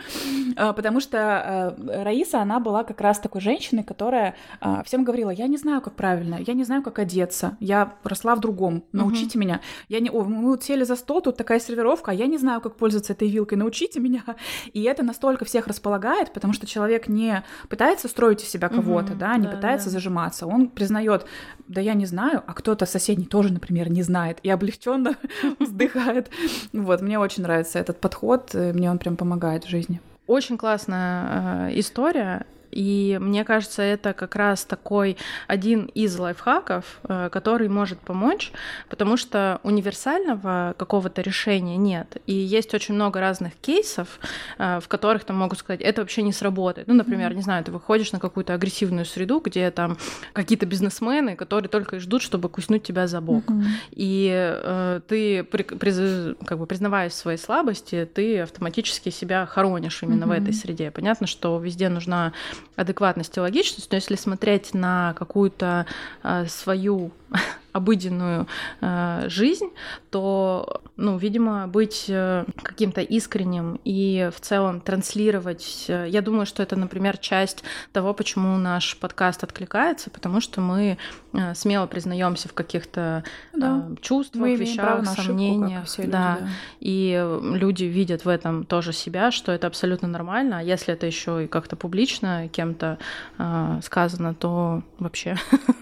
А, 0.57 0.73
потому 0.73 1.01
что 1.01 1.19
а, 1.19 2.05
Раиса, 2.05 2.41
она 2.41 2.61
была 2.61 2.85
как 2.85 3.01
раз 3.01 3.19
такой 3.19 3.41
женщиной, 3.41 3.83
которая 3.83 4.35
а, 4.61 4.83
всем 4.83 5.05
говорила, 5.05 5.31
я 5.31 5.47
не 5.47 5.57
знаю, 5.57 5.81
как 5.81 5.95
правильно, 5.95 6.39
я 6.47 6.55
не 6.55 6.65
знаю, 6.65 6.83
как 6.83 6.99
одеться, 6.99 7.57
я 7.61 7.95
росла 8.05 8.35
в 8.35 8.41
другом, 8.41 8.85
научите 8.93 9.39
меня. 9.39 9.61
Я 9.89 10.01
не, 10.01 10.11
о, 10.11 10.25
мы 10.25 10.51
вот 10.51 10.65
сели 10.65 10.85
за 10.85 10.97
стол, 10.97 11.21
тут 11.21 11.37
такая 11.37 11.61
сервировка, 11.61 12.11
а 12.11 12.15
я 12.15 12.27
не 12.27 12.39
знаю, 12.39 12.61
как 12.61 12.77
пользоваться 12.77 13.13
этой 13.13 13.29
вилкой, 13.29 13.59
научите 13.59 14.01
меня. 14.01 14.25
И 14.73 14.83
это 14.83 15.03
настолько 15.03 15.45
всех 15.45 15.67
располагает, 15.67 16.33
потому 16.33 16.53
что 16.53 16.67
человек 16.67 17.09
не 17.09 17.43
пытается 17.69 18.09
строить 18.09 18.43
из 18.43 18.49
себя 18.49 18.69
кого-то, 18.69 19.15
да, 19.15 19.37
не 19.37 19.49
пытается 19.49 19.91
зажиматься, 19.91 20.47
он 20.47 20.69
признает, 20.69 21.27
да 21.69 21.81
я 21.81 21.95
не 21.95 22.07
знаю, 22.07 22.43
а 22.47 22.55
кто-то 22.55 22.87
соседний 22.87 23.27
тоже, 23.27 23.53
например, 23.53 23.91
не 23.91 24.03
знает, 24.03 24.39
и 24.43 24.51
облегченно 24.51 25.17
вздыхает. 25.59 26.31
Вот, 26.73 27.03
мне 27.03 27.19
очень 27.19 27.43
нравится 27.43 27.79
этот 27.79 28.01
подход, 28.01 28.46
мне 28.55 28.91
он 28.91 28.99
прям 28.99 29.17
помогает 29.17 29.65
в 29.65 29.69
жизни. 29.69 30.01
Очень 30.27 30.59
классная 30.59 31.69
э, 31.69 31.79
история. 31.79 32.47
И 32.77 33.17
мне 33.19 33.43
кажется, 33.45 33.81
это 33.81 34.13
как 34.13 34.37
раз 34.37 34.67
такой 34.67 35.17
один 35.47 35.87
из 35.95 36.19
лайфхаков, 36.19 37.01
э, 37.09 37.31
который 37.33 37.71
может 37.71 37.99
помочь, 38.01 38.53
потому 38.91 39.17
что 39.17 39.61
универсального 39.63 40.75
какого-то 40.77 41.23
решения 41.23 41.79
нет. 41.79 42.19
И 42.27 42.35
есть 42.35 42.75
очень 42.75 42.95
много 42.95 43.19
разных 43.19 43.55
кейсов, 43.55 44.21
э, 44.59 44.81
в 44.81 44.89
которых 44.89 45.25
там 45.25 45.39
могут 45.39 45.59
сказать, 45.59 45.81
это 45.81 46.03
вообще 46.03 46.21
не 46.21 46.33
сработает. 46.33 46.87
Ну, 46.87 46.93
например, 46.93 47.35
не 47.35 47.41
знаю, 47.41 47.65
ты 47.65 47.73
выходишь 47.73 48.13
на 48.13 48.21
какую-то 48.21 48.53
агрессивную 48.53 49.07
среду, 49.07 49.41
где 49.43 49.71
там 49.71 49.97
какие-то 50.35 50.67
бизнесмены, 50.67 51.35
которые 51.35 51.71
только 51.71 51.97
и 51.97 51.99
ждут, 51.99 52.21
чтобы 52.21 52.51
куснуть 52.51 52.83
тебя 52.83 53.07
за 53.07 53.23
бок. 53.23 53.45
Mm-hmm. 53.47 53.65
И 53.93 54.31
э, 54.35 55.01
ты, 55.09 55.45
при, 55.45 55.63
при, 55.63 56.45
как 56.45 56.59
бы 56.59 56.67
признавая 56.67 57.09
свои 57.09 57.39
слабости, 57.39 58.07
ты 58.13 58.41
автоматически 58.41 59.09
себя 59.09 59.47
хоронишь 59.47 60.03
именно 60.03 60.25
mm-hmm. 60.25 60.29
в 60.29 60.43
этой 60.43 60.53
среде. 60.53 60.91
Понятно, 60.91 61.27
что 61.27 61.59
везде 61.59 61.89
нужна 61.89 62.35
адекватность 62.75 63.37
и 63.37 63.41
логичность, 63.41 63.91
но 63.91 63.97
если 63.97 64.17
смотреть 64.17 64.75
на 64.75 65.15
какую-то 65.15 65.87
э, 66.23 66.47
свою 66.47 67.13
обыденную 67.77 68.47
э, 68.81 69.25
жизнь, 69.29 69.71
то, 70.11 70.81
ну, 70.97 71.19
видимо, 71.19 71.69
быть 71.69 72.07
э, 72.09 72.45
каким-то 72.63 73.03
искренним 73.03 73.79
и 73.85 74.31
в 74.35 74.41
целом 74.41 74.81
транслировать. 74.81 75.85
Э, 75.89 76.07
я 76.09 76.23
думаю, 76.23 76.47
что 76.47 76.63
это, 76.63 76.77
например, 76.77 77.19
часть 77.19 77.63
того, 77.93 78.15
почему 78.15 78.57
наш 78.57 78.97
подкаст 78.97 79.45
откликается, 79.45 80.09
потому 80.09 80.41
что 80.41 80.63
мы 80.63 80.97
э, 81.35 81.55
смело 81.55 81.87
признаемся 81.87 82.49
в 82.49 82.55
каких-то 82.55 83.25
да. 83.53 83.87
э, 83.91 83.97
чувствах, 84.01 84.41
мы 84.41 84.57
вещах, 84.57 85.07
сомнениях, 85.07 85.85
ошибку, 85.85 86.11
да. 86.11 86.35
Люди, 86.35 86.45
да. 86.45 86.49
И 86.81 87.39
люди 87.43 87.85
видят 87.85 88.25
в 88.25 88.29
этом 88.29 88.65
тоже 88.65 88.95
себя, 88.95 89.31
что 89.31 89.53
это 89.53 89.67
абсолютно 89.67 90.09
нормально. 90.09 90.61
А 90.61 90.63
если 90.63 90.95
это 90.95 91.05
еще 91.05 91.45
и 91.45 91.47
как-то 91.47 91.77
публично 91.77 92.49
кем-то 92.49 92.99
э, 93.39 93.81
сказано, 93.83 94.35
то 94.35 94.83
вообще 94.99 95.37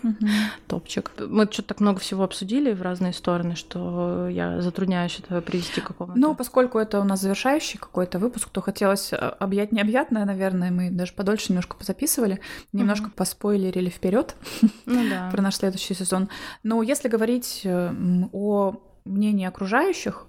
топчик. 0.67 1.13
Мы 1.19 1.45
что-то 1.51 1.75
так 1.75 1.81
много 1.85 2.01
всего 2.01 2.25
обсудили 2.25 2.73
в 2.73 2.83
разные 2.83 3.13
стороны, 3.13 3.55
что 3.55 4.29
я 4.29 4.61
затрудняюсь 4.61 5.21
это 5.21 5.41
привести 5.41 5.81
к 5.81 5.89
какому-то. 5.89 6.19
Ну, 6.19 6.35
поскольку 6.35 6.79
это 6.79 7.01
у 7.01 7.05
нас 7.05 7.21
завершающий 7.21 7.79
какой-то 7.79 8.19
выпуск, 8.19 8.49
то 8.49 8.61
хотелось 8.61 9.13
а, 9.13 9.37
объять 9.39 9.71
необъятное, 9.71 10.25
наверное, 10.25 10.71
мы 10.71 10.91
даже 10.91 11.13
подольше 11.13 11.47
немножко 11.51 11.77
позаписывали, 11.77 12.41
немножко 12.73 13.09
mm-hmm. 13.09 13.17
поспойлерили 13.17 13.91
вперед 13.91 14.35
ну, 14.87 15.09
да. 15.09 15.29
про 15.31 15.43
наш 15.43 15.57
следующий 15.57 15.95
сезон. 15.95 16.29
Но 16.63 16.83
если 16.83 17.09
говорить 17.09 17.61
э, 17.65 17.93
о 18.33 18.75
мнении 19.05 19.47
окружающих, 19.47 20.27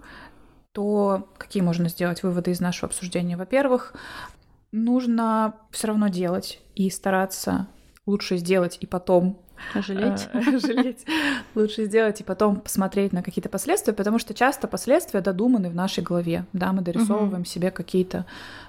то 0.73 1.29
какие 1.37 1.63
можно 1.63 1.87
сделать 1.87 2.21
выводы 2.21 2.51
из 2.51 2.59
нашего 2.59 2.89
обсуждения? 2.89 3.37
Во-первых, 3.37 3.93
нужно 4.73 5.55
все 5.71 5.87
равно 5.87 6.09
делать 6.09 6.59
и 6.75 6.89
стараться 6.89 7.67
лучше 8.05 8.37
сделать 8.37 8.77
и 8.81 8.85
потом 8.85 9.44
Жалеть. 9.73 10.29
А, 10.33 10.59
жалеть. 10.59 11.05
Лучше 11.55 11.85
сделать 11.85 12.21
и 12.21 12.23
потом 12.23 12.57
посмотреть 12.57 13.13
на 13.13 13.23
какие-то 13.23 13.49
последствия, 13.49 13.93
потому 13.93 14.19
что 14.19 14.33
часто 14.33 14.67
последствия 14.67 15.21
додуманы 15.21 15.69
в 15.69 15.75
нашей 15.75 16.03
голове. 16.03 16.45
Да, 16.53 16.71
мы 16.73 16.81
дорисовываем 16.81 17.41
угу. 17.41 17.45
себе 17.45 17.71
какие-то 17.71 18.25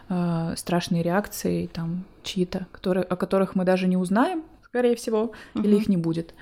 э, 0.08 0.54
страшные 0.56 1.02
реакции, 1.02 1.66
там, 1.66 2.04
чьи-то, 2.22 2.66
которые, 2.72 3.04
о 3.04 3.16
которых 3.16 3.54
мы 3.54 3.64
даже 3.64 3.86
не 3.86 3.96
узнаем, 3.96 4.42
скорее 4.64 4.96
всего, 4.96 5.32
угу. 5.54 5.64
или 5.64 5.76
их 5.76 5.88
не 5.88 5.96
будет. 5.96 6.34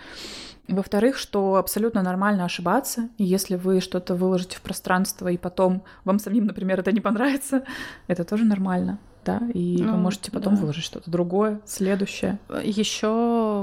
Во-вторых, 0.69 1.19
что 1.19 1.57
абсолютно 1.57 2.03
нормально 2.03 2.45
ошибаться, 2.47 3.11
и 3.19 3.25
если 3.25 3.57
вы 3.57 3.81
что-то 3.81 4.15
выложите 4.15 4.57
в 4.57 4.63
пространство, 4.63 5.29
и 5.29 5.37
потом 5.37 5.83
вам 6.05 6.19
самим, 6.19 6.47
например, 6.47 6.81
это 6.81 6.91
не 6.91 7.01
понравится, 7.01 7.65
это 8.07 8.25
тоже 8.25 8.45
нормально 8.45 8.99
да, 9.25 9.41
и 9.53 9.79
ну, 9.81 9.93
вы 9.93 9.99
можете 9.99 10.31
потом 10.31 10.55
да. 10.55 10.61
выложить 10.61 10.85
что-то 10.85 11.11
другое, 11.11 11.61
следующее. 11.65 12.39
Еще 12.63 13.09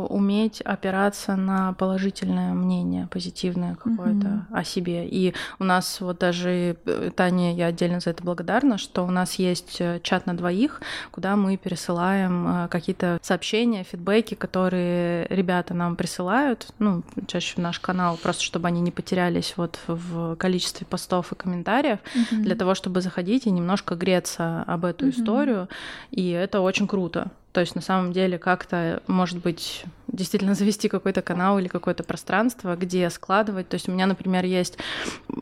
уметь 0.10 0.62
опираться 0.62 1.36
на 1.36 1.74
положительное 1.74 2.54
мнение, 2.54 3.08
позитивное 3.12 3.76
какое-то 3.76 4.28
mm-hmm. 4.28 4.42
о 4.54 4.64
себе. 4.64 5.08
И 5.08 5.34
у 5.60 5.64
нас 5.64 6.02
вот 6.02 6.20
даже 6.20 6.78
э, 6.86 7.12
Таня, 7.16 7.54
я 7.54 7.68
отдельно 7.68 8.00
за 8.00 8.10
это 8.10 8.24
благодарна, 8.24 8.78
что 8.78 9.06
у 9.06 9.12
нас 9.12 9.36
есть 9.36 9.78
э, 9.80 10.00
чат 10.04 10.26
на 10.26 10.36
двоих, 10.36 10.82
куда 11.12 11.36
мы 11.36 11.58
пересылаем 11.58 12.48
э, 12.48 12.68
какие-то 12.70 13.20
сообщения, 13.22 13.84
фидбэки, 13.84 14.34
которые 14.34 15.28
ребята 15.30 15.74
нам 15.74 15.96
присылают, 15.96 16.68
ну, 16.80 17.04
чаще 17.28 17.56
в 17.56 17.60
наш 17.60 17.80
канал, 17.80 18.18
просто 18.22 18.44
чтобы 18.44 18.68
они 18.68 18.82
не 18.82 18.92
потерялись 18.92 19.54
вот 19.58 19.80
в 19.88 20.36
количестве 20.36 20.88
постов 20.88 21.32
и 21.32 21.36
комментариев, 21.36 22.00
mm-hmm. 22.00 22.42
для 22.42 22.56
того, 22.56 22.76
чтобы 22.76 23.02
заходить 23.02 23.46
и 23.46 23.52
немножко 23.52 23.96
греться 23.96 24.64
об 24.64 24.86
эту 24.86 25.06
mm-hmm. 25.06 25.10
историю 25.12 25.51
историю, 25.52 25.70
и 26.12 26.30
это 26.30 26.62
очень 26.62 26.88
круто. 26.88 27.32
То 27.52 27.62
есть 27.62 27.76
на 27.76 27.82
самом 27.82 28.14
деле 28.14 28.38
как-то, 28.38 29.02
может 29.08 29.40
быть, 29.40 29.84
действительно 30.12 30.56
завести 30.56 30.90
какой-то 30.90 31.22
канал 31.22 31.60
или 31.60 31.68
какое-то 31.68 32.04
пространство, 32.04 32.76
где 32.76 33.10
складывать. 33.10 33.70
То 33.70 33.76
есть 33.76 33.88
у 33.90 33.92
меня, 33.92 34.06
например, 34.06 34.46
есть... 34.46 34.78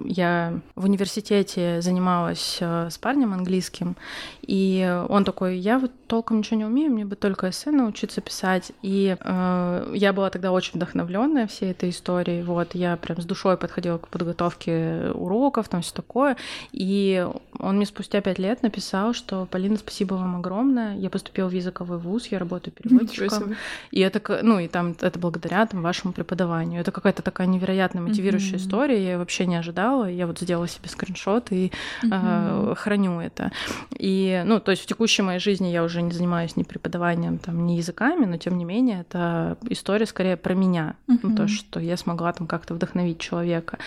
Я 0.04 0.60
в 0.76 0.86
университете 0.86 1.82
занималась 1.82 2.58
э, 2.60 2.90
с 2.90 2.98
парнем 2.98 3.34
английским, 3.34 3.96
и 4.42 5.04
он 5.10 5.24
такой, 5.26 5.58
я 5.58 5.80
вот 5.80 5.92
толком 6.08 6.40
ничего 6.40 6.58
не 6.58 6.66
умею, 6.66 6.92
мне 6.92 7.06
бы 7.06 7.16
только 7.16 7.50
эссе 7.50 7.72
научиться 7.72 8.22
писать. 8.22 8.72
И 8.82 9.16
э, 9.20 9.92
я 9.96 10.14
была 10.14 10.30
тогда 10.30 10.52
очень 10.52 10.74
вдохновленная 10.76 11.48
всей 11.48 11.72
этой 11.72 11.90
историей. 11.90 12.42
Вот, 12.42 12.76
я 12.76 12.98
прям 12.98 13.22
с 13.22 13.26
душой 13.26 13.58
подходила 13.58 13.98
к 13.98 14.08
подготовке 14.08 15.12
уроков, 15.14 15.70
там 15.70 15.82
все 15.82 15.94
такое. 15.94 16.38
И 16.72 17.28
он 17.60 17.78
мне 17.78 17.86
спустя 17.86 18.22
пять 18.22 18.40
лет 18.40 18.64
написал, 18.64 19.14
что 19.14 19.46
Полина, 19.46 19.78
спасибо 19.78 20.16
вам 20.16 20.38
огромное. 20.38 20.98
Я 20.98 21.10
поступила 21.10 21.48
в 21.48 21.54
языковой 21.54 21.98
вуз, 21.98 22.28
я 22.28 22.40
работаю 22.40 22.74
переводчиком. 22.74 23.56
И 23.92 24.00
это, 24.00 24.40
ну, 24.44 24.59
ну, 24.60 24.66
и 24.66 24.68
там 24.68 24.96
это 25.00 25.18
благодаря 25.20 25.66
там, 25.66 25.82
вашему 25.82 26.12
преподаванию. 26.12 26.82
Это 26.82 26.92
какая-то 26.92 27.22
такая 27.22 27.48
невероятно 27.48 28.02
мотивирующая 28.02 28.58
mm-hmm. 28.58 28.62
история. 28.62 29.12
Я 29.12 29.18
вообще 29.18 29.46
не 29.46 29.56
ожидала. 29.56 30.10
Я 30.10 30.28
вот 30.28 30.40
сделала 30.40 30.68
себе 30.68 30.90
скриншот 30.90 31.52
и 31.52 31.72
mm-hmm. 32.04 32.72
э, 32.72 32.76
храню 32.76 33.22
это. 33.22 33.52
И, 33.98 34.44
ну, 34.46 34.60
то 34.60 34.72
есть 34.72 34.84
в 34.84 34.86
текущей 34.86 35.22
моей 35.22 35.40
жизни 35.40 35.68
я 35.68 35.84
уже 35.84 36.02
не 36.02 36.12
занимаюсь 36.12 36.58
ни 36.58 36.64
преподаванием, 36.64 37.38
там, 37.38 37.66
ни 37.66 37.74
языками, 37.74 38.26
но 38.26 38.38
тем 38.38 38.58
не 38.58 38.66
менее 38.66 39.02
это 39.02 39.58
история 39.70 40.06
скорее 40.06 40.36
про 40.36 40.54
меня. 40.54 40.96
Mm-hmm. 41.08 41.20
Ну, 41.24 41.36
то, 41.38 41.48
что 41.48 41.80
я 41.80 41.96
смогла 41.96 42.34
там 42.34 42.46
как-то 42.46 42.74
вдохновить 42.74 43.20
человека. 43.20 43.78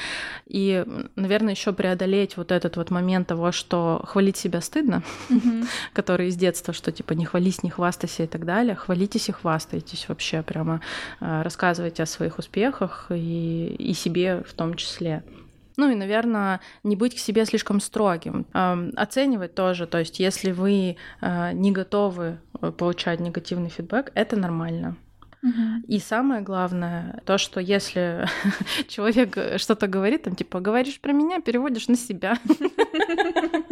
И, 0.46 0.86
наверное, 1.16 1.52
еще 1.52 1.74
преодолеть 1.74 2.38
вот 2.38 2.50
этот 2.50 2.76
вот 2.76 2.90
момент 2.90 3.28
того, 3.28 3.52
что 3.52 4.02
хвалить 4.06 4.38
себя 4.38 4.62
стыдно, 4.62 5.02
mm-hmm. 5.28 5.66
который 5.92 6.28
из 6.28 6.36
детства, 6.36 6.72
что 6.72 6.92
типа 6.92 7.12
не 7.12 7.26
хвались, 7.26 7.62
не 7.62 7.68
хвастайся 7.68 8.22
и 8.22 8.26
так 8.26 8.46
далее. 8.46 8.74
Хвалитесь 8.74 9.28
и 9.28 9.32
хвастайтесь 9.32 10.08
вообще 10.08 10.42
прямо, 10.42 10.61
э, 10.64 11.42
рассказывайте 11.42 12.02
о 12.02 12.06
своих 12.06 12.38
успехах 12.38 13.06
и, 13.10 13.74
и 13.78 13.92
себе 13.94 14.42
в 14.46 14.52
том 14.54 14.74
числе. 14.74 15.22
Ну 15.76 15.90
и, 15.90 15.94
наверное, 15.94 16.60
не 16.82 16.96
быть 16.96 17.14
к 17.14 17.18
себе 17.18 17.44
слишком 17.46 17.80
строгим. 17.80 18.46
Оценивать 18.52 19.54
тоже. 19.54 19.86
То 19.86 19.98
есть, 19.98 20.20
если 20.20 20.52
вы 20.52 20.96
э, 21.20 21.52
не 21.52 21.72
готовы 21.72 22.38
э, 22.60 22.70
получать 22.72 23.20
негативный 23.20 23.70
фидбэк, 23.70 24.12
это 24.14 24.36
нормально. 24.36 24.96
И 25.88 25.98
самое 25.98 26.40
главное, 26.40 27.20
то, 27.24 27.36
что 27.36 27.58
если 27.58 28.28
человек 28.88 29.36
что-то 29.56 29.88
говорит, 29.88 30.22
там 30.22 30.36
типа 30.36 30.60
говоришь 30.60 31.00
про 31.00 31.12
меня, 31.12 31.40
переводишь 31.40 31.88
на 31.88 31.96
себя. 31.96 32.38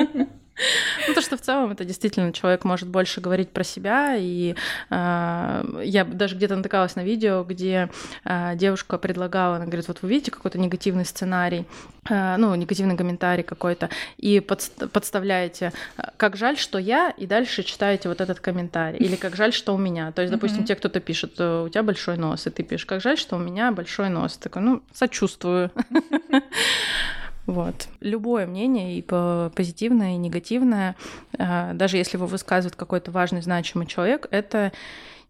Ну, 1.08 1.14
то, 1.14 1.20
что 1.20 1.36
в 1.36 1.40
целом 1.40 1.72
это 1.72 1.84
действительно 1.84 2.32
человек 2.32 2.64
может 2.64 2.88
больше 2.88 3.20
говорить 3.20 3.50
про 3.50 3.64
себя. 3.64 4.16
И 4.16 4.54
э, 4.90 5.80
я 5.84 6.04
даже 6.04 6.36
где-то 6.36 6.56
натыкалась 6.56 6.96
на 6.96 7.04
видео, 7.04 7.44
где 7.44 7.90
э, 8.24 8.52
девушка 8.56 8.98
предлагала, 8.98 9.56
она 9.56 9.66
говорит, 9.66 9.88
вот 9.88 10.02
вы 10.02 10.08
видите 10.08 10.30
какой-то 10.30 10.58
негативный 10.58 11.04
сценарий, 11.04 11.64
э, 12.08 12.36
ну, 12.36 12.54
негативный 12.54 12.96
комментарий 12.96 13.42
какой-то, 13.42 13.88
и 14.18 14.40
под, 14.40 14.70
подставляете, 14.92 15.72
как 16.16 16.36
жаль, 16.36 16.56
что 16.56 16.78
я, 16.78 17.10
и 17.10 17.26
дальше 17.26 17.62
читаете 17.62 18.08
вот 18.08 18.20
этот 18.20 18.40
комментарий. 18.40 18.98
Или 18.98 19.16
как 19.16 19.36
жаль, 19.36 19.52
что 19.52 19.74
у 19.74 19.78
меня. 19.78 20.12
То 20.12 20.22
есть, 20.22 20.32
допустим, 20.32 20.64
тебе 20.64 20.76
кто-то 20.76 21.00
пишет, 21.00 21.32
у 21.40 21.68
тебя 21.68 21.82
большой 21.82 22.16
нос, 22.16 22.46
и 22.46 22.50
ты 22.50 22.62
пишешь, 22.62 22.86
как 22.86 23.00
жаль, 23.00 23.18
что 23.18 23.36
у 23.36 23.38
меня 23.38 23.72
большой 23.72 24.08
нос. 24.08 24.36
Такой, 24.36 24.62
ну, 24.62 24.82
сочувствую. 24.92 25.70
Вот. 27.50 27.88
Любое 27.98 28.46
мнение, 28.46 28.96
и 28.96 29.02
позитивное, 29.02 30.14
и 30.14 30.18
негативное, 30.18 30.94
а, 31.36 31.74
даже 31.74 31.96
если 31.96 32.16
его 32.16 32.26
высказывает 32.26 32.76
какой-то 32.76 33.10
важный, 33.10 33.42
значимый 33.42 33.88
человек, 33.88 34.28
это 34.30 34.70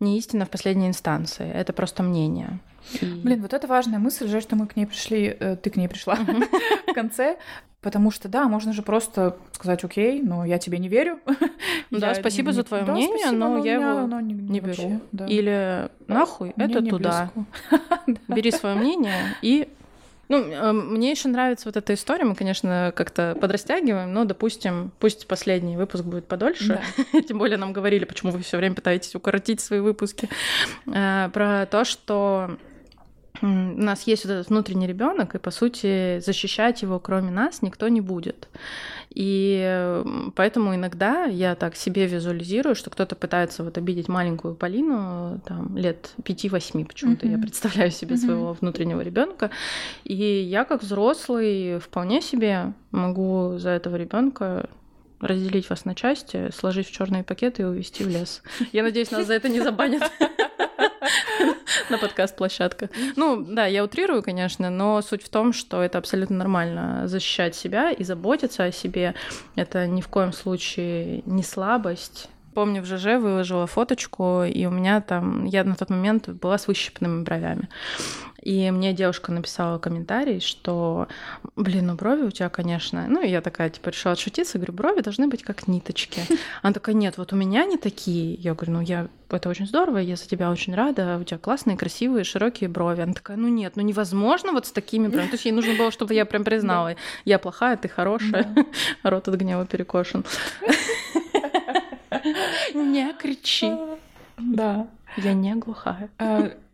не 0.01 0.18
истина 0.18 0.45
в 0.45 0.51
последней 0.51 0.89
инстанции, 0.89 1.51
это 1.51 1.73
просто 1.73 2.03
мнение. 2.03 2.59
И... 3.01 3.07
Блин, 3.07 3.41
вот 3.41 3.55
это 3.55 3.66
важная 3.66 3.99
мысль, 3.99 4.29
же, 4.29 4.43
что 4.43 4.55
мы 4.55 4.66
к 4.66 4.77
ней 4.77 4.85
пришли, 4.85 5.35
э, 5.41 5.57
ты 5.57 5.71
к 5.71 5.77
ней 5.77 5.89
пришла 5.89 6.14
в 6.87 6.93
конце, 6.93 7.39
Потому 7.81 8.11
что, 8.11 8.29
да, 8.29 8.47
можно 8.47 8.75
же 8.75 8.83
просто 8.83 9.39
сказать, 9.53 9.83
окей, 9.85 10.21
но 10.21 10.45
я 10.45 10.59
тебе 10.59 10.77
не 10.79 10.89
верю. 10.89 11.18
Да, 11.91 12.14
спасибо 12.14 12.53
за 12.53 12.62
твое 12.62 12.85
мнение, 12.85 13.31
но 13.33 13.64
я 13.64 13.75
его 13.75 14.21
не 14.21 14.61
беру. 14.61 15.01
Или 15.27 15.89
нахуй, 16.07 16.53
это 16.57 16.85
туда. 16.85 17.31
Бери 18.29 18.51
свое 18.53 18.77
мнение 18.77 19.35
и 19.43 19.66
ну, 20.31 20.39
э, 20.39 20.72
мне 20.72 21.11
еще 21.11 21.28
нравится 21.28 21.68
вот 21.68 21.76
эта 21.76 21.93
история. 21.93 22.24
Мы, 22.24 22.37
конечно, 22.37 22.93
как-то 22.95 23.37
подрастягиваем, 23.41 24.14
но, 24.14 24.24
допустим, 24.24 24.93
пусть 25.01 25.26
последний 25.26 25.76
выпуск 25.76 26.05
будет 26.05 26.26
подольше. 26.26 26.81
Да. 27.12 27.20
Тем 27.28 27.39
более 27.39 27.59
нам 27.59 27.72
говорили, 27.72 28.05
почему 28.05 28.31
вы 28.31 28.41
все 28.41 28.57
время 28.57 28.76
пытаетесь 28.76 29.12
укоротить 29.16 29.61
свои 29.61 29.81
выпуски. 29.81 30.28
Э, 30.87 31.31
про 31.33 31.66
то, 31.66 31.85
что 31.85 32.57
у 33.43 33.47
нас 33.47 34.03
есть 34.05 34.24
вот 34.24 34.32
этот 34.32 34.49
внутренний 34.49 34.86
ребенок, 34.86 35.34
и 35.34 35.38
по 35.38 35.51
сути 35.51 36.20
защищать 36.20 36.82
его, 36.82 36.99
кроме 36.99 37.30
нас, 37.30 37.62
никто 37.62 37.88
не 37.88 38.01
будет. 38.01 38.49
И 39.11 40.03
поэтому 40.36 40.74
иногда 40.74 41.24
я 41.24 41.55
так 41.55 41.74
себе 41.74 42.07
визуализирую, 42.07 42.74
что 42.74 42.91
кто-то 42.91 43.16
пытается 43.16 43.64
вот 43.64 43.76
обидеть 43.76 44.09
маленькую 44.09 44.55
Полину, 44.55 45.41
там, 45.45 45.76
лет 45.76 46.12
5-8 46.22 46.84
почему-то, 46.84 47.26
mm-hmm. 47.26 47.32
я 47.32 47.38
представляю 47.38 47.91
себе 47.91 48.14
mm-hmm. 48.14 48.18
своего 48.18 48.53
внутреннего 48.53 49.01
ребенка. 49.01 49.51
И 50.05 50.14
я, 50.14 50.64
как 50.64 50.82
взрослый, 50.82 51.78
вполне 51.80 52.20
себе 52.20 52.72
могу 52.93 53.59
за 53.59 53.70
этого 53.70 53.97
ребенка 53.97 54.68
разделить 55.21 55.68
вас 55.71 55.85
на 55.85 55.95
части, 55.95 56.51
сложить 56.53 56.89
в 56.89 56.93
черные 56.93 57.25
пакеты 57.25 57.62
и 57.62 57.64
увезти 57.64 58.05
в 58.05 58.09
лес. 58.09 58.43
Я 58.73 58.83
надеюсь, 58.83 59.11
нас 59.11 59.27
за 59.27 59.35
это 59.35 59.49
не 59.49 59.61
забанят 59.61 60.03
на 61.91 61.99
подкаст-площадках. 61.99 62.91
Ну, 63.16 63.43
да, 63.43 63.66
я 63.66 63.85
утрирую, 63.85 64.23
конечно, 64.23 64.71
но 64.71 65.03
суть 65.03 65.23
в 65.23 65.29
том, 65.29 65.53
что 65.53 65.83
это 65.83 65.99
абсолютно 65.99 66.37
нормально 66.37 67.03
защищать 67.07 67.55
себя 67.55 67.91
и 67.91 68.05
заботиться 68.05 68.64
о 68.64 68.73
себе. 68.73 69.14
Это 69.57 69.87
ни 69.87 70.01
в 70.01 70.09
коем 70.09 70.33
случае 70.33 71.23
не 71.27 71.43
слабость, 71.43 72.29
Помню, 72.55 72.83
в 72.83 72.87
ЖЖ 72.87 73.21
выложила 73.21 73.66
фоточку, 73.66 74.43
и 74.43 74.66
у 74.66 74.71
меня 74.71 75.01
там, 75.01 75.45
я 75.45 75.62
на 75.62 75.77
тот 75.77 75.89
момент 75.89 76.29
была 76.29 76.59
с 76.59 76.66
выщипанными 76.66 77.23
бровями. 77.23 77.68
И 78.43 78.70
мне 78.70 78.95
девушка 78.95 79.32
написала 79.32 79.78
комментарий, 79.78 80.41
что, 80.41 81.09
блин, 81.57 81.88
ну 81.88 81.95
брови 81.95 82.22
у 82.22 82.30
тебя, 82.30 82.49
конечно... 82.49 83.07
Ну, 83.07 83.22
и 83.22 83.28
я 83.28 83.43
такая, 83.43 83.68
типа, 83.68 83.91
решила 83.91 84.12
отшутиться, 84.12 84.59
говорю, 84.59 84.72
брови 84.72 85.03
должны 85.03 85.28
быть 85.28 85.43
как 85.43 85.68
ниточки. 85.68 86.22
Она 86.62 86.72
такая, 86.72 86.95
нет, 86.95 87.18
вот 87.18 87.32
у 87.32 87.36
меня 87.36 87.66
не 87.66 87.76
такие. 87.76 88.34
Я 88.34 88.55
говорю, 88.55 88.72
ну, 88.72 88.80
я... 88.80 89.09
Это 89.28 89.49
очень 89.49 89.66
здорово, 89.66 89.99
я 89.99 90.16
за 90.16 90.26
тебя 90.26 90.51
очень 90.51 90.74
рада, 90.74 91.18
у 91.20 91.24
тебя 91.24 91.38
классные, 91.38 91.76
красивые, 91.76 92.24
широкие 92.24 92.68
брови. 92.68 93.03
Она 93.03 93.12
такая, 93.12 93.36
ну 93.36 93.47
нет, 93.47 93.76
ну 93.76 93.82
невозможно 93.82 94.53
вот 94.53 94.66
с 94.66 94.72
такими 94.72 95.07
бровями. 95.07 95.28
То 95.28 95.34
есть 95.34 95.45
ей 95.45 95.53
нужно 95.53 95.74
было, 95.74 95.93
чтобы 95.93 96.14
я 96.14 96.24
прям 96.24 96.43
признала, 96.43 96.97
я 97.24 97.38
плохая, 97.38 97.76
ты 97.76 97.88
хорошая, 97.88 98.53
рот 99.05 99.28
от 99.28 99.34
гнева 99.36 99.66
перекошен. 99.66 100.24
Не 102.74 103.12
кричи. 103.12 103.72
Да. 104.36 104.88
Я 105.16 105.34
не 105.34 105.55
глухая. 105.55 106.09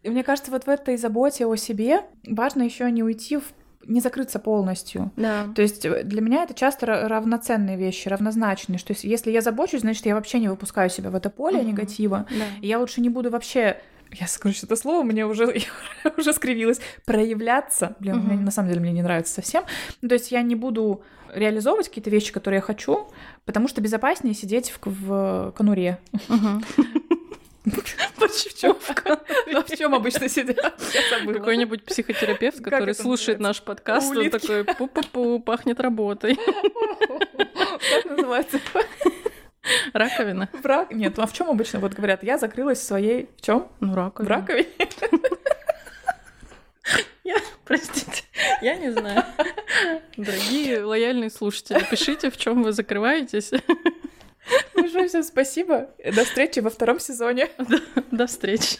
А, 0.06 0.10
мне 0.10 0.22
кажется, 0.22 0.50
вот 0.50 0.64
в 0.64 0.68
этой 0.68 0.96
заботе 0.96 1.46
о 1.46 1.56
себе 1.56 2.00
важно 2.26 2.62
еще 2.62 2.90
не 2.90 3.02
уйти 3.02 3.36
в 3.38 3.44
не 3.86 4.00
закрыться 4.00 4.40
полностью. 4.40 5.12
Да. 5.16 5.46
То 5.54 5.62
есть 5.62 5.84
э, 5.84 6.02
для 6.02 6.20
меня 6.20 6.42
это 6.42 6.54
часто 6.54 6.86
равноценные 6.86 7.76
вещи, 7.76 8.08
равнозначные. 8.08 8.78
Что 8.78 8.94
если 9.00 9.30
я 9.30 9.40
забочусь, 9.40 9.82
значит, 9.82 10.04
я 10.06 10.16
вообще 10.16 10.40
не 10.40 10.48
выпускаю 10.48 10.90
себя 10.90 11.10
в 11.10 11.14
это 11.14 11.30
поле 11.30 11.58
угу. 11.58 11.68
негатива. 11.68 12.26
Да. 12.28 12.44
И 12.60 12.66
я 12.66 12.80
лучше 12.80 13.00
не 13.00 13.08
буду 13.08 13.30
вообще 13.30 13.76
я 14.12 14.28
скажу 14.28 14.56
это 14.62 14.76
слово, 14.76 15.02
мне 15.02 15.26
уже, 15.26 15.62
уже 16.16 16.32
скривилось, 16.32 16.80
проявляться. 17.04 17.96
Блин, 17.98 18.18
угу. 18.18 18.26
мне, 18.26 18.36
на 18.40 18.50
самом 18.50 18.68
деле 18.68 18.80
мне 18.80 18.92
не 18.92 19.02
нравится 19.02 19.34
совсем. 19.34 19.64
Ну, 20.02 20.08
то 20.08 20.14
есть 20.14 20.30
я 20.30 20.42
не 20.42 20.54
буду 20.54 21.02
реализовывать 21.34 21.88
какие-то 21.88 22.10
вещи, 22.10 22.32
которые 22.32 22.58
я 22.58 22.62
хочу, 22.62 23.08
потому 23.44 23.68
что 23.68 23.80
безопаснее 23.80 24.34
сидеть 24.34 24.70
в, 24.70 24.78
в 24.86 25.52
конуре. 25.56 25.98
Почевка. 28.18 29.20
Ну, 29.46 29.62
в 29.62 29.76
чем 29.76 29.94
обычно 29.94 30.28
сидят? 30.28 30.80
Какой-нибудь 31.26 31.84
психотерапевт, 31.84 32.62
который 32.62 32.94
слушает 32.94 33.40
наш 33.40 33.62
подкаст, 33.62 34.14
он 34.16 34.30
такой 34.30 34.62
пу-пу-пу, 34.62 35.40
пахнет 35.40 35.80
работой. 35.80 36.36
Как 37.56 38.04
называется? 38.04 38.60
Раковина. 39.92 40.48
Рак... 40.62 40.92
Нет, 40.92 41.18
а 41.18 41.26
в 41.26 41.32
чем 41.32 41.50
обычно 41.50 41.80
вот 41.80 41.94
говорят? 41.94 42.22
Я 42.22 42.38
закрылась 42.38 42.78
в 42.78 42.84
своей... 42.84 43.28
В 43.36 43.42
чем? 43.42 43.68
Ну, 43.80 43.94
раковина. 43.94 44.28
В 44.28 44.38
раковине. 44.38 44.68
Я, 47.24 47.38
простите, 47.64 48.22
я 48.62 48.76
не 48.76 48.92
знаю. 48.92 49.24
Дорогие 50.16 50.84
лояльные 50.84 51.28
слушатели, 51.28 51.84
пишите, 51.90 52.30
в 52.30 52.36
чем 52.36 52.62
вы 52.62 52.70
закрываетесь. 52.70 53.50
Большое 54.74 55.08
всем 55.08 55.22
спасибо. 55.22 55.88
До 56.04 56.24
встречи 56.24 56.60
во 56.60 56.70
втором 56.70 57.00
сезоне. 57.00 57.48
До 58.10 58.26
встречи. 58.26 58.78